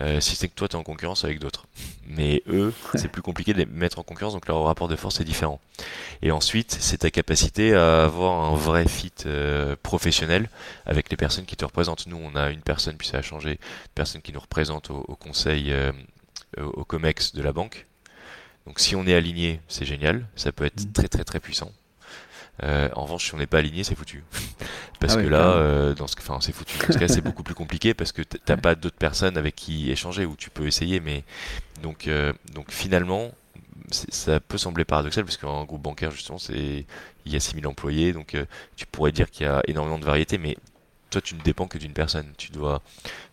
Euh, 0.00 0.20
si 0.20 0.34
c'est 0.36 0.48
que 0.48 0.54
toi, 0.54 0.68
tu 0.68 0.76
es 0.76 0.78
en 0.78 0.82
concurrence 0.82 1.24
avec 1.24 1.38
d'autres. 1.38 1.66
Mais 2.06 2.42
eux, 2.48 2.74
c'est 2.94 3.08
plus 3.08 3.22
compliqué 3.22 3.52
de 3.54 3.58
les 3.58 3.66
mettre 3.66 3.98
en 3.98 4.02
concurrence, 4.02 4.34
donc 4.34 4.46
leur 4.48 4.62
rapport 4.64 4.88
de 4.88 4.96
force 4.96 5.20
est 5.20 5.24
différent. 5.24 5.60
Et 6.20 6.32
ensuite, 6.32 6.76
c'est 6.80 6.98
ta 6.98 7.10
capacité 7.10 7.74
à 7.74 8.04
avoir 8.04 8.44
un 8.44 8.56
vrai 8.56 8.86
fit 8.88 9.12
professionnel 9.82 10.50
avec 10.84 11.10
les 11.10 11.16
personnes 11.16 11.46
qui 11.46 11.56
te 11.56 11.64
représentent. 11.64 12.06
Nous, 12.08 12.18
on 12.18 12.34
a 12.34 12.50
une 12.50 12.60
personne, 12.60 12.96
puis 12.96 13.08
ça 13.08 13.18
a 13.18 13.22
changé, 13.22 13.52
une 13.52 13.92
personne 13.94 14.20
qui 14.20 14.32
nous 14.32 14.40
représente 14.40 14.90
au, 14.90 15.04
au 15.08 15.16
conseil, 15.16 15.72
au 16.58 16.84
COMEX 16.84 17.34
de 17.34 17.42
la 17.42 17.52
banque, 17.52 17.86
donc 18.66 18.80
si 18.80 18.96
on 18.96 19.06
est 19.06 19.14
aligné, 19.14 19.60
c'est 19.68 19.84
génial, 19.84 20.26
ça 20.36 20.52
peut 20.52 20.64
être 20.64 20.84
mm. 20.84 20.92
très 20.92 21.08
très 21.08 21.24
très 21.24 21.40
puissant. 21.40 21.72
Euh, 22.62 22.88
en 22.94 23.02
revanche, 23.02 23.26
si 23.26 23.34
on 23.34 23.38
n'est 23.38 23.46
pas 23.46 23.58
aligné, 23.58 23.84
c'est 23.84 23.94
foutu. 23.94 24.24
parce 25.00 25.16
ah 25.16 25.22
que 25.22 25.26
là, 25.26 25.50
euh, 25.56 25.94
dans 25.94 26.06
ce, 26.06 26.14
enfin, 26.18 26.38
c'est 26.40 26.52
foutu. 26.52 26.78
Dans 26.78 26.92
ce 26.92 26.98
cas, 26.98 27.08
c'est 27.08 27.20
beaucoup 27.20 27.42
plus 27.42 27.54
compliqué 27.54 27.94
parce 27.94 28.12
que 28.12 28.22
t'as 28.22 28.56
pas 28.56 28.74
d'autres 28.74 28.96
personnes 28.96 29.36
avec 29.36 29.54
qui 29.54 29.90
échanger 29.90 30.24
ou 30.24 30.36
tu 30.36 30.50
peux 30.50 30.66
essayer, 30.66 31.00
mais 31.00 31.24
donc, 31.82 32.08
euh, 32.08 32.32
donc 32.54 32.70
finalement, 32.70 33.30
ça 33.90 34.40
peut 34.40 34.58
sembler 34.58 34.84
paradoxal 34.84 35.24
parce 35.24 35.36
qu'un 35.36 35.64
groupe 35.64 35.82
bancaire, 35.82 36.10
justement, 36.10 36.38
c'est 36.38 36.86
il 37.26 37.32
y 37.32 37.36
a 37.36 37.40
6000 37.40 37.66
employés, 37.66 38.12
donc 38.12 38.36
tu 38.76 38.86
pourrais 38.86 39.12
dire 39.12 39.30
qu'il 39.30 39.46
y 39.46 39.48
a 39.48 39.62
énormément 39.66 39.98
de 39.98 40.04
variétés, 40.04 40.38
mais 40.38 40.56
toi, 41.10 41.20
tu 41.20 41.34
ne 41.34 41.42
dépends 41.42 41.68
que 41.68 41.78
d'une 41.78 41.92
personne. 41.92 42.32
Tu 42.38 42.50
dois 42.50 42.82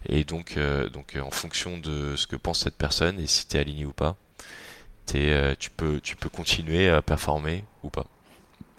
et 0.08 0.26
donc, 0.26 0.60
donc 0.92 1.18
en 1.20 1.32
fonction 1.32 1.78
de 1.78 2.16
ce 2.16 2.28
que 2.28 2.36
pense 2.36 2.60
cette 2.60 2.76
personne 2.76 3.20
et 3.20 3.28
si 3.28 3.48
tu 3.48 3.58
es 3.58 3.60
aligné 3.60 3.86
ou 3.86 3.94
pas, 3.94 4.16
euh, 5.16 5.56
tu, 5.58 5.70
peux, 5.70 6.00
tu 6.02 6.16
peux 6.16 6.30
continuer 6.30 6.90
à 6.90 7.02
performer 7.02 7.64
ou 7.84 7.90
pas. 7.90 8.06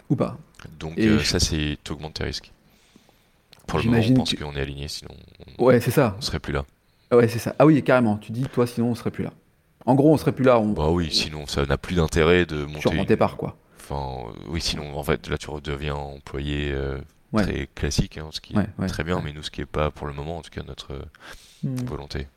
Ou 0.09 0.15
pas. 0.15 0.37
Donc 0.79 0.97
euh, 0.97 1.19
ça, 1.23 1.39
c'est 1.39 1.77
augmentes 1.89 2.15
tes 2.15 2.23
risques. 2.23 2.51
Pour 3.67 3.79
le 3.79 3.85
moment, 3.85 4.03
on 4.07 4.13
pense 4.13 4.33
qu'on 4.35 4.55
est 4.55 4.61
aligné, 4.61 4.87
sinon 4.87 5.15
on, 5.57 5.65
ouais, 5.65 5.79
c'est 5.79 5.91
ça. 5.91 6.15
on 6.17 6.21
serait 6.21 6.39
plus 6.39 6.53
là. 6.53 6.65
Ouais, 7.11 7.27
c'est 7.27 7.39
ça. 7.39 7.55
Ah 7.59 7.65
oui, 7.65 7.81
carrément. 7.83 8.17
Tu 8.17 8.31
dis, 8.31 8.43
toi, 8.43 8.67
sinon, 8.67 8.89
on 8.89 8.95
serait 8.95 9.11
plus 9.11 9.23
là. 9.23 9.33
En 9.85 9.95
gros, 9.95 10.13
on 10.13 10.17
serait 10.17 10.31
plus 10.31 10.45
là. 10.45 10.59
On... 10.59 10.69
Bah 10.73 10.89
oui, 10.89 11.09
sinon, 11.11 11.45
ça 11.47 11.65
n'a 11.65 11.77
plus 11.77 11.95
d'intérêt 11.95 12.45
de 12.45 12.65
monter. 12.65 12.79
Tu 12.79 12.87
remontais 12.87 13.17
par 13.17 13.37
quoi 13.37 13.55
Enfin, 13.79 14.33
oui, 14.47 14.61
sinon, 14.61 14.97
en 14.97 15.03
fait, 15.03 15.27
là, 15.29 15.37
tu 15.37 15.49
redeviens 15.49 15.95
employé 15.95 16.71
euh, 16.71 16.99
très 17.33 17.67
classique, 17.75 18.17
hein, 18.17 18.29
ce 18.31 18.41
qui 18.41 18.55
est 18.57 18.87
très 18.87 19.03
bien, 19.03 19.21
mais 19.23 19.31
nous, 19.31 19.43
ce 19.43 19.51
qui 19.51 19.61
n'est 19.61 19.67
pas 19.67 19.91
pour 19.91 20.07
le 20.07 20.13
moment, 20.13 20.37
en 20.37 20.41
tout 20.41 20.49
cas, 20.49 20.63
notre 20.63 21.05
hmm. 21.63 21.75
volonté. 21.85 22.27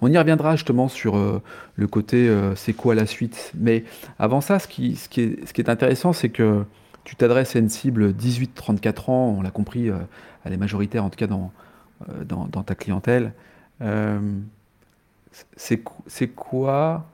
On 0.00 0.10
y 0.10 0.18
reviendra 0.18 0.56
justement 0.56 0.88
sur 0.88 1.16
euh, 1.16 1.42
le 1.76 1.86
côté 1.86 2.28
euh, 2.28 2.54
c'est 2.54 2.72
quoi 2.72 2.94
la 2.94 3.06
suite. 3.06 3.52
Mais 3.56 3.84
avant 4.18 4.40
ça, 4.40 4.58
ce 4.58 4.68
qui, 4.68 4.98
est, 5.16 5.68
intéressant, 5.68 6.12
c'est 6.12 6.28
que 6.28 6.64
tu 7.04 7.16
t'adresses 7.16 7.56
à 7.56 7.58
une 7.58 7.68
cible 7.68 8.12
18-34 8.12 9.10
ans, 9.10 9.36
on 9.38 9.42
l'a 9.42 9.50
compris, 9.50 9.88
euh, 9.88 9.98
elle 10.44 10.52
est 10.52 10.58
majoritaire 10.58 11.04
en 11.04 11.10
tout 11.10 11.18
cas 11.18 11.26
dans, 11.26 11.52
dans, 12.24 12.62
ta 12.62 12.74
clientèle. 12.74 13.32
c'est 15.56 16.28
quoi, 16.34 17.06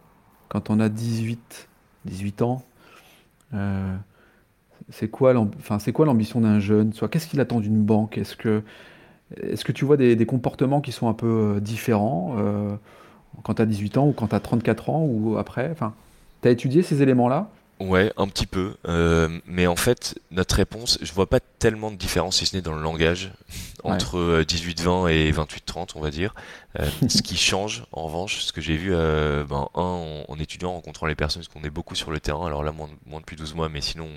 quand 0.48 0.70
on 0.70 0.80
a 0.80 0.88
18, 0.88 1.68
18 2.04 2.42
ans, 2.42 2.64
c'est 4.90 5.08
quoi 5.08 5.32
l'ambition 5.32 6.40
d'un 6.40 6.58
jeune? 6.58 6.92
Qu'est-ce 7.10 7.26
qu'il 7.26 7.40
attend 7.40 7.60
d'une 7.60 7.82
banque? 7.82 8.18
Est-ce 8.18 8.36
que 8.36 8.62
Est-ce 9.40 9.64
que 9.64 9.72
tu 9.72 9.84
vois 9.84 9.96
des, 9.96 10.26
comportements 10.26 10.80
qui 10.80 10.92
sont 10.92 11.08
un 11.08 11.14
peu 11.14 11.58
différents 11.60 12.36
quand 13.42 13.54
tu 13.54 13.62
as 13.62 13.66
18 13.66 13.96
ans 13.98 14.08
ou 14.08 14.12
quand 14.12 14.28
tu 14.28 14.34
as 14.34 14.40
34 14.40 14.90
ans 14.90 15.04
ou 15.04 15.36
après? 15.38 15.70
Enfin, 15.70 15.94
Tu 16.42 16.48
étudié 16.48 16.82
ces 16.82 17.02
éléments-là? 17.02 17.50
Ouais, 17.80 18.12
un 18.16 18.28
petit 18.28 18.46
peu. 18.46 18.76
Euh, 18.86 19.40
mais 19.46 19.66
en 19.66 19.76
fait, 19.76 20.18
notre 20.30 20.54
réponse, 20.54 20.98
je 21.02 21.12
vois 21.12 21.28
pas 21.28 21.40
tellement 21.40 21.90
de 21.90 21.96
différence, 21.96 22.36
si 22.36 22.46
ce 22.46 22.54
n'est 22.54 22.62
dans 22.62 22.74
le 22.74 22.82
langage, 22.82 23.32
entre 23.82 24.42
18-20 24.42 25.06
euh, 25.06 25.08
et 25.08 25.32
28-30, 25.32 25.90
on 25.96 26.00
va 26.00 26.10
dire. 26.10 26.34
Euh, 26.78 26.88
ce 27.08 27.22
qui 27.22 27.36
change, 27.38 27.84
en 27.92 28.02
revanche, 28.04 28.40
ce 28.40 28.52
que 28.52 28.60
j'ai 28.60 28.76
vu, 28.76 28.90
ben, 28.90 29.68
un, 29.74 30.24
en, 30.28 30.38
étudiant, 30.38 30.70
en 30.70 30.74
rencontrant 30.74 31.06
les 31.06 31.16
personnes, 31.16 31.42
parce 31.42 31.52
qu'on 31.52 31.66
est 31.66 31.70
beaucoup 31.70 31.96
sur 31.96 32.12
le 32.12 32.20
terrain, 32.20 32.46
alors 32.46 32.62
là, 32.62 32.70
moins, 32.70 32.88
moins 33.06 33.20
depuis 33.20 33.36
12 33.36 33.54
mois, 33.54 33.68
mais 33.68 33.80
sinon, 33.80 34.08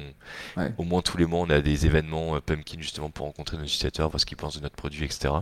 au 0.77 0.83
moins 0.83 1.01
tous 1.01 1.17
les 1.17 1.25
mois, 1.25 1.39
on 1.39 1.49
a 1.49 1.61
des 1.61 1.85
événements 1.87 2.39
Pumpkin, 2.41 2.77
justement, 2.79 3.09
pour 3.09 3.25
rencontrer 3.25 3.57
nos 3.57 3.63
utilisateurs, 3.63 4.09
voir 4.09 4.19
ce 4.19 4.25
qu'ils 4.25 4.37
pensent 4.37 4.57
de 4.57 4.63
notre 4.63 4.75
produit, 4.75 5.05
etc. 5.05 5.33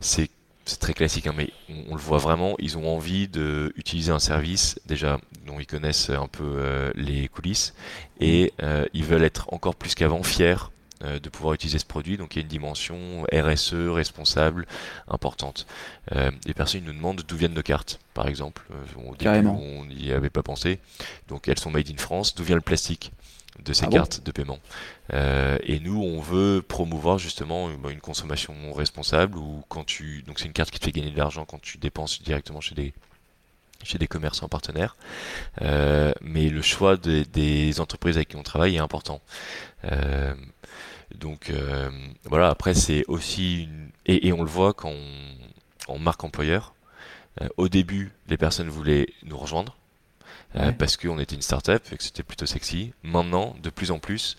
c'est 0.00 0.30
c'est 0.66 0.80
très 0.80 0.94
classique, 0.94 1.26
hein, 1.26 1.34
mais 1.36 1.50
on, 1.90 1.94
le 1.94 2.00
voit 2.00 2.18
vraiment, 2.18 2.54
ils 2.58 2.78
ont 2.78 2.88
envie 2.94 3.28
d'utiliser 3.28 4.12
un 4.12 4.18
service 4.18 4.80
déjà 4.86 5.18
dont 5.44 5.60
ils 5.60 5.66
connaissent 5.66 6.10
un 6.10 6.28
peu 6.28 6.44
euh, 6.44 6.92
les 6.94 7.28
coulisses 7.28 7.74
et 8.20 8.52
euh, 8.62 8.86
ils 8.92 9.04
veulent 9.04 9.24
être 9.24 9.52
encore 9.52 9.74
plus 9.74 9.94
qu'avant 9.94 10.22
fiers 10.22 10.70
euh, 11.02 11.18
de 11.18 11.28
pouvoir 11.28 11.54
utiliser 11.54 11.78
ce 11.78 11.84
produit. 11.84 12.16
Donc 12.16 12.34
il 12.34 12.38
y 12.38 12.40
a 12.40 12.42
une 12.42 12.48
dimension 12.48 13.24
RSE, 13.32 13.74
responsable, 13.74 14.66
importante. 15.08 15.66
les 16.10 16.54
personnes 16.54 16.84
nous 16.84 16.92
demandent 16.92 17.22
d'où 17.26 17.36
viennent 17.36 17.54
nos 17.54 17.62
cartes, 17.62 18.00
par 18.14 18.28
exemple. 18.28 18.62
au 18.96 19.16
début, 19.16 19.46
on 19.46 19.84
n'y 19.86 20.12
avait 20.12 20.30
pas 20.30 20.42
pensé. 20.42 20.78
Donc 21.28 21.48
elles 21.48 21.58
sont 21.58 21.70
made 21.70 21.90
in 21.90 21.98
France. 21.98 22.34
D'où 22.34 22.44
vient 22.44 22.56
le 22.56 22.62
plastique 22.62 23.12
de 23.64 23.72
ces 23.72 23.84
ah 23.86 23.88
cartes 23.88 24.24
de 24.24 24.32
paiement? 24.32 24.58
Euh, 25.12 25.58
et 25.62 25.80
nous, 25.80 26.00
on 26.02 26.20
veut 26.20 26.62
promouvoir 26.66 27.18
justement 27.18 27.70
une, 27.70 28.00
consommation 28.00 28.54
responsable 28.72 29.38
ou 29.38 29.62
quand 29.68 29.84
tu 29.84 30.22
donc 30.26 30.38
c'est 30.38 30.46
une 30.46 30.52
carte 30.52 30.70
qui 30.70 30.78
te 30.78 30.84
fait 30.84 30.92
gagner 30.92 31.10
de 31.10 31.18
l'argent 31.18 31.44
quand 31.44 31.60
tu 31.60 31.78
dépenses 31.78 32.22
directement 32.22 32.60
chez 32.60 32.74
des 32.74 32.92
chez 33.84 33.98
des 33.98 34.06
commerçants 34.06 34.48
partenaires. 34.48 34.96
Euh, 35.62 36.12
mais 36.20 36.48
le 36.48 36.62
choix 36.62 36.96
des 36.96 37.80
entreprises 37.80 38.16
avec 38.16 38.28
qui 38.28 38.36
on 38.36 38.42
travaille 38.42 38.76
est 38.76 38.80
important. 38.80 39.20
Euh, 39.84 40.34
donc 41.14 41.52
voilà. 42.24 42.48
Après, 42.48 42.74
c'est 42.74 43.04
aussi 43.06 43.64
une, 43.64 43.90
et, 44.06 44.28
et, 44.28 44.32
on 44.32 44.42
le 44.42 44.50
voit 44.50 44.72
quand 44.72 44.92
on, 45.88 45.98
marque 45.98 46.24
employeur. 46.24 46.74
au 47.56 47.68
début, 47.68 48.12
les 48.28 48.36
personnes 48.36 48.68
voulaient 48.68 49.06
nous 49.22 49.38
rejoindre 49.38 49.76
euh, 50.56 50.70
parce 50.72 50.96
qu'on 50.96 51.18
était 51.18 51.34
une 51.34 51.42
startup 51.42 51.82
et 51.92 51.96
que 51.96 52.02
c'était 52.02 52.22
plutôt 52.22 52.46
sexy. 52.46 52.92
Maintenant, 53.02 53.56
de 53.62 53.70
plus 53.70 53.90
en 53.90 53.98
plus, 53.98 54.36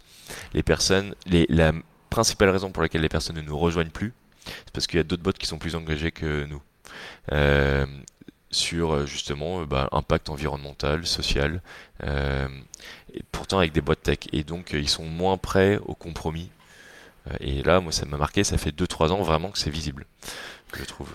les 0.54 0.64
personnes, 0.64 1.14
les, 1.26 1.46
la 1.50 1.74
principale 2.10 2.50
raison 2.50 2.72
pour 2.72 2.84
laquelle 2.84 3.02
les 3.02 3.10
personnes 3.10 3.36
ne 3.36 3.42
nous 3.42 3.58
rejoignent 3.58 3.90
plus, 3.90 4.14
c'est 4.46 4.72
parce 4.72 4.88
qu'il 4.88 4.98
y 4.98 5.02
a 5.02 5.04
d'autres 5.04 5.24
bots 5.24 5.34
qui 5.34 5.46
sont 5.46 5.58
plus 5.58 5.76
engagés 5.76 6.12
que 6.12 6.46
nous. 6.46 6.62
Euh, 7.34 7.86
sur 8.56 8.94
euh, 8.94 9.06
justement 9.06 9.64
bah, 9.66 9.90
impact 9.92 10.30
environnemental, 10.30 11.06
social, 11.06 11.62
et 12.04 13.24
pourtant 13.32 13.60
avec 13.60 13.72
des 13.72 13.82
boîtes 13.82 14.04
tech. 14.04 14.20
Et 14.34 14.44
donc 14.44 14.72
ils 14.74 14.90
sont 14.90 15.06
moins 15.06 15.38
prêts 15.38 15.80
au 15.86 15.96
compromis. 15.96 16.50
et 17.40 17.64
là, 17.64 17.80
moi, 17.80 17.92
ça 17.92 18.06
m'a 18.06 18.18
marqué, 18.18 18.44
ça 18.44 18.58
fait 18.58 18.72
2-3 18.72 19.12
ans 19.12 19.24
vraiment 19.24 19.50
que 19.50 19.58
c'est 19.58 19.70
visible, 19.70 20.06
je 20.78 20.84
trouve. 20.84 21.10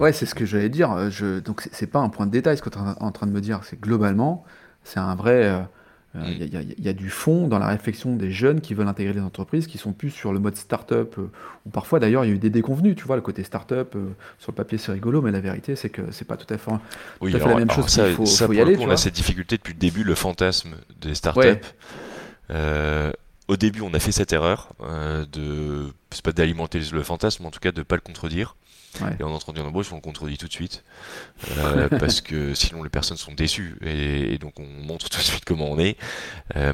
Ouais, 0.00 0.12
c'est 0.12 0.26
ce 0.26 0.34
que 0.34 0.44
j'allais 0.44 0.68
dire. 0.68 0.92
Euh, 0.92 1.10
je... 1.10 1.40
Donc, 1.40 1.68
c'est 1.72 1.86
pas 1.86 1.98
un 1.98 2.08
point 2.08 2.26
de 2.26 2.30
détail 2.30 2.56
ce 2.56 2.62
que 2.62 2.70
tu 2.70 2.78
es 2.78 2.82
en 2.82 3.10
train 3.12 3.26
de 3.26 3.32
me 3.32 3.40
dire. 3.40 3.60
C'est 3.64 3.80
globalement, 3.80 4.44
c'est 4.84 5.00
un 5.00 5.14
vrai. 5.14 5.66
Euh, 6.18 6.26
euh, 6.26 6.30
il 6.30 6.42
y, 6.42 6.82
y, 6.82 6.86
y, 6.86 6.88
a 6.88 6.92
du 6.92 7.10
fond 7.10 7.48
dans 7.48 7.58
la 7.58 7.68
réflexion 7.68 8.16
des 8.16 8.30
jeunes 8.30 8.60
qui 8.60 8.74
veulent 8.74 8.88
intégrer 8.88 9.12
les 9.12 9.20
entreprises, 9.20 9.66
qui 9.66 9.78
sont 9.78 9.92
plus 9.92 10.10
sur 10.10 10.32
le 10.32 10.38
mode 10.38 10.56
start-up, 10.56 11.16
ou 11.18 11.70
parfois 11.70 12.00
d'ailleurs 12.00 12.24
il 12.24 12.28
y 12.28 12.30
a 12.32 12.34
eu 12.34 12.38
des 12.38 12.50
déconvenus, 12.50 12.96
tu 12.96 13.04
vois, 13.04 13.16
le 13.16 13.22
côté 13.22 13.44
start-up, 13.44 13.96
sur 14.38 14.52
le 14.52 14.56
papier 14.56 14.78
c'est 14.78 14.92
rigolo, 14.92 15.22
mais 15.22 15.30
la 15.30 15.40
vérité 15.40 15.76
c'est 15.76 15.90
que 15.90 16.02
c'est 16.10 16.26
pas 16.26 16.36
tout 16.36 16.52
à 16.52 16.58
fait, 16.58 16.70
oui, 17.20 17.30
tout 17.30 17.36
à 17.36 17.40
fait 17.40 17.48
la 17.48 17.54
même 17.56 17.70
chose. 17.70 17.88
Ça, 17.88 18.10
faut, 18.10 18.26
ça, 18.26 18.46
faut 18.46 18.52
y 18.52 18.60
aller. 18.60 18.76
Coup, 18.76 18.82
on 18.82 18.90
a 18.90 18.96
cette 18.96 19.14
difficulté 19.14 19.56
depuis 19.56 19.72
le 19.72 19.78
début, 19.78 20.04
le 20.04 20.14
fantasme 20.14 20.70
des 21.00 21.14
start-up. 21.14 21.64
au 23.48 23.56
début, 23.56 23.80
on 23.80 23.94
a 23.94 23.98
fait 23.98 24.12
cette 24.12 24.32
erreur 24.32 24.70
de, 25.32 25.92
c'est 26.10 26.24
pas 26.24 26.32
d'alimenter 26.32 26.80
le 26.92 27.02
fantasme, 27.02 27.42
mais 27.42 27.48
en 27.48 27.52
tout 27.52 27.60
cas 27.60 27.72
de 27.72 27.82
pas 27.82 27.96
le 27.96 28.02
contredire. 28.02 28.56
Et 29.18 29.22
en 29.22 29.30
entrant 29.30 29.52
en 29.52 29.66
embauche, 29.66 29.92
on 29.92 29.96
le 29.96 30.00
contredit 30.00 30.38
tout 30.38 30.48
de 30.48 30.52
suite. 30.52 30.84
Euh, 31.58 31.88
parce 32.00 32.20
que 32.20 32.54
sinon, 32.54 32.82
les 32.82 32.88
personnes 32.88 33.16
sont 33.16 33.32
déçues. 33.32 33.76
Et, 33.82 34.38
donc, 34.38 34.58
on 34.58 34.66
montre 34.66 35.08
tout 35.08 35.18
de 35.18 35.22
suite 35.22 35.44
comment 35.44 35.70
on 35.70 35.78
est. 35.78 35.96
Euh, 36.56 36.72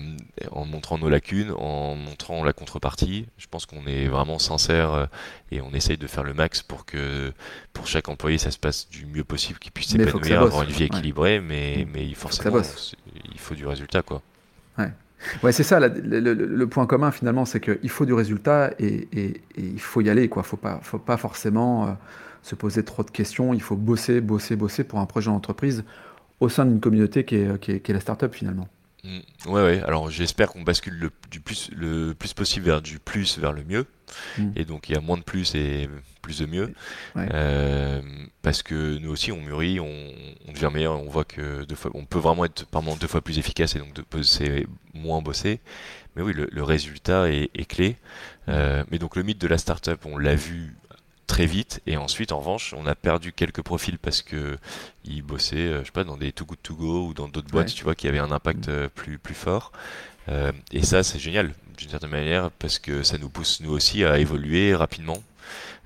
en 0.51 0.65
montrant 0.65 0.99
nos 0.99 1.09
lacunes, 1.09 1.53
en 1.53 1.95
montrant 1.97 2.45
la 2.45 2.53
contrepartie. 2.53 3.27
Je 3.37 3.47
pense 3.51 3.67
qu'on 3.67 3.87
est 3.87 4.07
vraiment 4.07 4.39
sincère 4.39 4.93
euh, 4.93 5.07
et 5.51 5.61
on 5.61 5.73
essaye 5.73 5.99
de 5.99 6.07
faire 6.07 6.25
le 6.25 6.35
max 6.35 6.63
pour 6.63 6.85
que 6.85 7.33
pour 7.73 7.87
chaque 7.87 8.09
employé, 8.09 8.39
ça 8.39 8.51
se 8.51 8.59
passe 8.59 8.89
du 8.89 9.07
mieux 9.07 9.25
possible, 9.25 9.59
qu'il 9.59 9.73
puisse 9.73 9.89
s'épanouir, 9.89 10.43
avoir 10.43 10.63
une 10.63 10.71
vie 10.71 10.85
équilibrée. 10.85 11.41
Mais, 11.41 11.87
mais 11.93 12.13
forcément, 12.15 12.63
il 13.33 13.39
faut 13.39 13.55
du 13.55 13.67
résultat. 13.67 14.03
quoi. 14.03 14.23
Ouais. 14.79 14.91
Ouais, 15.43 15.53
c'est 15.53 15.63
ça, 15.63 15.81
le, 15.81 16.65
point 16.65 16.87
commun 16.87 17.11
finalement, 17.11 17.45
c'est 17.45 17.61
qu'il 17.61 17.91
faut 17.91 18.05
du 18.05 18.13
résultat 18.13 18.73
et, 18.79 19.09
il 19.57 19.81
faut 19.81 20.01
y 20.01 20.11
aller. 20.11 20.25
Il 20.25 20.37
ne 20.37 20.43
faut 20.43 20.57
pas, 20.99 21.17
forcément 21.17 21.87
euh, 21.87 21.93
se 22.43 22.55
poser 22.55 22.85
trop 22.85 23.03
de 23.03 23.11
questions. 23.11 23.55
Il 23.55 23.63
faut 23.63 23.77
bosser, 23.77 24.21
bosser, 24.21 24.57
bosser 24.57 24.85
pour 24.85 24.99
un 24.99 25.07
projet 25.07 25.31
d'entreprise 25.31 25.85
au 26.41 26.49
sein 26.49 26.67
d'une 26.67 26.81
communauté 26.81 27.25
qui 27.25 27.37
est, 27.37 27.59
qui 27.61 27.73
est, 27.73 27.81
qui 27.81 27.91
est 27.91 27.95
la 27.95 28.01
start-up 28.01 28.35
finalement. 28.35 28.69
Mm. 29.05 29.19
ouais, 29.51 29.63
ouais. 29.63 29.83
Alors 29.83 30.11
j'espère 30.11 30.49
qu'on 30.49 30.63
bascule 30.63 30.95
le, 30.95 31.11
du 31.31 31.41
plus, 31.41 31.71
le 31.77 32.15
plus 32.15 32.33
possible 32.33 32.67
vers 32.67 32.83
du 32.83 32.99
plus 32.99 33.39
vers 33.39 33.53
le 33.53 33.63
mieux. 33.63 33.87
Mm. 34.39 34.51
Et 34.57 34.65
donc 34.65 34.89
il 34.89 34.95
y 34.95 34.99
a 34.99 35.01
moins 35.01 35.19
de 35.19 35.23
plus 35.23 35.55
et 35.55 35.89
plus 36.23 36.41
de 36.41 36.47
mieux. 36.47 36.73
Euh, 37.17 38.01
parce 38.43 38.63
que 38.63 38.99
nous 38.99 39.11
aussi 39.11 39.31
on 39.31 39.41
mûrit, 39.41 39.79
on, 39.79 40.53
devient 40.53 40.71
meilleur, 40.73 41.01
on 41.01 41.09
voit 41.09 41.25
que 41.25 41.65
deux 41.65 41.75
fois, 41.75 41.91
on 41.95 42.07
peut 42.07 42.19
vraiment 42.19 42.45
être 42.45 42.67
par 42.67 42.83
moment 42.83 42.97
deux 42.97 43.07
fois 43.07 43.21
plus 43.21 43.39
efficace 43.39 43.77
et 43.77 43.79
donc 43.79 43.93
de 43.95 44.05
bosser 44.11 44.67
moins 44.95 45.21
bosser. 45.21 45.61
Mais 46.17 46.23
oui, 46.23 46.33
le, 46.33 46.63
résultat 46.63 47.29
est, 47.29 47.69
clé. 47.69 47.97
Euh, 48.49 48.85
mais 48.91 48.99
donc 48.99 49.17
le 49.17 49.25
mythe 49.25 49.41
de 49.41 49.49
la 49.49 49.59
startup, 49.59 50.07
on 50.07 50.17
l'a 50.17 50.37
vu 50.37 50.77
très 51.27 51.47
vite. 51.47 51.81
Et 51.87 51.97
ensuite, 51.97 52.33
en 52.33 52.39
revanche, 52.39 52.75
on 52.77 52.87
a 52.87 52.95
perdu 52.95 53.33
quelques 53.33 53.63
profils 53.63 53.99
parce 53.99 54.23
que 54.23 54.59
ils 55.05 55.23
bossaient, 55.23 55.57
euh, 55.57 55.81
je 55.81 55.87
sais 55.87 55.93
pas, 55.93 56.05
dans 56.05 56.17
des 56.17 56.33
Too 56.33 56.45
Good 56.47 56.59
To 56.63 56.75
Go 56.75 57.07
ou 57.09 57.15
dans 57.15 57.29
d'autres 57.29 57.51
boîtes, 57.51 57.75
tu 57.75 57.85
vois, 57.85 57.95
qui 57.95 58.09
avaient 58.09 58.19
un 58.19 58.33
impact 58.33 58.69
mm. 58.69 58.73
euh, 58.73 58.89
plus 58.95 59.19
plus 59.19 59.35
fort. 59.35 59.73
Euh, 60.29 60.53
et 60.73 60.83
ça, 60.83 61.03
c'est 61.03 61.19
génial 61.19 61.53
d'une 61.77 61.91
certaine 61.91 62.11
manière 62.11 62.51
parce 62.53 62.79
que 62.79 63.03
ça 63.03 63.19
nous 63.19 63.29
pousse 63.29 63.61
nous 63.61 63.71
aussi 63.71 64.05
à 64.05 64.19
évoluer 64.19 64.75
rapidement. 64.75 65.23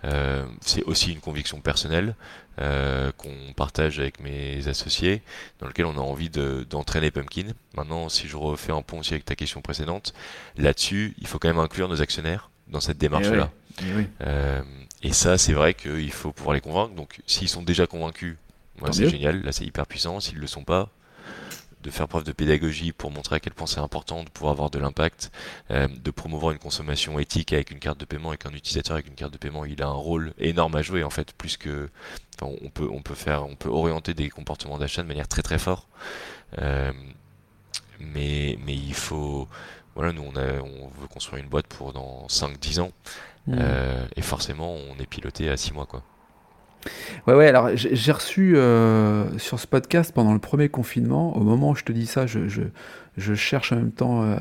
Euh, 0.04 0.46
c'est 0.60 0.84
aussi 0.84 1.12
une 1.12 1.20
conviction 1.20 1.60
personnelle 1.60 2.14
euh, 2.60 3.10
qu'on 3.16 3.52
partage 3.56 3.98
avec 3.98 4.20
mes 4.20 4.68
associés, 4.68 5.22
dans 5.58 5.66
lequel 5.66 5.86
on 5.86 5.96
a 5.96 6.00
envie 6.00 6.30
d'entraîner 6.30 7.10
Pumpkin. 7.10 7.46
Maintenant, 7.74 8.08
si 8.08 8.28
je 8.28 8.36
refais 8.36 8.72
un 8.72 8.82
pont 8.82 9.00
aussi 9.00 9.14
avec 9.14 9.24
ta 9.24 9.34
question 9.34 9.60
précédente, 9.60 10.14
là-dessus, 10.56 11.14
il 11.18 11.26
faut 11.26 11.38
quand 11.38 11.48
même 11.48 11.58
inclure 11.58 11.88
nos 11.88 12.00
actionnaires 12.00 12.50
dans 12.68 12.80
cette 12.80 12.98
démarche-là. 12.98 13.50
Eh 13.80 13.84
eh 13.86 14.06
euh, 14.22 14.62
et 15.02 15.12
ça, 15.12 15.38
c'est 15.38 15.52
vrai 15.52 15.74
qu'il 15.74 16.10
faut 16.12 16.32
pouvoir 16.32 16.54
les 16.54 16.60
convaincre. 16.60 16.94
Donc, 16.94 17.20
s'ils 17.26 17.48
sont 17.48 17.62
déjà 17.62 17.86
convaincus, 17.86 18.36
c'est 18.92 19.08
génial. 19.08 19.42
Là, 19.42 19.52
c'est 19.52 19.64
hyper 19.64 19.86
puissant. 19.86 20.20
S'ils 20.20 20.36
ne 20.36 20.40
le 20.40 20.46
sont 20.46 20.64
pas, 20.64 20.90
de 21.82 21.90
faire 21.90 22.08
preuve 22.08 22.24
de 22.24 22.32
pédagogie 22.32 22.92
pour 22.92 23.10
montrer 23.10 23.36
à 23.36 23.40
quel 23.40 23.52
point 23.52 23.66
c'est 23.66 23.78
important 23.78 24.24
de 24.24 24.28
pouvoir 24.28 24.52
avoir 24.52 24.70
de 24.70 24.78
l'impact, 24.78 25.30
euh, 25.70 25.86
de 25.88 26.10
promouvoir 26.10 26.52
une 26.52 26.58
consommation 26.58 27.18
éthique 27.18 27.52
avec 27.52 27.70
une 27.70 27.78
carte 27.78 28.00
de 28.00 28.04
paiement 28.04 28.32
et 28.32 28.36
qu'un 28.36 28.52
utilisateur 28.52 28.94
avec 28.94 29.06
une 29.06 29.14
carte 29.14 29.32
de 29.32 29.38
paiement, 29.38 29.64
il 29.64 29.80
a 29.82 29.86
un 29.86 29.92
rôle 29.92 30.32
énorme 30.38 30.74
à 30.74 30.82
jouer 30.82 31.04
en 31.04 31.10
fait, 31.10 31.32
plus 31.32 31.56
que 31.56 31.88
on 32.40 32.70
peut 32.70 32.88
on 32.90 33.02
peut 33.02 33.14
faire, 33.14 33.44
on 33.44 33.56
peut 33.56 33.68
orienter 33.68 34.14
des 34.14 34.30
comportements 34.30 34.78
d'achat 34.78 35.02
de 35.02 35.08
manière 35.08 35.28
très 35.28 35.42
très 35.42 35.58
forte. 35.58 35.88
Euh, 36.58 36.92
mais 38.00 38.58
mais 38.64 38.74
il 38.74 38.94
faut 38.94 39.48
voilà, 39.98 40.12
nous 40.12 40.22
on, 40.22 40.36
a, 40.38 40.62
on 40.62 40.88
veut 41.00 41.08
construire 41.12 41.42
une 41.42 41.50
boîte 41.50 41.66
pour 41.66 41.92
dans 41.92 42.26
5-10 42.28 42.80
ans. 42.80 42.92
Mmh. 43.48 43.54
Euh, 43.58 44.06
et 44.14 44.22
forcément, 44.22 44.72
on 44.72 45.02
est 45.02 45.06
piloté 45.06 45.48
à 45.48 45.56
6 45.56 45.74
mois. 45.74 45.86
Quoi. 45.86 46.04
Ouais, 47.26 47.34
ouais, 47.34 47.48
alors 47.48 47.70
j'ai 47.74 48.12
reçu 48.12 48.56
euh, 48.56 49.36
sur 49.38 49.58
ce 49.58 49.66
podcast 49.66 50.12
pendant 50.14 50.32
le 50.32 50.38
premier 50.38 50.68
confinement, 50.68 51.36
au 51.36 51.40
moment 51.40 51.70
où 51.70 51.74
je 51.74 51.82
te 51.82 51.92
dis 51.92 52.06
ça, 52.06 52.26
je, 52.26 52.48
je, 52.48 52.62
je 53.16 53.34
cherche 53.34 53.72
en 53.72 53.76
même 53.76 53.90
temps 53.90 54.22
euh, 54.22 54.36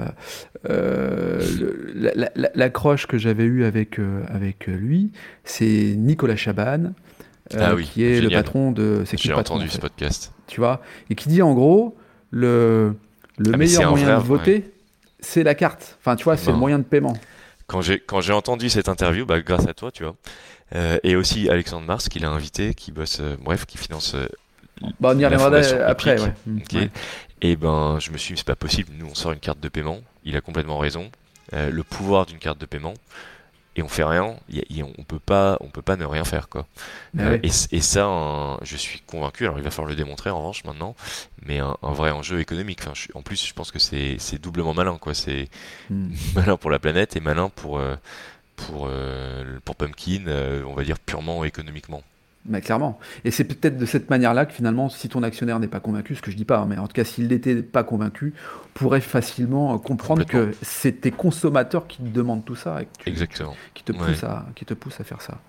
euh, 0.69 1.41
l'accroche 2.53 3.07
que 3.07 3.17
j'avais 3.17 3.45
eue 3.45 3.65
avec, 3.65 3.99
avec 4.27 4.67
lui, 4.67 5.11
c'est 5.43 5.95
Nicolas 5.97 6.35
Chaban, 6.35 6.93
ah 7.57 7.73
qui 7.81 8.03
est 8.03 8.21
le 8.21 8.29
patron 8.29 8.71
de... 8.71 9.03
J'ai 9.15 9.33
entendu 9.33 9.67
ce 9.69 9.79
podcast. 9.79 10.33
Tu 10.45 10.59
vois, 10.59 10.81
et 11.09 11.15
qui 11.15 11.29
dit 11.29 11.41
en 11.41 11.53
gros, 11.53 11.97
le, 12.29 12.95
le 13.37 13.51
ah, 13.53 13.57
meilleur 13.57 13.89
moyen 13.89 14.19
de 14.19 14.23
voter, 14.23 14.71
c'est 15.27 15.43
la 15.43 15.55
carte. 15.55 15.97
Enfin, 15.99 16.15
tu 16.15 16.23
vois, 16.23 16.37
c'est 16.37 16.51
le 16.51 16.57
moyen 16.57 16.79
de 16.79 16.83
paiement. 16.83 17.17
Quand 17.67 17.81
j'ai 17.81 18.33
entendu 18.33 18.69
cette 18.69 18.87
interview, 18.87 19.25
bah, 19.25 19.41
grâce 19.41 19.67
à 19.67 19.73
toi, 19.73 19.91
tu 19.91 20.03
vois, 20.03 20.15
euh, 20.75 20.97
et 21.03 21.15
aussi 21.15 21.49
Alexandre 21.49 21.85
Mars, 21.85 22.07
qui 22.09 22.19
l'a 22.19 22.29
invité, 22.29 22.73
qui 22.73 22.91
bosse, 22.91 23.19
euh, 23.19 23.35
bref, 23.41 23.65
qui 23.65 23.77
finance. 23.77 24.15
Euh, 24.15 24.27
bah, 24.99 25.11
on 25.13 25.19
y 25.19 25.25
reviendra 25.25 25.57
après. 25.85 26.19
Ouais. 26.21 26.33
Mm. 26.45 26.59
Et 27.41 27.55
ben, 27.55 27.99
je 27.99 28.11
me 28.11 28.17
suis 28.17 28.33
dit, 28.33 28.39
c'est 28.39 28.47
pas 28.47 28.55
possible. 28.55 28.91
Nous, 28.97 29.05
on 29.05 29.15
sort 29.15 29.31
une 29.33 29.39
carte 29.39 29.59
de 29.59 29.69
paiement. 29.69 29.99
Il 30.23 30.35
a 30.35 30.41
complètement 30.41 30.77
raison. 30.77 31.09
le 31.51 31.81
pouvoir 31.83 32.25
d'une 32.25 32.39
carte 32.39 32.59
de 32.59 32.65
paiement. 32.65 32.93
Et 33.77 33.83
on 33.83 33.87
fait 33.87 34.03
rien, 34.03 34.35
on 34.99 35.03
peut 35.03 35.19
pas, 35.19 35.57
on 35.61 35.67
peut 35.69 35.81
pas 35.81 35.95
ne 35.95 36.03
rien 36.05 36.25
faire 36.25 36.49
quoi. 36.49 36.65
Ah 37.17 37.21
Euh, 37.21 37.31
ouais. 37.37 37.41
et, 37.71 37.79
ça, 37.81 38.57
je 38.63 38.75
suis 38.75 38.99
convaincu. 39.01 39.45
Alors 39.45 39.57
il 39.59 39.63
va 39.63 39.71
falloir 39.71 39.89
le 39.89 39.95
démontrer 39.95 40.29
en 40.31 40.39
revanche 40.39 40.63
maintenant, 40.65 40.95
mais 41.45 41.59
un, 41.59 41.77
un 41.83 41.93
vrai 41.93 42.11
enjeu 42.11 42.39
économique. 42.41 42.79
Enfin, 42.81 42.91
je 42.95 43.01
suis- 43.01 43.11
en 43.13 43.21
plus, 43.21 43.45
je 43.45 43.53
pense 43.53 43.71
que 43.71 43.79
c'est 43.79 44.41
doublement 44.41 44.73
malin 44.73 44.97
quoi. 44.97 45.13
C'est 45.13 45.47
Hmm. 45.89 46.09
malin 46.35 46.57
pour 46.57 46.71
la 46.71 46.79
planète 46.79 47.15
et 47.15 47.19
malin 47.21 47.49
pour 47.49 47.77
euh, 47.79 47.95
pour 48.55 48.87
euh, 48.89 49.59
pour 49.63 49.75
Pumpkin, 49.75 50.25
on 50.65 50.73
va 50.73 50.83
dire 50.83 50.97
purement 50.99 51.43
économiquement. 51.45 52.01
Mais 52.47 52.61
clairement. 52.61 52.97
Et 53.25 53.31
c'est 53.31 53.43
peut-être 53.43 53.77
de 53.77 53.85
cette 53.85 54.09
manière-là 54.09 54.45
que 54.45 54.53
finalement, 54.53 54.87
si 54.89 55.09
ton 55.09 55.21
actionnaire 55.23 55.59
n'est 55.59 55.67
pas 55.67 55.79
convaincu, 55.81 56.15
ce 56.15 56.21
que 56.21 56.31
je 56.31 56.37
dis 56.37 56.45
pas, 56.45 56.59
hein, 56.59 56.65
mais 56.69 56.77
en 56.77 56.87
tout 56.87 56.93
cas, 56.93 57.03
s'il 57.03 57.27
n'était 57.27 57.61
pas 57.61 57.83
convaincu, 57.83 58.33
pourrait 58.73 59.01
facilement 59.01 59.75
euh, 59.75 59.77
comprendre 59.77 60.25
que 60.25 60.51
c'est 60.61 61.01
tes 61.01 61.11
consommateurs 61.11 61.87
qui 61.87 61.97
te 61.97 62.07
demandent 62.07 62.45
tout 62.45 62.55
ça 62.55 62.81
et 62.81 62.85
que 62.85 63.03
tu- 63.03 63.09
Exactement. 63.09 63.55
qui 63.73 63.83
te 63.83 63.91
Ouais. 63.91 63.97
poussent 63.99 64.23
à, 64.23 64.45
qui 64.55 64.63
te 64.65 64.73
poussent 64.73 64.99
à 65.01 65.03
faire 65.03 65.21
ça. 65.21 65.39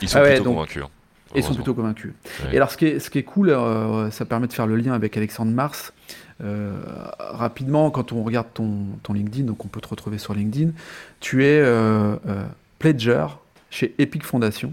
Ils 0.00 0.08
sont 0.08 0.18
Ah 0.18 0.22
ouais, 0.22 0.28
plutôt 0.30 0.44
donc- 0.44 0.54
convaincus. 0.54 0.82
hein, 0.84 0.88
ils 1.34 1.42
sont 1.42 1.54
plutôt 1.54 1.74
convaincus. 1.74 2.12
Ouais. 2.44 2.54
Et 2.54 2.56
alors, 2.56 2.70
ce 2.70 2.76
qui 2.78 2.86
est, 2.86 2.98
ce 3.00 3.10
qui 3.10 3.18
est 3.18 3.22
cool, 3.24 3.50
euh, 3.50 4.10
ça 4.10 4.24
permet 4.24 4.46
de 4.46 4.52
faire 4.54 4.66
le 4.66 4.76
lien 4.76 4.94
avec 4.94 5.16
Alexandre 5.18 5.52
Mars. 5.52 5.92
Euh, 6.42 6.72
rapidement, 7.18 7.90
quand 7.90 8.12
on 8.12 8.22
regarde 8.22 8.46
ton, 8.54 8.78
ton 9.02 9.12
LinkedIn, 9.12 9.44
donc 9.44 9.64
on 9.64 9.68
peut 9.68 9.80
te 9.80 9.88
retrouver 9.88 10.18
sur 10.18 10.32
LinkedIn, 10.34 10.70
tu 11.20 11.44
es 11.44 11.58
euh, 11.60 12.16
euh, 12.28 12.44
pledger 12.78 13.26
chez 13.70 13.94
Epic 13.98 14.22
Foundation. 14.24 14.72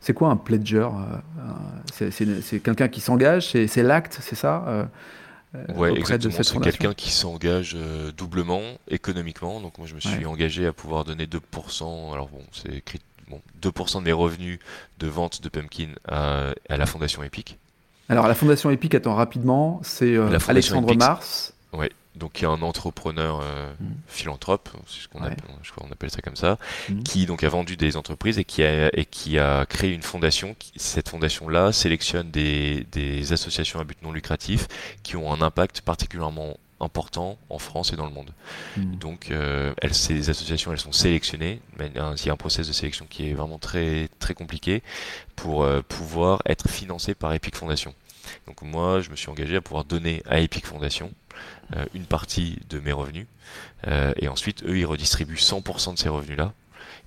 C'est 0.00 0.14
quoi 0.14 0.28
un 0.30 0.36
pledger 0.36 0.78
euh, 0.78 2.00
euh, 2.00 2.10
C'est 2.40 2.60
quelqu'un 2.60 2.88
qui 2.88 3.00
s'engage, 3.00 3.50
c'est 3.50 3.82
l'acte, 3.82 4.18
c'est 4.22 4.36
ça 4.36 4.64
euh, 4.68 4.84
Ouais, 5.74 5.92
exactement. 5.96 6.34
C'est 6.42 6.60
quelqu'un 6.60 6.94
qui 6.94 7.10
s'engage 7.10 7.74
euh, 7.76 8.12
doublement 8.12 8.60
économiquement. 8.90 9.60
Donc 9.60 9.78
moi, 9.78 9.86
je 9.86 9.94
me 9.94 10.00
suis 10.00 10.18
Ouais. 10.18 10.26
engagé 10.26 10.66
à 10.66 10.72
pouvoir 10.72 11.04
donner 11.04 11.26
2%. 11.26 12.12
Alors 12.12 12.28
bon, 12.28 12.42
c'est 12.52 12.74
écrit 12.76 13.00
bon, 13.28 13.40
2% 13.62 13.98
de 14.00 14.04
mes 14.04 14.12
revenus 14.12 14.58
de 14.98 15.06
vente 15.06 15.42
de 15.42 15.48
Pumpkin 15.48 15.88
à, 16.06 16.50
à 16.68 16.76
la 16.76 16.86
fondation 16.86 17.22
Epic. 17.22 17.58
Alors, 18.10 18.26
la 18.26 18.34
fondation 18.34 18.70
Epic, 18.70 18.94
attends 18.94 19.14
rapidement, 19.14 19.80
c'est 19.82 20.16
euh, 20.16 20.38
Alexandre 20.48 20.88
Epic, 20.88 20.98
Mars. 21.00 21.54
Donc 22.18 22.40
il 22.40 22.42
y 22.42 22.46
a 22.46 22.50
un 22.50 22.62
entrepreneur 22.62 23.40
euh, 23.42 23.72
Mm. 23.80 23.86
philanthrope, 24.06 24.68
c'est 24.86 25.02
ce 25.02 25.08
qu'on 25.08 25.20
Ouais. 25.20 25.26
appelle, 25.28 25.44
je 25.62 25.70
crois 25.70 25.86
qu'on 25.86 25.92
appelle 25.92 26.10
ça 26.10 26.20
comme 26.20 26.36
ça, 26.36 26.58
Mm. 26.88 27.02
qui 27.02 27.26
donc 27.26 27.44
a 27.44 27.48
vendu 27.48 27.76
des 27.76 27.96
entreprises 27.96 28.38
et 28.38 28.44
qui 28.44 28.62
a, 28.64 28.88
et 28.96 29.04
qui 29.04 29.38
a 29.38 29.64
créé 29.66 29.92
une 29.92 30.02
fondation. 30.02 30.54
qui- 30.58 30.72
cette 30.76 31.08
fondation-là 31.08 31.72
sélectionne 31.72 32.30
des, 32.30 32.86
des 32.92 33.32
associations 33.32 33.78
à 33.80 33.84
but 33.84 34.00
non 34.02 34.12
lucratif 34.12 34.66
qui 35.02 35.16
ont 35.16 35.32
un 35.32 35.40
impact 35.42 35.80
particulièrement 35.82 36.58
important 36.80 37.38
en 37.50 37.58
France 37.58 37.92
et 37.92 37.96
dans 37.96 38.06
le 38.06 38.12
monde. 38.12 38.30
Mm. 38.76 38.94
Donc, 38.96 39.30
euh, 39.30 39.74
elles, 39.82 39.94
ces 39.94 40.30
associations, 40.30 40.72
elles 40.72 40.78
sont 40.78 40.92
sélectionnées. 40.92 41.60
Mais, 41.78 41.90
Il 41.94 42.26
y 42.26 42.30
a 42.30 42.32
un 42.32 42.36
process 42.36 42.66
de 42.68 42.72
sélection 42.72 43.06
qui 43.10 43.28
est 43.30 43.34
vraiment 43.34 43.58
très 43.58 44.08
très 44.20 44.34
compliqué 44.34 44.82
pour 45.36 45.62
euh, 45.64 45.82
pouvoir 45.82 46.40
être 46.46 46.68
financé 46.68 47.14
par 47.14 47.32
Epic 47.32 47.56
Foundation. 47.56 47.94
Donc 48.46 48.62
moi, 48.62 49.00
je 49.00 49.10
me 49.10 49.16
suis 49.16 49.28
engagé 49.30 49.56
à 49.56 49.60
pouvoir 49.60 49.84
donner 49.84 50.22
à 50.28 50.38
Epic 50.40 50.66
Foundation 50.66 51.10
une 51.94 52.04
partie 52.06 52.58
de 52.70 52.80
mes 52.80 52.92
revenus, 52.92 53.26
Euh, 53.86 54.12
et 54.16 54.28
ensuite, 54.28 54.62
eux, 54.64 54.76
ils 54.78 54.84
redistribuent 54.86 55.36
100% 55.38 55.94
de 55.94 55.98
ces 55.98 56.08
revenus-là 56.08 56.52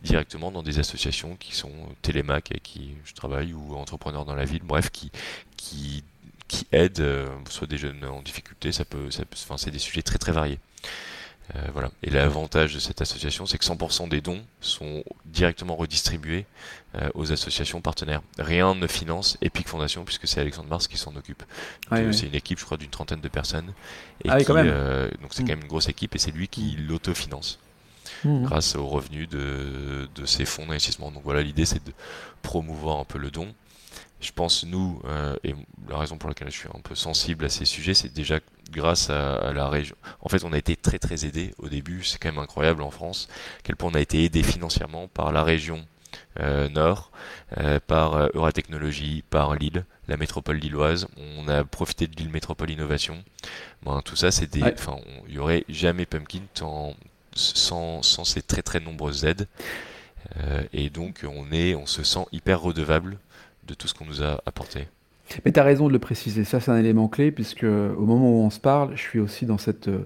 directement 0.04 0.52
dans 0.52 0.64
des 0.64 0.80
associations 0.80 1.36
qui 1.36 1.54
sont 1.56 1.72
Télémac 2.02 2.50
avec 2.52 2.64
qui 2.64 2.94
je 3.06 3.14
travaille 3.14 3.54
ou 3.54 3.76
Entrepreneurs 3.76 4.26
dans 4.26 4.36
la 4.36 4.46
ville, 4.46 4.64
bref, 4.64 4.90
qui 4.92 5.12
qui 5.58 6.04
qui 6.48 6.68
aident 6.72 7.00
euh, 7.02 7.28
soit 7.50 7.68
des 7.68 7.78
jeunes 7.78 8.04
en 8.06 8.22
difficulté, 8.22 8.72
ça 8.72 8.84
peut, 8.86 9.10
ça 9.12 9.24
peut- 9.26 9.38
enfin, 9.44 9.58
c'est 9.58 9.72
des 9.72 9.80
sujets 9.80 10.02
très 10.04 10.18
très 10.18 10.32
variés. 10.34 10.60
Euh, 11.56 11.60
voilà. 11.74 11.92
Et 12.04 12.10
l'avantage 12.10 12.74
de 12.74 12.80
cette 12.80 13.02
association, 13.02 13.46
c'est 13.46 13.58
que 13.58 13.66
100% 13.66 14.08
des 14.08 14.22
dons 14.22 14.42
sont 14.62 15.04
directement 15.26 15.76
redistribués 15.76 16.46
euh, 16.96 17.10
aux 17.14 17.32
associations 17.34 17.82
partenaires. 17.82 18.22
Rien 18.40 18.74
ne 18.76 18.88
finance 18.88 19.38
Epic 19.42 19.68
Foundation 19.68 20.06
puisque 20.06 20.28
c'est 20.28 20.40
Alexandre 20.40 20.70
Mars 20.70 20.88
qui 20.88 20.98
s'en 20.98 21.16
occupe. 21.16 21.44
C'est 22.14 22.28
une 22.28 22.36
équipe, 22.36 22.60
je 22.60 22.66
crois, 22.66 22.78
d'une 22.78 22.90
trentaine 22.90 23.22
de 23.22 23.28
personnes. 23.28 23.74
Et 24.24 24.30
Ah 24.30 24.38
qui, 24.40 24.46
quand 24.46 24.56
euh, 24.56 25.10
donc 25.22 25.34
c'est 25.34 25.44
Mm. 25.44 25.46
quand 25.48 25.52
même 25.54 25.62
une 25.64 25.68
grosse 25.68 25.90
équipe 25.90 26.16
et 26.16 26.20
c'est 26.20 26.32
lui 26.32 26.48
qui 26.48 26.76
l'autofinance 26.78 27.60
Mm. 28.24 28.44
grâce 28.46 28.76
aux 28.76 28.88
revenus 28.88 29.28
de, 29.30 30.08
de 30.16 30.26
ses 30.26 30.46
fonds 30.46 30.66
d'investissement. 30.66 31.12
Donc 31.12 31.24
voilà, 31.24 31.42
l'idée 31.42 31.66
c'est 31.66 31.84
de 31.86 31.92
promouvoir 32.42 33.00
un 33.00 33.06
peu 33.06 33.18
le 33.18 33.32
don. 33.32 33.54
Je 34.20 34.32
pense, 34.32 34.66
nous, 34.66 35.02
euh, 35.06 35.36
et 35.44 35.56
la 35.90 35.98
raison 35.98 36.18
pour 36.18 36.30
laquelle 36.30 36.52
je 36.52 36.58
suis 36.58 36.70
un 36.70 36.80
peu 36.82 36.94
sensible 36.96 37.46
à 37.46 37.50
ces 37.50 37.66
sujets, 37.66 37.94
c'est 37.96 38.14
déjà 38.14 38.40
grâce 38.72 39.10
à, 39.10 39.36
à 39.36 39.52
la 39.52 39.68
région. 39.68 39.96
En 40.22 40.30
fait, 40.30 40.44
on 40.44 40.54
a 40.54 40.58
été 40.58 40.76
très 40.76 41.00
très 41.00 41.26
aidé 41.26 41.54
au 41.58 41.70
début, 41.70 42.04
c'est 42.04 42.20
quand 42.20 42.30
même 42.32 42.40
incroyable 42.40 42.84
en 42.84 42.92
France, 42.92 43.28
à 43.58 43.62
quel 43.64 43.76
point 43.76 43.90
on 43.92 43.96
a 43.96 44.00
été 44.00 44.24
aidé 44.24 44.44
financièrement 44.44 45.08
par 45.08 45.32
la 45.32 45.44
région 45.44 45.86
euh, 46.40 46.70
Nord, 46.70 47.12
euh, 47.58 47.80
par 47.86 48.30
Euratechnologie, 48.36 49.24
par 49.30 49.56
Lille, 49.56 49.86
la 50.08 50.18
métropole 50.18 50.58
lilloise. 50.58 51.08
On 51.18 51.48
a 51.48 51.64
profité 51.64 52.06
de 52.06 52.16
Lille 52.16 52.30
Métropole 52.30 52.70
Innovation. 52.70 53.24
Ben, 53.84 54.02
tout 54.06 54.16
ça, 54.16 54.30
c'est 54.30 54.48
des. 54.48 54.62
Ouais. 54.62 54.74
Enfin, 54.78 54.98
il 55.28 55.34
y 55.34 55.40
aurait 55.40 55.66
jamais 55.68 56.06
Pumpkin 56.06 56.42
tant- 56.54 56.96
sans, 57.34 58.04
sans 58.04 58.24
ces 58.24 58.42
très 58.42 58.62
très 58.62 58.80
nombreuses 58.80 59.26
aides. 59.26 59.48
Et 60.72 60.90
donc, 60.90 61.26
on 61.28 61.52
est, 61.52 61.76
on 61.76 61.86
se 61.88 62.04
sent 62.04 62.26
hyper 62.32 62.62
redevable 62.62 63.18
de 63.68 63.74
tout 63.74 63.88
ce 63.88 63.94
qu'on 63.94 64.06
nous 64.06 64.24
a 64.24 64.42
apporté. 64.46 64.88
Mais 65.46 65.52
tu 65.52 65.60
as 65.60 65.64
raison 65.64 65.88
de 65.88 65.94
le 65.94 66.00
préciser, 66.00 66.44
ça 66.44 66.60
c'est 66.60 66.72
un 66.72 66.78
élément 66.78 67.08
clé, 67.08 67.32
puisque 67.32 67.64
au 67.64 68.06
moment 68.06 68.30
où 68.30 68.44
on 68.44 68.50
se 68.50 68.60
parle, 68.60 68.96
je 68.96 69.02
suis 69.02 69.20
aussi 69.20 69.46
dans 69.46 69.58
cette, 69.58 69.88
euh, 69.88 70.04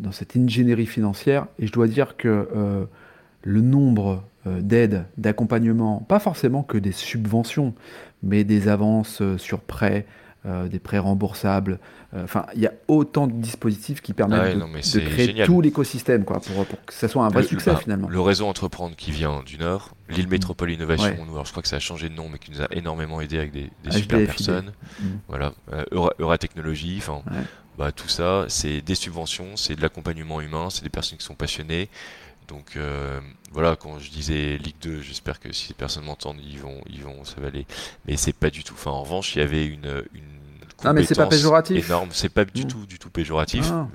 dans 0.00 0.12
cette 0.12 0.36
ingénierie 0.36 0.86
financière, 0.86 1.46
et 1.58 1.66
je 1.66 1.72
dois 1.72 1.86
dire 1.86 2.16
que 2.16 2.48
euh, 2.54 2.84
le 3.42 3.60
nombre 3.60 4.24
euh, 4.46 4.60
d'aides, 4.60 5.04
d'accompagnement, 5.16 6.00
pas 6.08 6.18
forcément 6.18 6.62
que 6.62 6.78
des 6.78 6.92
subventions, 6.92 7.74
mais 8.22 8.44
des 8.44 8.68
avances 8.68 9.22
sur 9.36 9.60
prêt, 9.60 10.06
euh, 10.48 10.66
des 10.66 10.78
prêts 10.78 10.98
remboursables, 10.98 11.78
euh, 12.14 12.24
enfin, 12.24 12.46
il 12.54 12.60
y 12.62 12.66
a 12.66 12.72
autant 12.88 13.26
de 13.26 13.32
dispositifs 13.34 14.00
qui 14.00 14.14
permettent 14.14 14.40
Ah 14.40 14.44
ouais, 14.46 14.54
de, 14.54 14.58
non, 14.58 14.66
de 14.68 15.08
créer 15.10 15.26
génial. 15.26 15.46
tout 15.46 15.60
l'écosystème, 15.60 16.24
quoi, 16.24 16.40
pour, 16.40 16.64
pour 16.66 16.84
que 16.86 16.92
ça 16.94 17.06
soit 17.06 17.24
un 17.24 17.28
vrai 17.28 17.42
Le- 17.42 17.48
succès 17.48 17.72
bah, 17.72 17.76
finalement. 17.82 18.08
Le 18.08 18.20
réseau 18.20 18.46
Entreprendre 18.46 18.96
qui 18.96 19.10
vient 19.10 19.42
du 19.44 19.58
Nord, 19.58 19.94
Lille 20.08 20.28
Métropole 20.28 20.70
Innovation, 20.70 21.04
Ouais. 21.04 21.20
alors 21.30 21.44
je 21.44 21.50
crois 21.50 21.62
que 21.62 21.68
ça 21.68 21.76
a 21.76 21.80
changé 21.80 22.08
de 22.08 22.14
nom, 22.14 22.28
mais 22.30 22.38
qui 22.38 22.50
nous 22.50 22.62
a 22.62 22.66
énormément 22.70 23.20
aidé 23.20 23.36
avec 23.38 23.52
des, 23.52 23.70
des 23.84 23.90
super 23.92 24.24
personnes. 24.24 24.72
Mm. 25.00 25.04
Voilà, 25.28 25.52
euh, 25.72 25.84
Eura, 25.92 26.12
Euratechnologie, 26.18 26.96
enfin, 26.98 27.22
Ouais. 27.30 27.42
bah, 27.76 27.92
tout 27.92 28.08
ça, 28.08 28.46
c'est 28.48 28.80
des 28.80 28.94
subventions, 28.94 29.56
c'est 29.56 29.76
de 29.76 29.82
l'accompagnement 29.82 30.40
humain, 30.40 30.70
c'est 30.70 30.82
des 30.84 30.88
personnes 30.90 31.18
qui 31.18 31.24
sont 31.24 31.34
passionnées. 31.34 31.88
Donc 32.48 32.76
euh, 32.76 33.20
voilà, 33.52 33.76
quand 33.76 33.98
je 33.98 34.08
disais 34.10 34.56
Ligue 34.56 34.76
2, 34.80 35.02
j'espère 35.02 35.38
que 35.38 35.52
si 35.52 35.68
les 35.68 35.74
personnes 35.74 36.04
m'entendent, 36.04 36.38
ils 36.42 36.58
vont, 36.58 36.80
ils 36.88 37.02
vont, 37.02 37.22
ça 37.22 37.34
va 37.42 37.48
aller. 37.48 37.66
Mais 38.06 38.16
c'est 38.16 38.32
pas 38.32 38.48
du 38.48 38.64
tout. 38.64 38.72
Enfin, 38.72 38.90
en 38.90 39.02
revanche, 39.02 39.36
il 39.36 39.40
y 39.40 39.42
avait 39.42 39.66
une, 39.66 40.02
une 40.14 40.27
Ah, 40.84 40.92
mais 40.92 41.04
c'est 41.04 41.14
pas 41.16 41.26
péjoratif. 41.26 41.86
énorme. 41.88 42.08
C'est 42.12 42.28
pas 42.28 42.44
du 42.44 42.64
Mm. 42.64 42.68
tout, 42.68 42.86
du 42.86 42.98
tout 42.98 43.10
péjoratif. 43.10 43.68
Ah. 43.72 43.88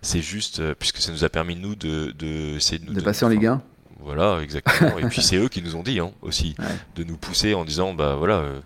C'est 0.00 0.22
juste 0.22 0.60
euh, 0.60 0.74
puisque 0.78 0.98
ça 0.98 1.12
nous 1.12 1.24
a 1.24 1.28
permis 1.28 1.56
nous 1.56 1.74
de, 1.74 2.12
de, 2.18 2.56
essayer 2.56 2.78
de 2.78 2.86
nous 2.86 2.94
De 2.94 3.00
passer 3.02 3.24
en 3.24 3.28
Ligue 3.28 3.46
1. 3.46 3.62
voilà, 4.00 4.40
exactement. 4.42 4.98
et 4.98 5.06
puis 5.08 5.22
c'est 5.28 5.36
eux 5.36 5.48
qui 5.48 5.62
nous 5.62 5.76
ont 5.76 5.82
dit 5.82 6.00
hein, 6.00 6.10
aussi 6.22 6.54
Ouais. 6.58 6.64
de 6.96 7.04
nous 7.04 7.16
pousser 7.16 7.54
en 7.54 7.64
disant 7.64 7.92
bah 7.94 8.14
voilà, 8.16 8.36
euh, 8.36 8.60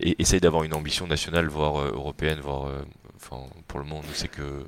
essaye 0.00 0.40
d'avoir 0.40 0.64
une 0.64 0.74
ambition 0.74 1.06
nationale, 1.06 1.46
voire 1.48 1.78
euh, 1.80 1.90
européenne, 1.94 2.38
voire 2.42 2.66
euh, 2.68 2.82
enfin 3.16 3.42
pour 3.66 3.80
le 3.80 3.84
moment 3.86 4.00
nous 4.02 4.14
c'est 4.14 4.28
que 4.28 4.64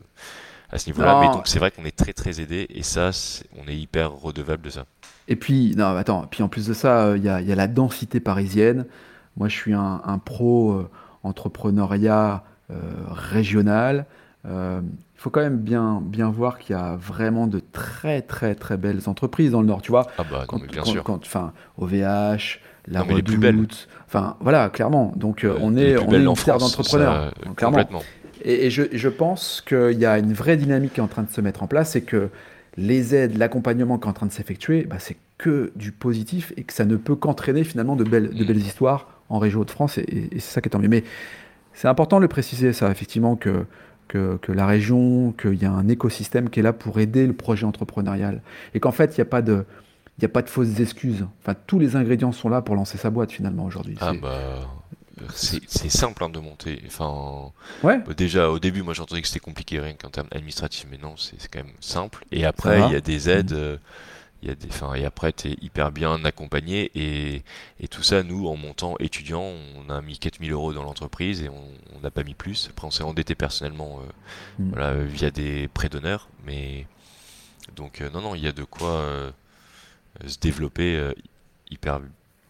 à 0.71 0.79
ce 0.79 0.89
niveau-là. 0.91 1.15
Non. 1.15 1.21
Mais 1.21 1.27
donc 1.35 1.49
c'est 1.49 1.59
vrai 1.59 1.71
qu'on 1.71 1.85
est 1.85 1.97
très 1.97 2.13
très 2.13 2.41
aidé 2.41 2.67
et 2.71 2.83
ça 2.83 3.11
on 3.57 3.67
est 3.69 3.77
hyper 3.77 4.13
redevable 4.13 4.63
de 4.65 4.71
ça. 4.71 4.85
Et 5.29 5.37
puis, 5.37 5.75
non, 5.77 5.97
attends, 5.97 6.27
puis 6.29 6.43
en 6.43 6.49
plus 6.49 6.67
de 6.67 6.75
ça, 6.75 7.17
il 7.17 7.23
y, 7.23 7.29
a, 7.29 7.41
il 7.41 7.47
y 7.47 7.53
a 7.53 7.55
la 7.55 7.69
densité 7.69 8.19
parisienne. 8.19 8.85
Moi, 9.37 9.49
je 9.49 9.55
suis 9.55 9.75
un, 9.75 10.01
un 10.05 10.19
pro 10.19 10.89
entrepreneuriat 11.23 12.43
euh, 12.71 12.75
régional. 13.11 14.07
Euh, 14.47 14.81
Il 15.17 15.21
faut 15.23 15.29
quand 15.31 15.41
même 15.43 15.59
bien, 15.59 16.01
bien 16.03 16.31
voir 16.31 16.59
qu'il 16.59 16.75
y 16.75 16.79
a 16.79 16.97
vraiment 16.97 17.47
de 17.47 17.61
très, 17.73 18.23
très, 18.23 18.55
très 18.55 18.79
belles 18.79 19.03
entreprises 19.07 19.51
dans 19.51 19.61
le 19.61 19.67
Nord. 19.67 19.83
Tu 19.83 19.91
vois, 19.91 20.07
Ah 20.17 20.25
bah 20.31 20.39
non, 20.41 20.45
quand, 20.47 20.59
mais 20.61 20.67
bien 20.69 20.83
quand- 20.83 20.91
sûr. 20.91 21.05
quand- 21.05 21.19
enfin, 21.27 21.53
OVH, 21.79 22.61
La 22.89 23.01
Non, 23.01 23.07
mais 23.09 23.17
les 23.17 23.23
plus 23.23 23.37
belles. 23.37 23.55
Redoute, 23.57 23.89
enfin, 24.07 24.37
voilà, 24.41 24.71
clairement. 24.71 25.13
Donc, 25.15 25.45
euh, 25.45 25.51
Euh, 25.53 25.59
on 25.61 25.77
est, 25.77 25.99
on 25.99 26.11
est 26.13 26.23
une 26.23 26.33
terre 26.33 26.57
d'entrepreneurs, 26.57 27.13
euh, 27.15 27.31
donc, 27.45 27.57
clairement. 27.57 27.85
Et, 28.43 28.67
et 28.67 28.71
je, 28.71 28.85
je 28.91 29.09
pense 29.11 29.61
qu'il 29.61 29.99
y 29.99 30.07
a 30.07 30.19
une 30.19 30.33
vraie 30.33 30.57
dynamique 30.57 30.95
qui 30.95 31.01
est 31.01 31.03
en 31.03 31.07
train 31.07 31.23
de 31.23 31.29
se 31.31 31.43
mettre 31.43 31.63
en 31.63 31.67
place, 31.67 31.91
c'est 31.91 32.01
que 32.01 32.31
les 32.79 33.15
aides, 33.15 33.37
l'accompagnement 33.37 33.99
qui 33.99 34.07
est 34.07 34.11
en 34.11 34.15
train 34.15 34.25
de 34.27 34.33
s'effectuer, 34.33 34.85
bah, 34.85 34.97
c'est 34.99 35.19
que 35.37 35.71
du 35.77 35.93
positif 35.93 36.55
et 36.57 36.65
que 36.65 36.73
ça 36.73 36.87
ne 36.87 36.97
peut 36.97 37.15
qu'entraîner 37.15 37.65
finalement 37.65 37.97
de 37.97 38.05
belles, 38.05 38.31
de 38.35 38.43
Mm. 38.45 38.47
belles 38.47 38.57
histoires 38.57 39.09
en 39.31 39.39
région 39.39 39.63
de 39.65 39.71
France 39.71 39.97
et, 39.97 40.03
et- 40.03 40.37
et 40.37 40.41
c'est 40.41 40.53
ça 40.53 40.61
qui 40.61 40.69
est 40.69 40.71
tant 40.71 40.79
mieux. 40.79 40.89
Mais 40.89 41.05
c'est 41.73 41.89
important 41.89 42.17
de 42.19 42.23
le 42.23 42.29
préciser, 42.29 42.73
ça, 42.75 42.91
effectivement, 42.91 43.37
que, 43.37 43.65
que, 44.09 44.37
que 44.43 44.53
la 44.53 44.67
région, 44.67 45.33
qu'il 45.33 45.55
y 45.55 45.65
a 45.65 45.71
un 45.73 45.89
écosystème 45.89 46.51
qui 46.51 46.61
est 46.61 46.63
là 46.63 46.73
pour 46.75 46.99
aider 47.01 47.27
le 47.27 47.33
projet 47.33 47.65
entrepreneurial 47.65 48.43
et 48.75 48.81
qu'en 48.81 48.93
fait, 48.93 49.17
il 49.17 49.21
n'y 49.21 49.23
a 49.23 49.31
pas 49.31 49.41
de. 49.43 49.65
Il 50.19 50.25
n'y 50.25 50.27
a 50.27 50.35
pas 50.35 50.43
de 50.43 50.51
fausses 50.51 50.81
excuses. 50.81 51.25
Enfin, 51.41 51.55
tous 51.67 51.79
les 51.79 51.97
ingrédients 51.97 52.31
sont 52.33 52.51
là 52.51 52.61
pour 52.61 52.75
lancer 52.75 52.99
sa 52.99 53.09
boîte 53.09 53.33
finalement 53.33 53.65
aujourd'hui. 53.65 53.97
Ah 54.03 54.11
C'est- 54.13 54.21
bah 54.21 54.69
c'est 55.35 55.89
simple 55.91 56.25
hein, 56.25 56.29
de 56.29 56.39
monter. 56.41 56.83
Enfin 56.87 57.53
Ouais. 57.83 57.99
Bah, 58.07 58.13
Déjà, 58.15 58.51
au 58.51 58.59
début, 58.59 58.83
moi 58.83 58.93
j'entendais 58.95 59.23
que 59.23 59.29
c'était 59.29 59.41
compliqué 59.41 59.81
rien 59.81 59.95
qu'en 59.95 60.11
termes 60.11 60.29
administratifs, 60.31 60.87
mais 60.91 60.99
non, 60.99 61.15
c'est 61.17 61.37
quand 61.51 61.61
même 61.65 61.73
simple. 61.81 62.25
Et 62.33 62.45
après, 62.45 62.81
il 62.89 62.93
y 62.93 62.97
a 62.97 63.01
des 63.01 63.31
aides, 63.31 63.53
euh, 63.53 63.77
il 64.43 64.49
y 64.49 64.53
a 64.53 64.55
des, 64.55 64.69
enfin, 64.69 64.95
et 64.95 65.05
après, 65.05 65.33
tu 65.33 65.49
es 65.49 65.57
hyper 65.61 65.93
bien 65.93 66.25
accompagné. 66.25 66.91
Et, 66.95 67.43
et, 67.81 67.89
tout 67.89 68.03
ça, 68.03 68.23
nous, 68.23 68.49
en 68.49 68.57
montant 68.57 68.97
étudiant, 68.99 69.43
on 69.43 69.91
a 69.91 70.01
mis 70.01 70.19
4000 70.19 70.53
euros 70.53 70.73
dans 70.73 70.83
l'entreprise 70.83 71.43
et 71.43 71.49
on 71.49 72.01
n'a 72.03 72.11
pas 72.11 72.23
mis 72.23 72.35
plus. 72.35 72.69
Après, 72.71 72.87
on 72.87 72.91
s'est 72.91 73.03
endetté 73.03 73.35
personnellement 73.35 74.01
euh, 74.01 74.63
mm. 74.63 74.71
voilà, 74.71 74.95
via 75.05 75.31
des 75.31 75.69
prêts 75.69 75.89
d'honneur. 75.89 76.29
Mais 76.47 76.87
donc, 77.77 78.01
euh, 78.01 78.11
non, 78.11 78.23
non, 78.23 78.35
il 78.35 78.43
y 78.43 78.49
a 78.49 78.53
de 78.53 78.65
quoi 78.65 78.91
euh, 78.91 79.31
se 80.27 80.39
développer 80.39 81.13
hyper 81.71 82.01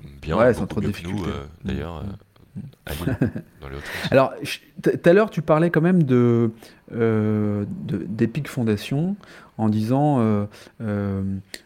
bien. 0.01 0.37
Ouais, 0.37 0.55
sans 0.55 0.67
trop 0.67 0.81
de 0.81 0.93
nous, 1.03 1.27
d'ailleurs. 1.65 2.05
Mm. 2.05 2.17
Alors, 4.11 4.33
tout 4.83 4.91
à 5.05 5.13
l'heure, 5.13 5.31
tu 5.31 5.43
parlais 5.43 5.71
quand 5.71 5.81
même 5.81 6.03
de, 6.03 6.51
euh, 6.93 7.65
d'Epic 7.69 8.49
Fondation 8.49 9.17
en 9.59 9.69
disant 9.69 10.21
euh, 10.21 10.47
euh, 10.81 11.23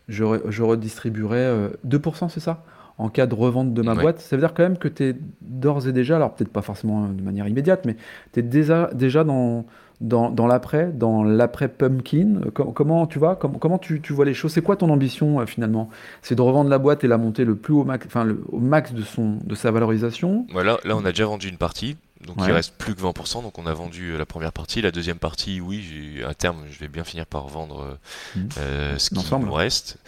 je, 0.08 0.24
je, 0.48 0.62
redistribuerai 0.62 1.70
2%, 1.86 2.28
c'est 2.28 2.40
ça 2.40 2.64
En 2.98 3.08
cas 3.08 3.26
de 3.26 3.34
revente 3.34 3.72
de 3.72 3.82
ma 3.82 3.94
boîte. 3.94 4.20
Ça 4.20 4.36
veut 4.36 4.42
dire 4.42 4.54
quand 4.54 4.64
même 4.64 4.78
que 4.78 4.88
tu 4.88 5.04
es 5.04 5.16
d'ores 5.40 5.88
et 5.88 5.92
déjà, 5.92 6.16
alors 6.16 6.34
peut-être 6.34 6.52
pas 6.52 6.62
forcément 6.62 7.08
de 7.08 7.22
manière 7.22 7.46
immédiate, 7.48 7.84
mais 7.86 7.96
tu 8.32 8.40
es 8.40 8.42
déjà, 8.42 8.90
déjà 8.92 9.24
dans, 9.24 9.64
dans, 10.00 10.46
l'après, 10.46 10.90
dans 10.92 11.22
l'après 11.22 11.68
Pumpkin 11.68 12.40
Comment 12.52 13.06
tu 13.06 13.18
vois 13.18 13.36
comment, 13.36 13.58
comment 13.58 13.78
tu, 13.78 14.00
vois 14.10 14.24
les 14.24 14.34
choses? 14.34 14.52
C'est 14.52 14.62
quoi 14.62 14.76
ton 14.76 14.90
ambition 14.90 15.40
euh, 15.40 15.46
finalement? 15.46 15.88
C'est 16.22 16.34
de 16.34 16.42
revendre 16.42 16.70
la 16.70 16.78
boîte 16.78 17.04
et 17.04 17.08
la 17.08 17.16
monter 17.16 17.44
le 17.44 17.56
plus 17.56 17.74
au 17.74 17.84
max, 17.84 18.06
enfin 18.06 18.26
au 18.50 18.58
max 18.58 18.92
de 18.92 19.02
son 19.02 19.38
de 19.44 19.54
sa 19.54 19.70
valorisation? 19.70 20.46
Voilà, 20.52 20.78
là 20.84 20.96
on 20.96 21.04
a 21.04 21.10
déjà 21.10 21.26
vendu 21.26 21.48
une 21.48 21.58
partie. 21.58 21.96
Donc 22.26 22.36
il 22.38 22.52
reste 22.52 22.74
plus 22.78 22.94
que 22.94 23.02
20%, 23.02 23.42
donc 23.42 23.58
on 23.58 23.66
a 23.66 23.74
vendu 23.74 24.12
euh, 24.12 24.18
la 24.18 24.24
première 24.24 24.52
partie. 24.52 24.80
La 24.80 24.90
deuxième 24.90 25.18
partie, 25.18 25.60
oui, 25.60 26.22
à 26.26 26.32
terme, 26.32 26.64
je 26.70 26.78
vais 26.78 26.88
bien 26.88 27.04
finir 27.04 27.26
par 27.26 27.48
vendre 27.48 27.98
euh, 28.36 28.94
mmh. 28.94 28.98
ce 28.98 29.10
qui 29.10 29.34
me 29.34 29.50
reste. 29.50 29.98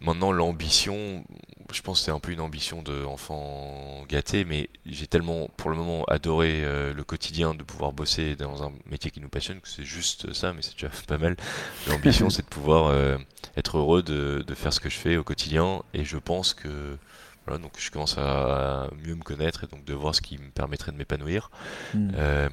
maintenant, 0.00 0.30
l'ambition, 0.30 1.24
je 1.74 1.82
pense 1.82 1.98
que 2.00 2.04
c'est 2.06 2.10
un 2.10 2.20
peu 2.20 2.32
une 2.32 2.40
ambition 2.40 2.82
d'enfant 2.82 4.04
gâté, 4.08 4.44
mais 4.44 4.70
j'ai 4.86 5.06
tellement, 5.06 5.48
pour 5.56 5.70
le 5.70 5.76
moment, 5.76 6.04
adoré 6.04 6.64
euh, 6.64 6.94
le 6.94 7.04
quotidien 7.04 7.54
de 7.54 7.62
pouvoir 7.62 7.92
bosser 7.92 8.36
dans 8.36 8.62
un 8.62 8.72
métier 8.86 9.10
qui 9.10 9.20
nous 9.20 9.28
passionne 9.28 9.60
que 9.60 9.68
c'est 9.68 9.84
juste 9.84 10.32
ça, 10.32 10.52
mais 10.52 10.62
c'est 10.62 10.74
déjà 10.74 10.88
pas 11.08 11.18
mal. 11.18 11.36
L'ambition, 11.88 12.30
c'est 12.30 12.42
de 12.42 12.48
pouvoir 12.48 12.86
euh, 12.86 13.18
être 13.56 13.78
heureux 13.78 14.02
de, 14.02 14.44
faire 14.54 14.72
ce 14.72 14.80
que 14.80 14.88
je 14.88 14.96
fais 14.96 15.16
au 15.16 15.24
quotidien, 15.24 15.82
et 15.92 16.04
je 16.04 16.16
pense 16.16 16.54
que 16.54 16.96
voilà, 17.46 17.60
donc 17.60 17.72
je 17.78 17.90
commence 17.90 18.16
à 18.16 18.88
mieux 19.04 19.14
me 19.14 19.22
connaître 19.22 19.64
et 19.64 19.66
donc 19.66 19.84
de 19.84 19.92
voir 19.92 20.14
ce 20.14 20.22
qui 20.22 20.38
me 20.38 20.50
permettrait 20.50 20.92
de 20.92 20.96
m'épanouir. 20.96 21.50
Hmm. 21.92 22.12
Euh, 22.14 22.48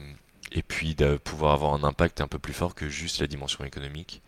et 0.52 0.64
puis 0.64 0.96
de 0.96 1.18
pouvoir 1.18 1.54
avoir 1.54 1.74
un 1.74 1.84
impact 1.84 2.20
un 2.22 2.28
peu 2.28 2.40
plus 2.40 2.54
fort 2.54 2.76
que 2.76 2.90
juste 2.90 3.22
la 3.22 3.28
dimension 3.28 3.64
économique. 3.64 4.22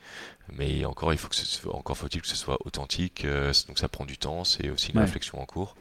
Mais 0.58 0.86
encore, 0.86 1.14
il 1.14 1.18
faut 1.18 1.28
que 1.28 1.36
ce 1.36 1.68
encore 1.68 1.98
faut-il 1.98 2.22
que 2.22 2.28
ce 2.28 2.36
soit 2.36 2.58
authentique. 2.66 3.26
Euh, 3.26 3.54
donc 3.68 3.80
ça 3.80 3.88
prend 3.90 4.06
du 4.06 4.18
temps, 4.18 4.44
c'est 4.44 4.70
aussi 4.70 4.92
une 4.92 5.00
réflexion 5.00 5.42
en 5.42 5.46
cours. 5.46 5.76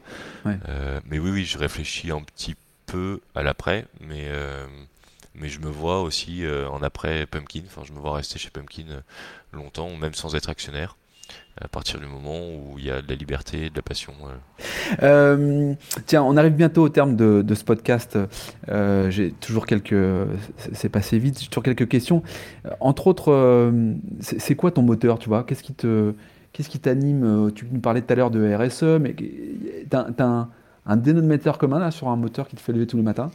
Euh, 0.45 0.99
mais 1.05 1.19
oui, 1.19 1.31
oui, 1.31 1.45
je 1.45 1.57
réfléchis 1.57 2.11
un 2.11 2.21
petit 2.21 2.55
peu 2.85 3.21
à 3.35 3.43
l'après, 3.43 3.85
mais 3.99 4.25
euh, 4.27 4.65
mais 5.35 5.49
je 5.49 5.59
me 5.59 5.69
vois 5.69 6.01
aussi 6.01 6.43
en 6.47 6.81
après 6.83 7.25
Pumpkin. 7.25 7.63
Enfin, 7.65 7.83
je 7.85 7.93
me 7.93 7.99
vois 7.99 8.15
rester 8.15 8.39
chez 8.39 8.49
Pumpkin 8.49 9.03
longtemps, 9.51 9.95
même 9.95 10.13
sans 10.13 10.35
être 10.35 10.49
actionnaire 10.49 10.95
à 11.61 11.67
partir 11.67 11.99
du 11.99 12.07
moment 12.07 12.39
où 12.39 12.79
il 12.79 12.85
y 12.85 12.91
a 12.91 13.01
de 13.01 13.07
la 13.07 13.15
liberté 13.15 13.69
de 13.69 13.75
la 13.75 13.81
passion. 13.83 14.13
Euh, 15.03 15.73
tiens, 16.05 16.23
on 16.23 16.35
arrive 16.35 16.53
bientôt 16.53 16.81
au 16.81 16.89
terme 16.89 17.15
de, 17.15 17.53
ce 17.53 17.63
podcast. 17.63 18.17
Euh, 18.69 19.09
j'ai 19.11 19.31
toujours 19.31 19.67
quelques. 19.67 19.95
C'est 20.73 20.89
passé 20.89 21.19
vite, 21.19 21.39
j'ai 21.39 21.47
toujours 21.47 21.63
quelques 21.63 21.87
questions. 21.87 22.23
Euh, 22.65 22.71
entre 22.79 23.07
autres, 23.07 23.71
c'est 24.19 24.55
quoi 24.55 24.71
ton 24.71 24.81
moteur, 24.81 25.19
tu 25.19 25.29
vois? 25.29 25.43
Qu'est-ce 25.43 25.63
qui 25.63 25.73
te. 25.73 26.13
Qu'est-ce 26.53 26.69
qui 26.69 26.79
t'anime? 26.79 27.51
Tu 27.55 27.67
nous 27.71 27.79
parlais 27.79 28.01
tout 28.01 28.13
à 28.13 28.15
l'heure 28.15 28.31
de 28.31 28.53
RSE, 28.53 28.99
mais 28.99 29.15
tu 29.15 29.87
as, 29.91 30.07
un, 30.19 30.49
un, 30.85 30.97
dénominateur 30.97 31.57
commun 31.57 31.79
là, 31.79 31.89
sur 31.89 32.09
un 32.09 32.15
moteur 32.15 32.47
qui 32.47 32.55
te 32.55 32.61
fait 32.61 32.73
lever 32.73 32.85
tous 32.85 32.97
les 32.97 33.03
matins? 33.03 33.31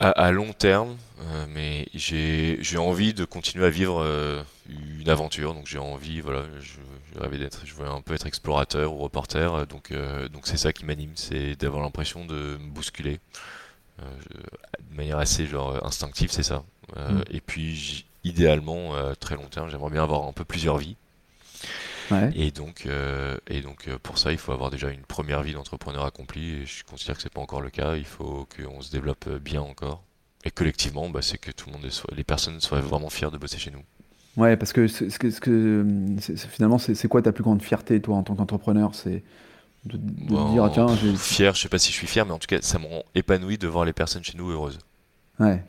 À, 0.00 0.32
long 0.32 0.52
terme, 0.52 0.96
mais 1.54 1.86
j'ai 1.94 2.78
envie 2.78 3.14
de 3.14 3.24
continuer 3.24 3.66
à 3.66 3.70
vivre 3.70 4.02
une 4.68 5.08
aventure, 5.08 5.54
donc 5.54 5.66
j'ai 5.66 5.78
envie, 5.78 6.20
voilà, 6.20 6.44
je, 6.60 7.20
rêvais 7.20 7.38
d'être, 7.38 7.62
je 7.64 7.74
voulais 7.74 7.88
un 7.88 8.00
peu 8.00 8.14
être 8.14 8.26
explorateur 8.26 8.92
ou 8.94 8.98
reporter, 8.98 9.66
donc 9.66 9.90
euh, 9.90 10.28
donc 10.28 10.46
c'est 10.46 10.56
ça 10.56 10.72
qui 10.72 10.84
m'anime, 10.84 11.12
c'est 11.14 11.56
d'avoir 11.56 11.82
l'impression 11.82 12.24
de 12.24 12.58
me 12.60 12.70
bousculer 12.70 13.20
euh, 14.00 14.04
de 14.90 14.96
manière 14.96 15.18
assez 15.18 15.46
genre 15.46 15.84
instinctive, 15.84 16.30
c'est 16.30 16.42
ça. 16.42 16.62
Euh, 16.96 17.10
mm. 17.10 17.24
Et 17.30 17.40
puis 17.40 18.06
idéalement, 18.24 18.92
très 19.18 19.34
long 19.34 19.48
terme, 19.48 19.68
j'aimerais 19.68 19.90
bien 19.90 20.04
avoir 20.04 20.26
un 20.28 20.32
peu 20.32 20.44
plusieurs 20.44 20.78
vies. 20.78 20.96
Et 22.34 22.50
donc, 22.50 22.86
et 23.48 23.62
donc 23.62 23.88
pour 24.02 24.18
ça, 24.18 24.32
il 24.32 24.38
faut 24.38 24.52
avoir 24.52 24.70
déjà 24.70 24.90
une 24.90 25.00
première 25.00 25.42
vie 25.42 25.54
d'entrepreneur 25.54 26.04
accomplie. 26.04 26.56
Et 26.56 26.66
je 26.66 26.84
considère 26.84 27.16
que 27.16 27.22
c'est 27.22 27.32
pas 27.32 27.40
encore 27.40 27.62
le 27.62 27.70
cas. 27.70 27.96
Il 27.96 28.04
faut 28.04 28.46
qu'on 28.54 28.82
se 28.82 28.92
développe 28.92 29.28
bien 29.40 29.62
encore. 29.62 30.02
Et 30.44 30.50
collectivement, 30.50 31.08
bah, 31.08 31.22
c'est 31.22 31.38
que 31.38 31.50
tout 31.50 31.70
le 31.70 31.72
monde, 31.72 31.88
soit, 31.90 32.12
les 32.14 32.24
personnes 32.24 32.60
soient 32.60 32.80
vraiment 32.80 33.10
fiers 33.10 33.30
de 33.30 33.38
bosser 33.38 33.58
chez 33.58 33.70
nous. 33.70 33.82
Ouais, 34.36 34.56
parce 34.56 34.72
que, 34.72 34.86
que 35.40 35.86
finalement, 36.50 36.78
c'est 36.78 37.08
quoi 37.08 37.20
ta 37.22 37.32
plus 37.32 37.42
grande 37.42 37.62
fierté, 37.62 38.00
toi, 38.00 38.16
en 38.16 38.22
tant 38.22 38.34
qu'entrepreneur? 38.34 38.94
C'est 38.94 39.22
de, 39.84 39.96
dire, 39.96 40.64
ah, 40.64 40.70
tiens, 40.72 40.86
j'ai. 40.96 41.14
Fier, 41.16 41.54
je 41.54 41.60
sais 41.60 41.68
pas 41.68 41.78
si 41.78 41.90
je 41.90 41.96
suis 41.96 42.06
fier, 42.06 42.24
mais 42.24 42.32
en 42.32 42.38
tout 42.38 42.46
cas, 42.46 42.58
ça 42.62 42.78
me 42.78 42.86
rend 42.86 43.02
épanoui 43.14 43.58
de 43.58 43.66
voir 43.66 43.84
les 43.84 43.92
personnes 43.92 44.22
chez 44.22 44.38
nous 44.38 44.50
heureuses. 44.50 44.78
Ouais. 45.38 45.62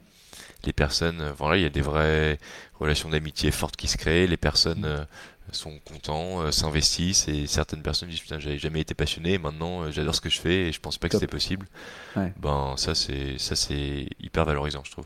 Les 0.66 0.74
personnes, 0.74 1.20
euh, 1.20 1.34
voilà, 1.38 1.58
il 1.58 1.64
y 1.64 1.66
a 1.66 1.70
des 1.70 1.82
vraies 1.82 2.38
relations 2.80 3.10
d'amitié 3.10 3.52
fortes 3.52 3.76
qui 3.76 3.88
se 3.88 3.98
créent, 3.98 4.28
les 4.28 4.38
personnes 4.38 4.86
euh, 4.86 5.04
sont 5.52 5.78
contents, 5.84 6.42
euh, 6.42 6.52
s'investissent, 6.52 7.28
et 7.28 7.48
certaines 7.48 7.82
personnes 7.82 8.08
disent, 8.08 8.22
putain, 8.22 8.40
j'avais 8.40 8.60
jamais 8.60 8.80
été 8.80 8.94
passionné, 8.94 9.38
maintenant 9.38 9.92
j'adore 9.92 10.16
ce 10.16 10.22
que 10.22 10.30
je 10.30 10.40
fais 10.40 10.68
et 10.68 10.72
je 10.72 10.80
pense 10.80 10.98
pas 10.98 11.10
que 11.10 11.16
c'était 11.16 11.28
possible. 11.28 11.68
Ouais. 12.16 12.32
Ben, 12.38 12.76
ça, 12.78 12.96
c'est 12.96 14.08
hyper 14.22 14.46
valorisant, 14.46 14.84
je 14.86 14.92
trouve. 14.92 15.06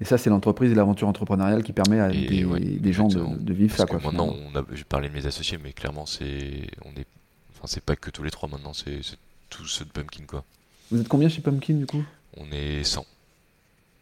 Et 0.00 0.04
ça, 0.04 0.16
c'est 0.16 0.30
l'entreprise 0.30 0.70
et 0.70 0.74
l'aventure 0.74 1.08
entrepreneuriale 1.08 1.62
qui 1.62 1.72
permet 1.72 1.98
à 1.98 2.08
des, 2.08 2.92
gens 2.92 3.08
de, 3.08 3.52
vivre 3.52 3.76
ça. 3.76 3.86
Quoi, 3.86 3.98
maintenant, 4.02 4.34
on 4.52 4.56
a, 4.56 4.62
je 4.72 4.84
parlais 4.84 5.08
de 5.08 5.14
mes 5.14 5.26
associés, 5.26 5.58
mais 5.62 5.72
clairement, 5.72 6.06
c'est, 6.06 6.68
on 6.84 6.90
est, 6.98 7.06
enfin, 7.54 7.64
c'est 7.64 7.82
pas 7.82 7.96
que 7.96 8.10
tous 8.10 8.22
les 8.22 8.30
trois 8.30 8.48
maintenant, 8.48 8.72
c'est, 8.72 9.00
tous 9.50 9.66
ceux 9.66 9.84
de 9.84 9.90
Pumpkin, 9.90 10.24
quoi. 10.26 10.44
Vous 10.90 11.00
êtes 11.00 11.08
combien 11.08 11.28
chez 11.28 11.42
Pumpkin, 11.42 11.74
du 11.74 11.86
coup? 11.86 12.02
On 12.36 12.44
est 12.52 12.84
100. 12.84 13.04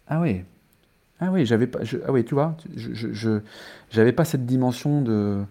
Ah 0.09 0.21
oui. 0.21 0.43
Ah 1.19 1.31
oui, 1.33 1.47
j'avais 1.47 1.67
pas, 1.67 1.79
ah 2.07 2.13
oui, 2.13 2.25
tu 2.25 2.35
vois, 2.35 2.57
je, 2.77 2.93
je, 2.93 3.41
j'avais 3.91 4.13
pas 4.13 4.27
cette 4.27 4.45
dimension 4.45 5.01
de, 5.01 5.43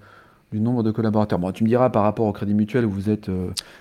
du 0.52 0.60
nombre 0.60 0.84
de 0.84 0.91
collaborateurs. 0.91 1.39
Bon, 1.39 1.52
tu 1.52 1.64
me 1.64 1.70
diras 1.70 1.89
par 1.89 2.04
rapport 2.04 2.28
au 2.28 2.32
Crédit 2.32 2.54
Mutuel 2.54 2.86
où 2.86 2.91
vous 2.91 3.10
êtes 3.10 3.32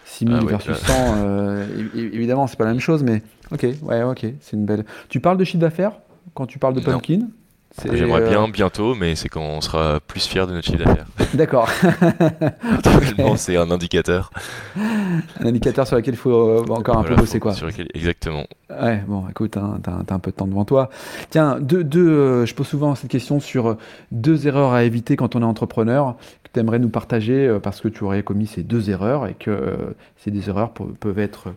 6000 0.07 0.35
euh, 0.35 0.41
versus 0.47 0.77
100, 0.77 0.95
euh, 1.19 1.67
évidemment, 1.95 2.47
c'est 2.47 2.57
pas 2.57 2.65
la 2.65 2.71
même 2.71 2.81
chose, 2.81 3.03
mais 3.03 3.23
ok, 3.53 3.67
ouais, 3.83 4.03
ok, 4.03 4.27
c'est 4.41 4.57
une 4.57 4.65
belle. 4.65 4.87
Tu 5.11 5.21
parles 5.21 5.37
de 5.37 5.45
chiffre 5.45 5.59
d'affaires? 5.59 5.93
Quand 6.33 6.47
tu 6.47 6.59
parles 6.59 6.75
de 6.75 6.81
Pumpkin 6.81 7.29
J'aimerais 7.83 8.22
euh, 8.22 8.29
bien 8.29 8.49
bientôt, 8.49 8.95
mais 8.95 9.16
c'est 9.16 9.29
quand 9.29 9.43
on 9.43 9.61
sera 9.61 9.99
plus 9.99 10.25
fier 10.27 10.47
de 10.47 10.53
notre 10.53 10.66
chiffre 10.66 10.85
d'affaires. 10.85 11.07
D'accord. 11.35 11.68
Actuellement, 12.62 13.37
c'est 13.37 13.57
un 13.57 13.70
indicateur. 13.70 14.31
Un 14.77 15.47
indicateur 15.47 15.87
sur 15.87 15.97
lequel 15.97 16.14
il 16.14 16.16
faut 16.16 16.31
euh, 16.31 16.64
encore 16.68 16.99
un 16.99 17.03
peu 17.03 17.16
bosser, 17.16 17.41
quoi. 17.41 17.53
Sur 17.53 17.66
lequel... 17.66 17.89
Exactement. 17.93 18.47
Ouais, 18.70 19.03
bon, 19.09 19.29
écoute, 19.29 19.57
hein, 19.57 19.81
t'as 19.83 19.93
as 20.09 20.14
un 20.14 20.18
peu 20.20 20.31
de 20.31 20.37
temps 20.37 20.47
devant 20.47 20.64
toi. 20.64 20.89
Tiens, 21.31 21.59
deux, 21.61 21.83
deux 21.83 22.09
euh, 22.09 22.47
je 22.47 22.55
pose 22.55 22.68
souvent 22.68 22.95
cette 22.95 23.11
question 23.11 23.41
sur 23.41 23.77
deux 24.12 24.47
erreurs 24.47 24.72
à 24.72 24.85
éviter 24.85 25.16
quand 25.16 25.35
on 25.35 25.43
est 25.43 25.45
entrepreneur 25.45 26.16
que 26.45 26.51
tu 26.53 26.61
aimerais 26.61 26.79
nous 26.79 26.91
partager 26.91 27.59
parce 27.61 27.81
que 27.81 27.89
tu 27.89 28.05
aurais 28.05 28.22
commis 28.22 28.47
ces 28.47 28.62
deux 28.62 28.89
erreurs 28.89 29.27
et 29.27 29.35
que 29.35 29.95
ces 30.18 30.31
deux 30.31 30.49
erreurs 30.49 30.72
peuvent 30.72 31.18
être, 31.18 31.53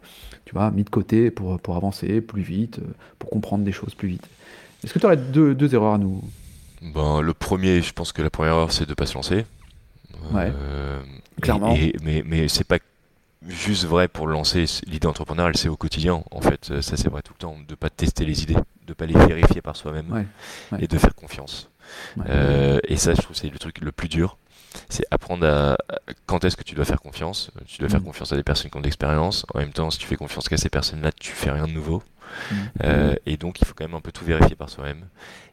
tu 0.45 0.53
vois, 0.55 0.71
mis 0.71 0.83
de 0.83 0.89
côté 0.89 1.29
pour, 1.29 1.59
pour 1.59 1.75
avancer 1.75 2.21
plus 2.21 2.41
vite, 2.41 2.79
pour 3.19 3.29
comprendre 3.29 3.63
des 3.63 3.71
choses 3.71 3.93
plus 3.93 4.07
vite. 4.07 4.27
Est-ce 4.83 4.93
que 4.93 4.99
tu 4.99 5.05
aurais 5.05 5.17
deux, 5.17 5.55
deux, 5.55 5.73
erreurs 5.73 5.95
à 5.95 5.97
nous 5.97 6.23
ben, 6.81 7.21
Le 7.21 7.33
premier, 7.33 7.81
je 7.81 7.93
pense 7.93 8.11
que 8.11 8.21
la 8.21 8.29
première 8.29 8.53
erreur, 8.53 8.71
c'est 8.71 8.85
de 8.85 8.91
ne 8.91 8.95
pas 8.95 9.05
se 9.05 9.15
lancer. 9.15 9.45
Ouais. 10.31 10.51
Clairement. 11.41 11.75
mais 12.01 12.23
mais 12.25 12.47
c'est 12.47 12.63
pas 12.63 12.79
juste 13.47 13.85
vrai 13.85 14.07
pour 14.07 14.27
lancer 14.27 14.65
l'idée 14.87 15.07
entrepreneuriale, 15.07 15.55
c'est 15.55 15.69
au 15.69 15.77
quotidien. 15.77 16.23
En 16.31 16.41
fait, 16.41 16.81
ça 16.81 16.97
c'est 16.97 17.09
vrai 17.09 17.21
tout 17.21 17.33
le 17.33 17.39
temps, 17.39 17.55
de 17.55 17.71
ne 17.71 17.75
pas 17.75 17.89
tester 17.89 18.25
les 18.25 18.43
idées, 18.43 18.55
de 18.55 18.89
ne 18.89 18.93
pas 18.93 19.05
les 19.05 19.13
vérifier 19.13 19.61
par 19.61 19.75
soi-même 19.75 20.25
et 20.79 20.87
de 20.87 20.97
faire 20.97 21.15
confiance. 21.15 21.69
Euh, 22.29 22.79
et 22.87 22.97
ça, 22.97 23.13
je 23.13 23.21
trouve 23.21 23.35
c'est 23.35 23.49
le 23.49 23.59
truc 23.59 23.79
le 23.81 23.91
plus 23.91 24.09
dur. 24.09 24.37
C'est 24.89 25.05
apprendre 25.09 25.47
à 25.47 25.77
quand 26.25 26.43
est-ce 26.43 26.55
que 26.55 26.63
tu 26.63 26.75
dois 26.75 26.85
faire 26.85 27.01
confiance. 27.01 27.51
Tu 27.65 27.79
dois 27.79 27.89
faire 27.89 28.01
mm. 28.01 28.05
confiance 28.05 28.33
à 28.33 28.35
des 28.35 28.43
personnes 28.43 28.69
qui 28.69 28.77
ont 28.77 28.81
de 28.81 28.85
l'expérience. 28.85 29.45
En 29.53 29.59
même 29.59 29.71
temps, 29.71 29.89
si 29.89 29.97
tu 29.97 30.05
fais 30.05 30.17
confiance 30.17 30.49
qu'à 30.49 30.57
ces 30.57 30.69
personnes-là, 30.69 31.11
tu 31.11 31.31
fais 31.31 31.51
rien 31.51 31.67
de 31.67 31.71
nouveau. 31.71 32.03
Euh, 32.83 33.15
et 33.25 33.37
donc, 33.37 33.61
il 33.61 33.65
faut 33.65 33.73
quand 33.73 33.85
même 33.85 33.95
un 33.95 34.01
peu 34.01 34.11
tout 34.11 34.25
vérifier 34.25 34.55
par 34.55 34.69
soi-même. 34.69 35.05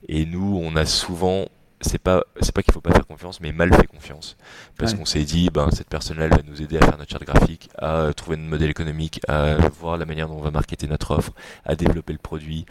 Et 0.09 0.27
nous, 0.27 0.61
on 0.63 0.77
a 0.77 0.85
souvent 0.87 1.47
c'est 1.81 1.99
pas 1.99 2.25
c'est 2.41 2.53
pas 2.55 2.63
qu'il 2.63 2.73
faut 2.73 2.81
pas 2.81 2.93
faire 2.93 3.07
confiance, 3.07 3.41
mais 3.41 3.53
mal 3.53 3.75
fait 3.75 3.87
confiance, 3.87 4.37
parce 4.79 4.93
Ouais. 4.93 4.99
qu'on 4.99 5.05
s'est 5.05 5.25
dit, 5.25 5.51
ben 5.53 5.69
cette 5.71 5.89
personne-là, 5.91 6.25
elle 6.25 6.31
va 6.31 6.41
nous 6.49 6.63
aider 6.63 6.79
à 6.79 6.81
faire 6.81 6.97
notre 6.97 7.11
charte 7.11 7.25
graphique, 7.25 7.69
à 7.77 8.11
trouver 8.17 8.39
notre 8.39 8.49
modèle 8.49 8.71
économique, 8.71 9.21
à 9.29 9.57
voir 9.69 9.99
la 9.99 10.07
manière 10.07 10.29
dont 10.29 10.37
on 10.39 10.41
va 10.43 10.51
marketer 10.51 10.87
notre 10.87 11.11
offre, 11.11 11.33
à 11.67 11.75
développer 11.77 12.15
le 12.15 12.19
produit. 12.19 12.65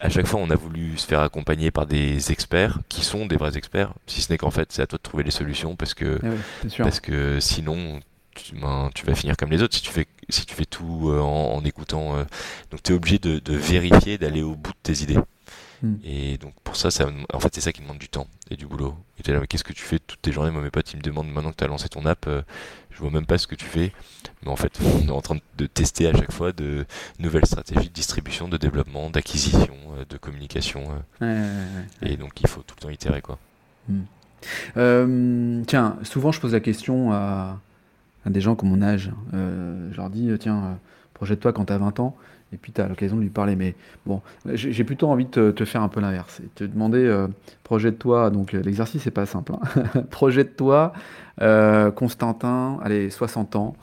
À 0.00 0.08
chaque 0.08 0.26
fois, 0.26 0.40
on 0.40 0.48
a 0.48 0.54
voulu 0.56 0.96
se 0.96 1.06
faire 1.06 1.20
accompagner 1.20 1.70
par 1.70 1.84
des 1.86 2.32
experts 2.32 2.78
qui 2.88 3.04
sont 3.04 3.26
des 3.26 3.36
vrais 3.36 3.58
experts, 3.58 3.92
si 4.06 4.22
ce 4.22 4.32
n'est 4.32 4.38
qu'en 4.38 4.50
fait, 4.50 4.72
c'est 4.72 4.80
à 4.80 4.86
toi 4.86 4.96
de 4.96 5.02
trouver 5.02 5.24
les 5.24 5.30
solutions, 5.30 5.76
parce 5.76 5.92
que 5.92 6.18
Eh 6.22 6.68
parce 6.78 7.00
que 7.00 7.40
sinon 7.40 8.00
tu, 8.42 8.54
ben, 8.56 8.90
tu 8.94 9.06
vas 9.06 9.14
finir 9.14 9.36
comme 9.36 9.50
les 9.50 9.62
autres 9.62 9.74
si 9.76 9.82
tu 9.82 9.90
fais 9.90 10.06
si 10.28 10.44
tu 10.46 10.54
fais 10.54 10.64
tout 10.64 11.10
euh, 11.10 11.20
en, 11.20 11.54
en 11.54 11.64
écoutant. 11.64 12.16
euh. 12.16 12.24
donc 12.70 12.82
tu 12.82 12.92
es 12.92 12.94
obligé 12.96 13.18
de, 13.18 13.38
de 13.38 13.54
vérifier, 13.56 14.18
d'aller 14.18 14.42
au 14.42 14.54
bout 14.54 14.72
de 14.72 14.76
tes 14.82 15.02
idées. 15.02 15.18
Hmm. 15.82 15.96
Et 16.04 16.38
donc 16.38 16.54
pour 16.64 16.74
ça, 16.76 16.90
ça, 16.90 17.06
en 17.32 17.38
fait, 17.40 17.54
c'est 17.54 17.60
ça 17.60 17.70
qui 17.72 17.82
demande 17.82 17.98
du 17.98 18.08
temps 18.08 18.26
et 18.50 18.56
du 18.56 18.66
boulot. 18.66 18.96
Et 19.18 19.22
t'es 19.22 19.32
là, 19.32 19.40
mais 19.40 19.46
qu'est-ce 19.46 19.62
que 19.64 19.74
tu 19.74 19.82
fais 19.84 19.98
toutes 19.98 20.22
tes 20.22 20.32
journées? 20.32 20.50
Moi, 20.50 20.62
mes 20.62 20.70
potes, 20.70 20.90
ils 20.92 20.96
me 20.96 21.02
demandent 21.02 21.30
maintenant 21.30 21.50
que 21.50 21.56
tu 21.56 21.64
as 21.64 21.68
lancé 21.68 21.88
ton 21.90 22.06
app, 22.06 22.26
euh, 22.28 22.40
je 22.90 22.98
vois 22.98 23.10
même 23.10 23.26
pas 23.26 23.36
ce 23.38 23.46
que 23.46 23.54
tu 23.54 23.66
fais. 23.66 23.92
Mais 24.42 24.50
en 24.50 24.56
fait, 24.56 24.78
on 25.04 25.06
est 25.08 25.10
en 25.10 25.20
train 25.20 25.36
de 25.58 25.66
tester 25.66 26.08
à 26.08 26.14
chaque 26.16 26.32
fois 26.32 26.52
de 26.52 26.86
nouvelles 27.18 27.44
stratégies 27.46 27.88
de 27.88 27.94
distribution, 27.94 28.48
de 28.48 28.56
développement, 28.56 29.10
d'acquisition, 29.10 29.76
euh, 29.98 30.04
de 30.08 30.16
communication. 30.16 30.86
Ouais, 30.86 30.94
ouais, 31.20 31.26
ouais, 31.34 31.38
ouais. 32.02 32.12
et 32.12 32.16
donc 32.16 32.40
il 32.40 32.48
faut 32.48 32.62
tout 32.62 32.74
le 32.78 32.82
temps 32.82 32.90
itérer, 32.90 33.20
quoi. 33.20 33.38
Euh, 34.76 35.62
tiens, 35.66 35.98
souvent 36.02 36.32
je 36.32 36.40
pose 36.40 36.52
la 36.52 36.60
question 36.60 37.12
à, 37.12 37.58
à 38.26 38.30
des 38.30 38.40
gens 38.40 38.54
comme 38.56 38.68
mon 38.70 38.82
âge. 38.82 39.10
Euh, 39.34 39.88
je 39.92 39.96
leur 39.96 40.10
dis, 40.10 40.28
euh, 40.30 40.36
tiens, 40.36 40.56
euh, 40.56 40.74
projette-toi 41.14 41.52
quand 41.52 41.66
tu 41.66 41.72
as 41.72 41.78
20 41.78 42.00
ans, 42.00 42.16
et 42.52 42.56
puis 42.56 42.72
tu 42.72 42.80
as 42.80 42.88
l'occasion 42.88 43.16
de 43.16 43.22
lui 43.22 43.30
parler. 43.30 43.56
Mais 43.56 43.74
bon, 44.04 44.20
j'ai 44.52 44.84
plutôt 44.84 45.08
envie 45.08 45.24
de 45.24 45.30
te, 45.30 45.50
te 45.52 45.64
faire 45.64 45.82
un 45.82 45.88
peu 45.88 46.00
l'inverse. 46.00 46.40
Et 46.40 46.48
te 46.54 46.64
demander, 46.64 47.04
euh, 47.04 47.28
projette-toi, 47.64 48.30
donc 48.30 48.52
l'exercice 48.52 49.02
c'est 49.02 49.10
pas 49.10 49.26
simple. 49.26 49.52
hein. 49.52 50.00
projette-toi, 50.10 50.92
euh, 51.40 51.90
Constantin, 51.92 52.78
allez, 52.82 53.10
60 53.10 53.56
ans. 53.56 53.76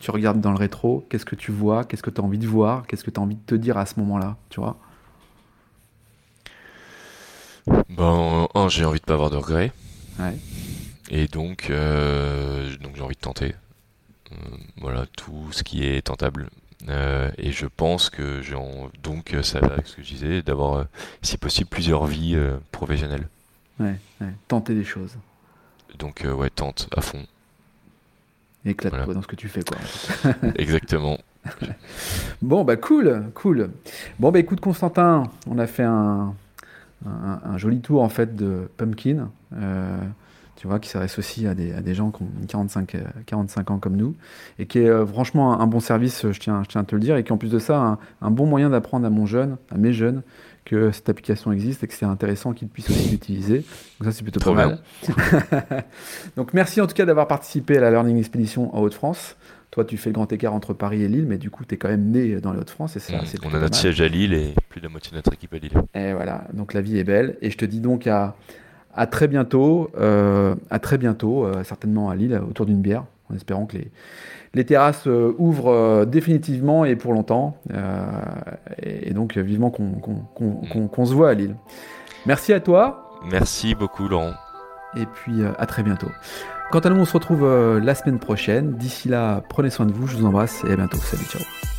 tu 0.00 0.10
regardes 0.10 0.40
dans 0.40 0.52
le 0.52 0.58
rétro, 0.58 1.04
qu'est-ce 1.08 1.24
que 1.24 1.34
tu 1.34 1.50
vois, 1.50 1.84
qu'est-ce 1.84 2.02
que 2.02 2.10
tu 2.10 2.20
as 2.20 2.24
envie 2.24 2.38
de 2.38 2.46
voir, 2.46 2.86
qu'est-ce 2.86 3.02
que 3.04 3.10
tu 3.10 3.18
as 3.18 3.22
envie 3.22 3.36
de 3.36 3.46
te 3.46 3.54
dire 3.54 3.78
à 3.78 3.86
ce 3.86 3.98
moment-là, 4.00 4.36
tu 4.50 4.60
vois? 4.60 4.76
Un, 7.98 8.68
j'ai 8.68 8.84
envie 8.84 9.00
de 9.00 9.04
pas 9.04 9.14
avoir 9.14 9.30
de 9.30 9.36
regrets. 9.36 9.72
Ouais. 10.20 10.36
Et 11.16 11.28
donc, 11.28 11.70
euh, 11.70 12.76
donc 12.78 12.96
j'ai 12.96 13.02
envie 13.02 13.14
de 13.14 13.20
tenter. 13.20 13.54
Euh, 14.32 14.34
voilà, 14.78 15.06
tout 15.16 15.46
ce 15.52 15.62
qui 15.62 15.86
est 15.86 16.02
tentable. 16.02 16.50
Euh, 16.88 17.30
et 17.38 17.52
je 17.52 17.66
pense 17.66 18.10
que 18.10 18.42
j'ai 18.42 18.56
en- 18.56 18.90
donc 19.04 19.34
ça 19.42 19.60
va 19.60 19.74
avec 19.74 19.86
ce 19.86 19.94
que 19.94 20.02
je 20.02 20.08
disais, 20.08 20.42
d'avoir, 20.42 20.74
euh, 20.74 20.84
si 21.22 21.38
possible, 21.38 21.68
plusieurs 21.70 22.04
vies 22.06 22.34
euh, 22.34 22.56
professionnelles. 22.72 23.28
Ouais, 23.78 23.94
ouais, 24.20 24.32
tenter 24.48 24.74
des 24.74 24.82
choses. 24.82 25.16
Donc 26.00 26.26
ouais, 26.26 26.50
tente 26.50 26.88
à 26.96 27.00
fond. 27.00 27.22
Éclate-toi 28.64 29.04
Voilà. 29.04 29.14
dans 29.14 29.22
ce 29.22 29.28
que 29.28 29.36
tu 29.36 29.48
fais, 29.48 29.62
quoi. 29.62 29.78
Exactement. 30.56 31.18
Bon, 32.42 32.64
bah 32.64 32.76
cool, 32.76 33.30
cool. 33.34 33.70
Bon, 34.18 34.32
bah 34.32 34.40
écoute, 34.40 34.58
Constantin, 34.60 35.24
on 35.46 35.58
a 35.58 35.66
fait 35.68 35.82
un, 35.84 36.34
un, 37.06 37.40
un 37.44 37.58
joli 37.58 37.80
tour 37.80 38.02
en 38.02 38.08
fait 38.08 38.34
de 38.34 38.68
Pumpkin, 38.78 39.30
tu 40.64 40.68
vois, 40.68 40.78
qui 40.78 40.88
s'adresse 40.88 41.18
aussi 41.18 41.46
à 41.46 41.52
des, 41.52 41.74
à 41.74 41.82
des 41.82 41.94
gens 41.94 42.10
qui 42.10 42.22
ont 42.22 42.46
45, 42.48 42.94
euh, 42.94 43.00
45 43.26 43.70
ans 43.70 43.78
comme 43.78 43.96
nous, 43.96 44.14
et 44.58 44.64
qui 44.64 44.78
est 44.78 44.88
euh, 44.88 45.04
franchement 45.04 45.60
un, 45.60 45.66
bon 45.66 45.78
service, 45.78 46.24
je 46.32 46.40
tiens, 46.40 46.62
je 46.62 46.70
tiens 46.70 46.80
à 46.80 46.84
te 46.84 46.94
le 46.94 47.02
dire, 47.02 47.18
et 47.18 47.22
qui 47.22 47.34
en 47.34 47.36
plus 47.36 47.50
de 47.50 47.58
ça, 47.58 47.76
un, 47.76 47.98
un 48.22 48.30
bon 48.30 48.46
moyen 48.46 48.70
d'apprendre 48.70 49.04
à 49.04 49.10
mon 49.10 49.26
jeune, 49.26 49.58
à 49.70 49.76
mes 49.76 49.92
jeunes, 49.92 50.22
que 50.64 50.90
cette 50.90 51.10
application 51.10 51.52
existe 51.52 51.84
et 51.84 51.86
que 51.86 51.92
c'est 51.92 52.06
intéressant 52.06 52.54
qu'ils 52.54 52.68
puissent 52.68 52.88
aussi 52.88 53.10
l'utiliser. 53.10 53.56
Donc 53.58 54.06
ça, 54.06 54.12
c'est 54.12 54.22
plutôt 54.22 54.40
Trop 54.40 54.54
pas 54.54 54.68
mal. 54.68 54.78
Donc 56.36 56.54
merci 56.54 56.80
en 56.80 56.86
tout 56.86 56.94
cas 56.94 57.04
d'avoir 57.04 57.28
participé 57.28 57.76
à 57.76 57.82
la 57.82 57.90
Learning 57.90 58.16
Expedition 58.16 58.74
en 58.74 58.80
Haute-France. 58.80 59.36
Toi, 59.70 59.84
tu 59.84 59.98
fais 59.98 60.08
le 60.08 60.14
grand 60.14 60.32
écart 60.32 60.54
entre 60.54 60.72
Paris 60.72 61.02
et 61.02 61.08
Lille, 61.08 61.26
mais 61.28 61.36
du 61.36 61.50
coup, 61.50 61.66
tu 61.66 61.74
es 61.74 61.76
quand 61.76 61.88
même 61.88 62.10
né 62.10 62.36
dans 62.36 62.54
les 62.54 62.60
Hauts-de-France 62.60 62.96
Mm. 62.96 63.00
c'est 63.26 63.44
on 63.44 63.48
a 63.48 63.52
notre 63.52 63.60
mal. 63.60 63.74
siège 63.74 64.00
à 64.00 64.08
Lille 64.08 64.32
et 64.32 64.54
plus 64.70 64.80
de 64.80 64.86
la 64.86 64.90
moitié 64.90 65.10
de 65.10 65.16
notre 65.16 65.34
équipe 65.34 65.52
à 65.52 65.58
Lille. 65.58 65.72
Et 65.94 66.14
voilà, 66.14 66.46
donc 66.54 66.72
la 66.72 66.80
vie 66.80 66.96
est 66.98 67.04
belle. 67.04 67.36
Et 67.42 67.50
je 67.50 67.58
te 67.58 67.66
dis 67.66 67.80
donc 67.80 68.06
à, 68.06 68.34
à 68.96 69.06
très 69.06 69.28
bientôt, 69.28 69.90
euh, 69.98 70.54
à 70.70 70.78
très 70.78 70.98
bientôt, 70.98 71.44
euh, 71.44 71.64
certainement 71.64 72.10
à 72.10 72.16
Lille, 72.16 72.40
autour 72.48 72.66
d'une 72.66 72.80
bière, 72.80 73.04
en 73.30 73.34
espérant 73.34 73.66
que 73.66 73.76
les, 73.78 73.90
les 74.54 74.64
terrasses 74.64 75.06
euh, 75.06 75.32
ouvrent 75.38 76.04
définitivement 76.06 76.84
et 76.84 76.96
pour 76.96 77.12
longtemps. 77.12 77.56
Et, 78.82 79.10
et 79.10 79.14
donc, 79.14 79.36
vivement 79.36 79.70
qu'on 79.70 79.92
qu'on- 79.94 81.06
se 81.06 81.12
voit 81.14 81.30
à 81.30 81.34
Lille. 81.34 81.56
Merci 82.26 82.52
à 82.52 82.60
toi, 82.60 83.10
Merci 83.30 83.74
beaucoup, 83.74 84.06
Laurent. 84.08 84.32
et 84.96 85.06
puis 85.06 85.42
à 85.58 85.66
très 85.66 85.82
bientôt. 85.82 86.08
Quant 86.70 86.80
à 86.80 86.90
nous, 86.90 87.00
on 87.00 87.04
se 87.04 87.12
retrouve 87.12 87.46
la 87.78 87.94
semaine 87.94 88.18
prochaine. 88.18 88.72
D'ici 88.72 89.08
là, 89.08 89.42
prenez 89.48 89.70
soin 89.70 89.86
de 89.86 89.92
vous, 89.92 90.06
je 90.06 90.16
vous 90.16 90.26
embrasse 90.26 90.62
et 90.66 90.72
à 90.72 90.76
bientôt. 90.76 90.98
Salut, 90.98 91.24
ciao. 91.24 91.73